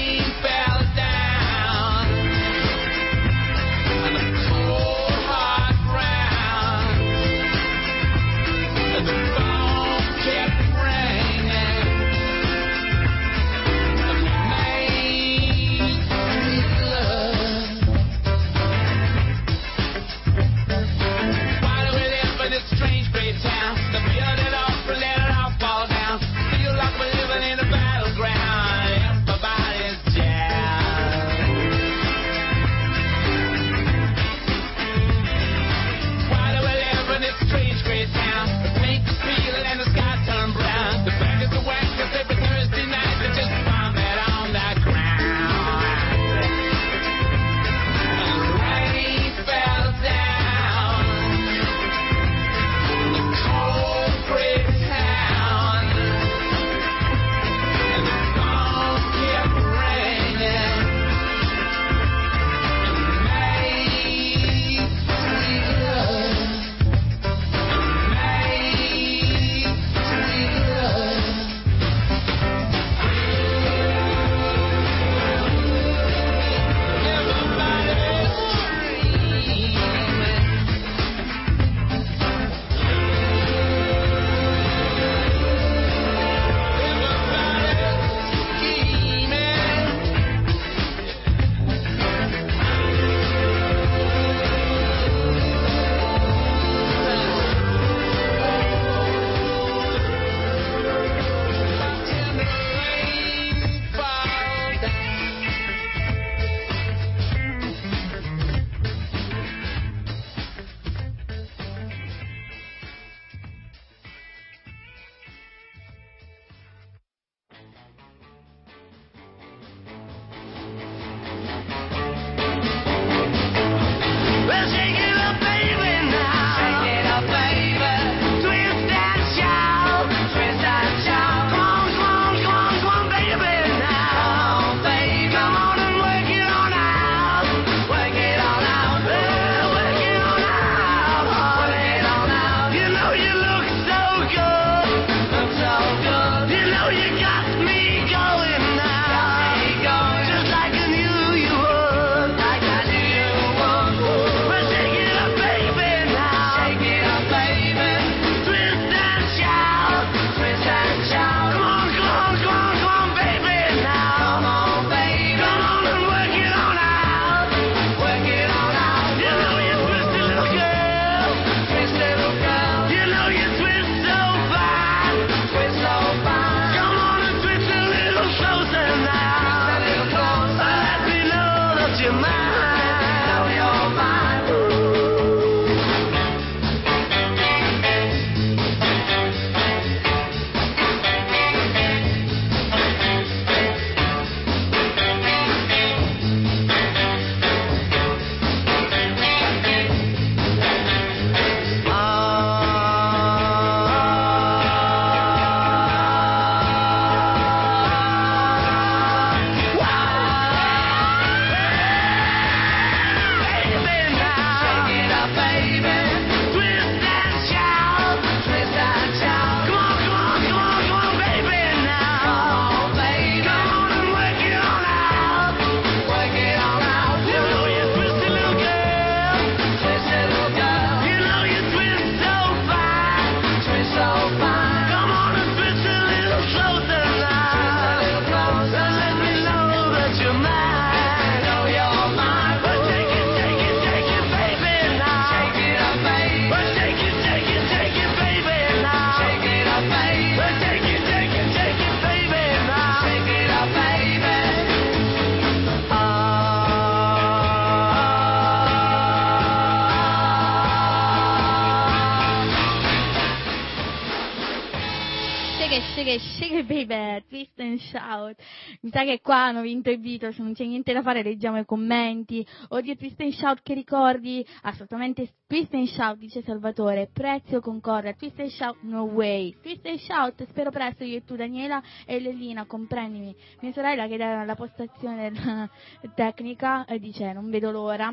shake 265.94 266.52
it 266.52 266.66
baby, 266.66 267.24
twist 267.28 267.58
and 267.58 267.78
shout. 267.78 268.36
Mi 268.80 268.90
sa 268.90 269.04
che 269.04 269.20
qua 269.20 269.46
hanno 269.46 269.62
vinto 269.62 269.90
i 269.90 269.98
Beatles, 269.98 270.38
non 270.38 270.54
c'è 270.54 270.64
niente 270.64 270.92
da 270.92 271.02
fare, 271.02 271.22
leggiamo 271.22 271.58
i 271.58 271.64
commenti. 271.64 272.46
Oddio, 272.68 272.96
twist 272.96 273.20
and 273.20 273.32
shout 273.32 273.62
che 273.62 273.74
ricordi? 273.74 274.44
Assolutamente 274.62 275.34
twist 275.46 275.74
and 275.74 275.86
shout, 275.86 276.16
dice 276.18 276.42
Salvatore. 276.42 277.10
Prezio 277.12 277.60
concorre, 277.60 278.16
twist 278.16 278.38
and 278.40 278.50
shout 278.50 278.76
no 278.82 279.04
way. 279.04 279.54
Twist 279.60 279.86
and 279.86 279.98
shout, 279.98 280.46
spero 280.48 280.70
presto 280.70 281.04
io 281.04 281.18
e 281.18 281.24
tu 281.24 281.36
Daniela 281.36 281.82
e 282.06 282.20
Lellina, 282.20 282.64
comprendimi. 282.66 283.34
Mia 283.60 283.72
sorella 283.72 284.06
che 284.06 284.14
era 284.14 284.40
alla 284.40 284.54
postazione 284.54 285.70
tecnica 286.14 286.84
e 286.84 286.98
dice 286.98 287.32
non 287.32 287.50
vedo 287.50 287.70
l'ora 287.70 288.12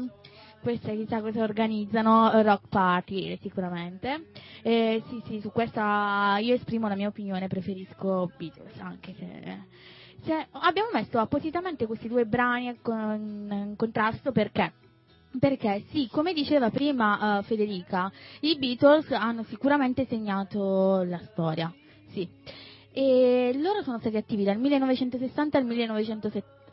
queste 0.62 0.96
chissà 0.96 1.22
cosa 1.22 1.44
organizzano, 1.44 2.32
eh, 2.32 2.44
rock 2.44 2.68
party 2.70 3.38
sicuramente. 3.42 4.28
Eh, 4.62 5.02
sì, 5.08 5.22
sì, 5.26 5.40
su 5.40 5.52
questa 5.52 6.38
io 6.42 6.54
esprimo 6.54 6.88
la 6.88 6.96
mia 6.96 7.08
opinione, 7.08 7.48
preferisco 7.48 8.32
Beatles, 8.38 8.78
anche 8.80 9.14
se, 9.18 9.64
se- 10.24 10.48
abbiamo 10.52 10.90
messo 10.94 11.20
appositamente 11.20 11.86
questi 11.86 12.08
due 12.08 12.26
brani 12.26 12.68
in 12.68 13.74
contrasto 13.76 14.32
perché? 14.32 14.74
Perché 15.40 15.84
sì, 15.92 16.08
come 16.12 16.34
diceva 16.34 16.72
prima 16.72 17.40
eh, 17.40 17.44
Federica, 17.44 18.12
i 18.42 18.58
Beatles 18.58 19.12
hanno 19.12 19.44
sicuramente 19.44 20.06
segnato 20.08 21.04
la 21.04 21.20
storia, 21.32 21.72
sì. 22.12 22.28
E 22.92 23.52
loro 23.56 23.84
sono 23.84 24.00
stati 24.00 24.18
attivi 24.18 24.44
dal 24.44 24.58
1960 24.58 25.58
al 25.58 25.66
1970, 25.66 26.69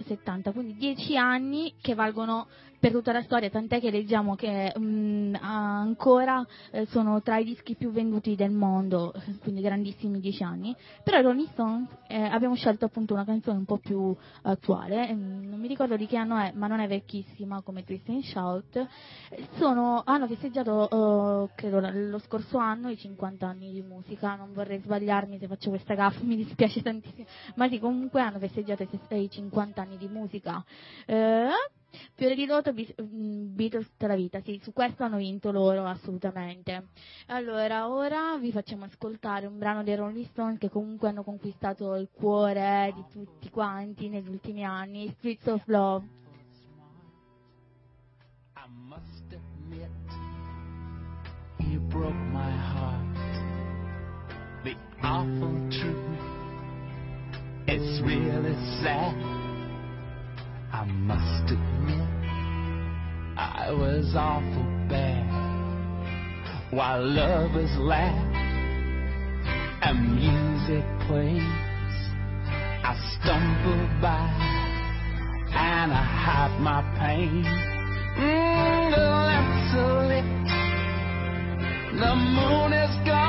quindi 0.52 0.74
dieci 0.76 1.16
anni 1.16 1.74
che 1.80 1.94
valgono 1.94 2.46
per 2.78 2.92
tutta 2.92 3.12
la 3.12 3.22
storia, 3.22 3.50
tant'è 3.50 3.80
che 3.80 3.90
leggiamo 3.90 4.34
che 4.34 4.72
mm, 4.78 5.34
ancora 5.40 6.46
eh, 6.70 6.86
sono 6.86 7.22
tra 7.22 7.38
i 7.38 7.44
dischi 7.44 7.74
più 7.74 7.90
venduti 7.90 8.34
del 8.34 8.50
mondo, 8.50 9.12
quindi 9.42 9.60
grandissimi 9.60 10.20
dieci 10.20 10.42
anni. 10.42 10.74
Però 11.02 11.18
i 11.18 11.22
Rolling 11.22 11.48
Stones 11.48 11.88
eh, 12.06 12.20
abbiamo 12.20 12.54
scelto 12.54 12.84
appunto 12.84 13.14
una 13.14 13.24
canzone 13.24 13.58
un 13.58 13.64
po' 13.64 13.78
più 13.78 14.14
attuale, 14.42 15.12
mm, 15.12 15.48
non 15.48 15.58
mi 15.58 15.68
ricordo 15.68 15.96
di 15.96 16.06
che 16.06 16.16
anno 16.16 16.36
è, 16.38 16.52
ma 16.54 16.66
non 16.66 16.80
è 16.80 16.86
vecchissima 16.86 17.62
come 17.62 17.84
Twist 17.84 18.08
and 18.08 18.22
Shout. 18.22 18.76
Eh, 18.76 19.46
Sono, 19.56 20.02
hanno 20.04 20.26
festeggiato, 20.26 21.46
eh, 21.46 21.50
credo, 21.54 21.80
lo 21.90 22.18
scorso 22.18 22.58
anno 22.58 22.90
i 22.90 22.96
50 22.96 23.46
anni 23.46 23.72
di 23.72 23.82
musica, 23.82 24.34
non 24.34 24.52
vorrei 24.52 24.80
sbagliarmi 24.80 25.38
se 25.38 25.46
faccio 25.46 25.70
questa 25.70 25.94
gaffa, 25.94 26.22
mi 26.24 26.36
dispiace 26.36 26.82
tantissimo, 26.82 27.26
ma 27.56 27.68
sì, 27.68 27.78
comunque 27.78 28.20
hanno 28.20 28.38
festeggiato 28.38 28.82
i 28.82 28.88
ses- 28.90 29.18
i 29.18 29.30
50 29.30 29.80
anni 29.80 29.85
di 29.96 30.08
musica. 30.08 30.64
Eh, 31.06 31.48
Fiore 32.14 32.34
di 32.34 32.46
loto, 32.46 32.72
mm, 32.72 33.54
Beatles 33.54 33.88
tutta 33.90 34.06
la 34.06 34.16
vita, 34.16 34.40
sì, 34.40 34.60
su 34.62 34.72
questo 34.72 35.04
hanno 35.04 35.16
vinto 35.16 35.50
loro 35.50 35.84
assolutamente. 35.86 36.88
Allora, 37.26 37.88
ora 37.88 38.36
vi 38.38 38.52
facciamo 38.52 38.84
ascoltare 38.84 39.46
un 39.46 39.58
brano 39.58 39.82
dei 39.82 39.96
Rolling 39.96 40.26
Stones 40.26 40.58
che 40.58 40.70
comunque 40.70 41.08
hanno 41.08 41.22
conquistato 41.22 41.94
il 41.94 42.08
cuore 42.12 42.92
di 42.94 43.04
tutti 43.10 43.50
quanti 43.50 44.08
negli 44.08 44.28
ultimi 44.28 44.64
anni, 44.64 45.08
Streets 45.18 45.46
of 45.46 45.62
Love. 45.66 46.06
You 51.58 51.80
broke 51.88 52.14
my 52.14 52.50
heart. 52.50 53.16
The 54.64 54.74
awful 55.02 55.68
truth, 55.70 56.18
it's 57.66 58.00
really 58.02 58.54
sad. 58.82 59.45
I 60.76 60.84
must 60.84 61.50
admit, 61.50 62.06
I 63.38 63.70
was 63.70 64.14
awful 64.14 64.62
bad. 64.90 65.24
While 66.70 67.02
lovers 67.02 67.74
laugh 67.78 68.34
and 69.80 70.16
music 70.16 70.84
plays, 71.08 71.40
I 72.84 72.92
stumble 73.14 73.88
by 74.02 74.28
and 75.54 75.92
I 75.92 76.04
hide 76.04 76.60
my 76.60 76.82
pain. 77.00 77.42
Mm, 78.18 78.90
the 78.94 79.00
lamps 79.00 79.74
are 79.78 80.06
lit, 80.08 80.28
the 82.00 82.14
moon 82.14 82.72
is 82.74 83.08
gone. 83.08 83.25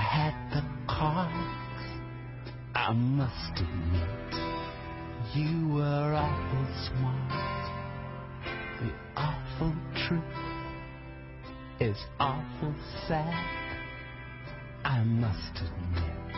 Had 0.00 0.34
the 0.50 0.62
cars. 0.88 1.30
I 2.74 2.92
must 2.92 3.60
admit, 3.60 4.34
you 5.34 5.68
were 5.74 6.14
awful 6.14 6.66
smart. 6.86 7.60
The 8.80 8.92
awful 9.16 9.74
truth 10.06 10.22
is 11.80 11.98
awful 12.18 12.74
sad. 13.06 13.46
I 14.84 15.04
must 15.04 15.56
admit, 15.56 16.36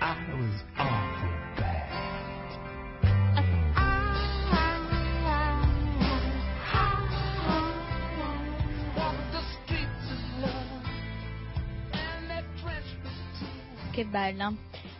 I 0.00 0.16
was 0.34 0.62
awful 0.78 0.99
Che 14.00 14.06
bella. 14.06 14.50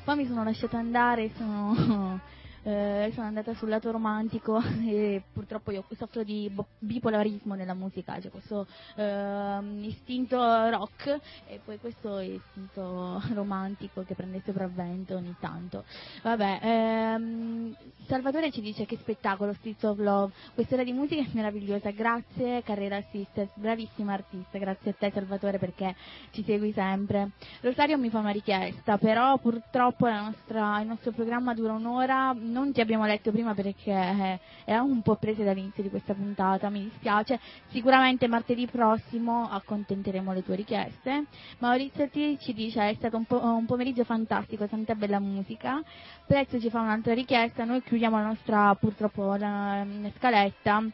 poi 0.04 0.16
mi 0.16 0.26
sono 0.26 0.44
lasciata 0.44 0.76
andare, 0.76 1.30
sono, 1.34 2.20
eh, 2.64 3.10
sono 3.14 3.26
andata 3.28 3.54
sul 3.54 3.70
lato 3.70 3.90
romantico 3.90 4.60
e 4.84 5.22
purtroppo 5.50 5.72
io 5.72 5.84
soffro 5.96 6.22
di 6.22 6.48
bipolarismo 6.78 7.54
nella 7.54 7.74
musica, 7.74 8.16
c'è 8.20 8.30
questo 8.30 8.68
ehm, 8.94 9.82
istinto 9.82 10.38
rock 10.38 11.18
e 11.48 11.60
poi 11.64 11.78
questo 11.80 12.20
istinto 12.20 13.20
romantico 13.34 14.04
che 14.04 14.14
prende 14.14 14.40
sopravvento 14.44 15.16
ogni 15.16 15.34
tanto. 15.40 15.84
Vabbè, 16.22 16.60
ehm, 16.62 17.74
Salvatore 18.06 18.52
ci 18.52 18.60
dice 18.60 18.86
che 18.86 18.96
spettacolo, 18.96 19.52
Streets 19.54 19.82
of 19.82 19.98
Love, 19.98 20.32
quest'ora 20.54 20.84
di 20.84 20.92
musica 20.92 21.22
è 21.22 21.28
meravigliosa, 21.32 21.90
grazie 21.90 22.62
Carrera 22.62 23.02
Sisters, 23.10 23.50
bravissima 23.54 24.12
artista, 24.12 24.56
grazie 24.58 24.92
a 24.92 24.94
te 24.96 25.10
Salvatore 25.12 25.58
perché 25.58 25.96
ci 26.30 26.44
segui 26.44 26.72
sempre. 26.72 27.30
Rosario 27.60 27.98
mi 27.98 28.10
fa 28.10 28.20
una 28.20 28.30
richiesta, 28.30 28.98
però 28.98 29.36
purtroppo 29.38 30.08
nostra- 30.08 30.80
il 30.80 30.86
nostro 30.86 31.10
programma 31.10 31.54
dura 31.54 31.72
un'ora, 31.72 32.32
non 32.38 32.72
ti 32.72 32.80
abbiamo 32.80 33.04
letto 33.04 33.32
prima 33.32 33.52
perché 33.54 33.90
eh, 33.90 34.38
eravamo 34.64 34.92
un 34.92 35.02
po' 35.02 35.16
prese 35.40 35.44
dall'inizio 35.44 35.82
di 35.82 35.88
questa 35.90 36.14
puntata, 36.14 36.68
mi 36.68 36.84
dispiace, 36.84 37.38
sicuramente 37.70 38.28
martedì 38.28 38.66
prossimo 38.66 39.48
accontenteremo 39.50 40.32
le 40.32 40.42
tue 40.44 40.56
richieste. 40.56 41.24
Maurizio 41.58 42.08
T 42.08 42.36
ci 42.38 42.52
dice 42.52 42.88
è 42.88 42.94
stato 42.94 43.16
un, 43.16 43.24
po- 43.24 43.42
un 43.42 43.66
pomeriggio 43.66 44.04
fantastico, 44.04 44.66
tanta 44.66 44.94
bella 44.94 45.18
musica, 45.18 45.82
Prezzo 46.26 46.60
ci 46.60 46.70
fa 46.70 46.80
un'altra 46.80 47.14
richiesta, 47.14 47.64
noi 47.64 47.82
chiudiamo 47.82 48.16
la 48.16 48.26
nostra 48.26 48.74
purtroppo 48.74 49.34
la, 49.34 49.84
la 49.84 50.10
scaletta 50.16 50.84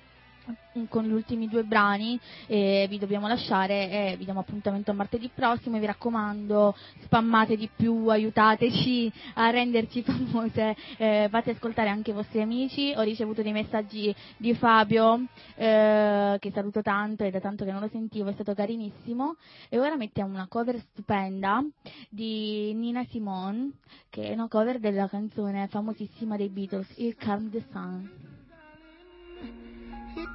con 0.88 1.04
gli 1.04 1.12
ultimi 1.12 1.48
due 1.48 1.64
brani 1.64 2.18
e 2.46 2.86
vi 2.88 2.98
dobbiamo 2.98 3.28
lasciare 3.28 3.90
e 3.90 4.16
vi 4.16 4.24
diamo 4.24 4.40
appuntamento 4.40 4.90
a 4.90 4.94
martedì 4.94 5.30
prossimo 5.34 5.76
e 5.76 5.80
vi 5.80 5.86
raccomando 5.86 6.76
spammate 7.04 7.56
di 7.56 7.68
più, 7.74 8.08
aiutateci 8.08 9.12
a 9.34 9.50
renderci 9.50 10.02
famose, 10.04 10.76
eh, 10.98 11.28
fate 11.30 11.52
ascoltare 11.52 11.88
anche 11.88 12.10
i 12.10 12.14
vostri 12.14 12.40
amici, 12.40 12.92
ho 12.96 13.02
ricevuto 13.02 13.42
dei 13.42 13.52
messaggi 13.52 14.14
di 14.36 14.54
Fabio 14.54 15.26
eh, 15.54 16.36
che 16.38 16.50
saluto 16.52 16.82
tanto 16.82 17.24
e 17.24 17.30
da 17.30 17.40
tanto 17.40 17.64
che 17.64 17.72
non 17.72 17.80
lo 17.80 17.88
sentivo, 17.88 18.28
è 18.28 18.32
stato 18.32 18.54
carinissimo 18.54 19.36
e 19.68 19.78
ora 19.78 19.96
mettiamo 19.96 20.32
una 20.32 20.46
cover 20.48 20.78
stupenda 20.78 21.64
di 22.08 22.72
Nina 22.74 23.04
Simone 23.10 23.72
che 24.10 24.28
è 24.28 24.32
una 24.32 24.48
cover 24.48 24.78
della 24.78 25.08
canzone 25.08 25.68
famosissima 25.68 26.36
dei 26.36 26.48
Beatles, 26.48 26.88
Here 26.96 27.16
Comes 27.18 27.50
the 27.50 27.64
Sun. 27.70 28.35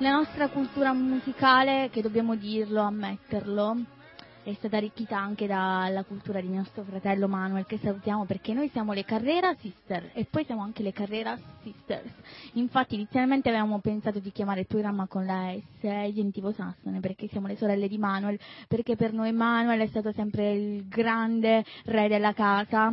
La 0.00 0.12
nostra 0.12 0.48
cultura 0.48 0.94
musicale, 0.94 1.90
che 1.90 2.00
dobbiamo 2.00 2.34
dirlo, 2.34 2.80
ammetterlo, 2.80 3.84
è 4.42 4.54
stata 4.54 4.78
arricchita 4.78 5.18
anche 5.18 5.46
dalla 5.46 6.04
cultura 6.04 6.40
di 6.40 6.48
nostro 6.48 6.84
fratello 6.84 7.28
Manuel, 7.28 7.66
che 7.66 7.76
salutiamo 7.76 8.24
perché 8.24 8.54
noi 8.54 8.70
siamo 8.70 8.94
le 8.94 9.04
Carrera 9.04 9.54
Sister 9.60 10.12
e 10.14 10.24
poi 10.24 10.46
siamo 10.46 10.62
anche 10.62 10.82
le 10.82 10.94
Carrera 10.94 11.38
Sisters. 11.62 12.10
Infatti 12.54 12.94
inizialmente 12.94 13.50
avevamo 13.50 13.78
pensato 13.80 14.20
di 14.20 14.32
chiamare 14.32 14.60
il 14.60 14.66
programma 14.66 15.06
con 15.06 15.26
la 15.26 15.52
S 15.54 15.84
e 15.84 16.12
Gentivo 16.14 16.50
Sassone 16.50 17.00
perché 17.00 17.28
siamo 17.28 17.46
le 17.46 17.56
sorelle 17.56 17.86
di 17.86 17.98
Manuel, 17.98 18.38
perché 18.68 18.96
per 18.96 19.12
noi 19.12 19.32
Manuel 19.32 19.80
è 19.80 19.86
stato 19.88 20.12
sempre 20.12 20.50
il 20.52 20.88
grande 20.88 21.62
re 21.84 22.08
della 22.08 22.32
casa. 22.32 22.90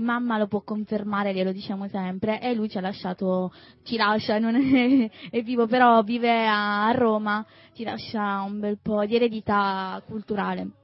Mamma 0.00 0.38
lo 0.38 0.46
può 0.46 0.62
confermare, 0.62 1.34
glielo 1.34 1.52
diciamo 1.52 1.86
sempre, 1.88 2.40
e 2.40 2.54
lui 2.54 2.68
ci 2.68 2.78
ha 2.78 2.80
lasciato, 2.80 3.52
ci 3.82 3.96
lascia, 3.96 4.38
non 4.38 4.56
è, 4.56 5.10
è 5.30 5.42
vivo, 5.42 5.66
però 5.66 6.02
vive 6.02 6.46
a, 6.46 6.90
Roma, 6.92 7.44
ci 7.74 7.84
lascia 7.84 8.40
un 8.40 8.60
bel 8.60 8.78
po' 8.80 9.04
di 9.04 9.16
eredità 9.16 10.02
culturale. 10.06 10.79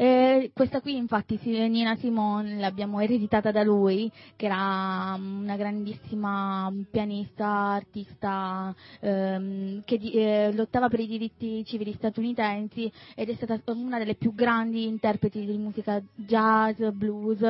Eh, 0.00 0.52
questa 0.54 0.80
qui 0.80 0.94
infatti 0.94 1.40
Nina 1.42 1.96
Simone 1.96 2.60
l'abbiamo 2.60 3.00
ereditata 3.00 3.50
da 3.50 3.64
lui, 3.64 4.08
che 4.36 4.46
era 4.46 5.16
una 5.18 5.56
grandissima 5.56 6.72
pianista, 6.88 7.72
artista 7.72 8.72
ehm, 9.00 9.82
che 9.84 9.96
eh, 9.96 10.52
lottava 10.52 10.88
per 10.88 11.00
i 11.00 11.08
diritti 11.08 11.64
civili 11.64 11.92
statunitensi 11.94 12.88
ed 13.16 13.28
è 13.28 13.34
stata 13.34 13.60
una 13.72 13.98
delle 13.98 14.14
più 14.14 14.32
grandi 14.34 14.86
interpreti 14.86 15.44
di 15.44 15.58
musica 15.58 16.00
jazz, 16.14 16.80
blues, 16.92 17.40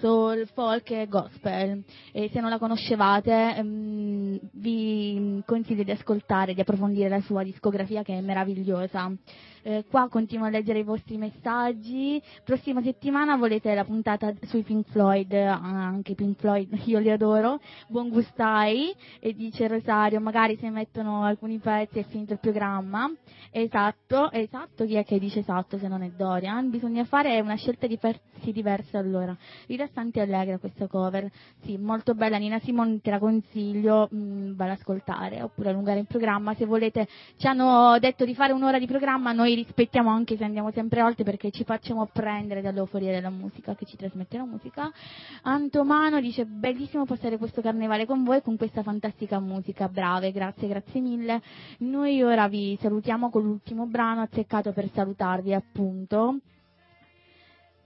soul, 0.00 0.48
folk 0.52 0.90
e 0.90 1.06
gospel. 1.06 1.84
E 2.10 2.28
se 2.32 2.40
non 2.40 2.50
la 2.50 2.58
conoscevate 2.58 3.54
ehm, 3.54 4.40
vi 4.54 5.40
consiglio 5.46 5.84
di 5.84 5.92
ascoltare, 5.92 6.54
di 6.54 6.60
approfondire 6.60 7.08
la 7.08 7.20
sua 7.20 7.44
discografia 7.44 8.02
che 8.02 8.18
è 8.18 8.20
meravigliosa. 8.20 9.12
Eh, 9.66 9.86
qua 9.88 10.08
continuo 10.10 10.44
a 10.44 10.50
leggere 10.50 10.80
i 10.80 10.82
vostri 10.82 11.16
messaggi. 11.16 12.20
Prossima 12.44 12.82
settimana 12.82 13.38
volete 13.38 13.74
la 13.74 13.84
puntata 13.84 14.30
sui 14.42 14.62
Pink 14.62 14.90
Floyd, 14.90 15.32
ah, 15.32 15.58
anche 15.58 16.14
Pink 16.14 16.38
Floyd, 16.38 16.68
io 16.84 16.98
li 16.98 17.10
adoro. 17.10 17.58
Buon 17.88 18.10
gustai 18.10 18.94
e 19.20 19.32
dice 19.32 19.66
Rosario, 19.66 20.20
magari 20.20 20.58
se 20.58 20.68
mettono 20.68 21.24
alcuni 21.24 21.56
pezzi 21.60 22.00
è 22.00 22.04
finito 22.04 22.34
il 22.34 22.40
programma. 22.40 23.10
Esatto, 23.50 24.30
esatto, 24.32 24.84
chi 24.84 24.96
è 24.96 25.04
che 25.04 25.18
dice 25.18 25.38
esatto 25.38 25.78
se 25.78 25.88
non 25.88 26.02
è 26.02 26.10
Dorian? 26.10 26.68
Bisogna 26.68 27.04
fare 27.04 27.40
una 27.40 27.54
scelta 27.54 27.86
di 27.86 27.96
pezzi 27.96 28.52
diversa 28.52 28.98
allora. 28.98 29.34
Rilassanti 29.66 30.18
e 30.18 30.22
allegra 30.22 30.58
questa 30.58 30.86
cover. 30.88 31.30
Sì, 31.62 31.78
molto 31.78 32.14
bella 32.14 32.36
Nina 32.36 32.58
Simon, 32.58 33.00
te 33.00 33.08
la 33.08 33.18
consiglio, 33.18 34.10
mm, 34.14 34.56
vale 34.56 34.72
ad 34.72 34.78
ascoltare 34.78 35.40
oppure 35.40 35.70
allungare 35.70 36.00
il 36.00 36.06
programma. 36.06 36.52
Se 36.52 36.66
volete, 36.66 37.08
ci 37.38 37.46
hanno 37.46 37.96
detto 37.98 38.26
di 38.26 38.34
fare 38.34 38.52
un'ora 38.52 38.78
di 38.78 38.86
programma, 38.86 39.32
noi 39.32 39.53
rispettiamo 39.54 40.10
anche 40.10 40.36
se 40.36 40.44
andiamo 40.44 40.70
sempre 40.70 41.02
oltre 41.02 41.24
perché 41.24 41.50
ci 41.50 41.64
facciamo 41.64 42.06
prendere 42.12 42.60
dall'euforia 42.62 43.12
della 43.12 43.30
musica 43.30 43.74
che 43.74 43.84
ci 43.86 43.96
trasmette 43.96 44.36
la 44.36 44.44
musica. 44.44 44.90
Antomano 45.42 46.20
dice 46.20 46.44
bellissimo 46.44 47.04
passare 47.04 47.38
questo 47.38 47.60
carnevale 47.60 48.06
con 48.06 48.24
voi 48.24 48.42
con 48.42 48.56
questa 48.56 48.82
fantastica 48.82 49.40
musica, 49.40 49.88
brave, 49.88 50.32
grazie, 50.32 50.68
grazie 50.68 51.00
mille. 51.00 51.40
Noi 51.78 52.22
ora 52.22 52.48
vi 52.48 52.78
salutiamo 52.80 53.30
con 53.30 53.42
l'ultimo 53.42 53.86
brano 53.86 54.22
azzeccato 54.22 54.72
per 54.72 54.90
salutarvi 54.92 55.52
appunto. 55.52 56.38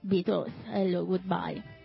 Beatles, 0.01 0.53
hello, 0.71 1.05
goodbye. 1.05 1.78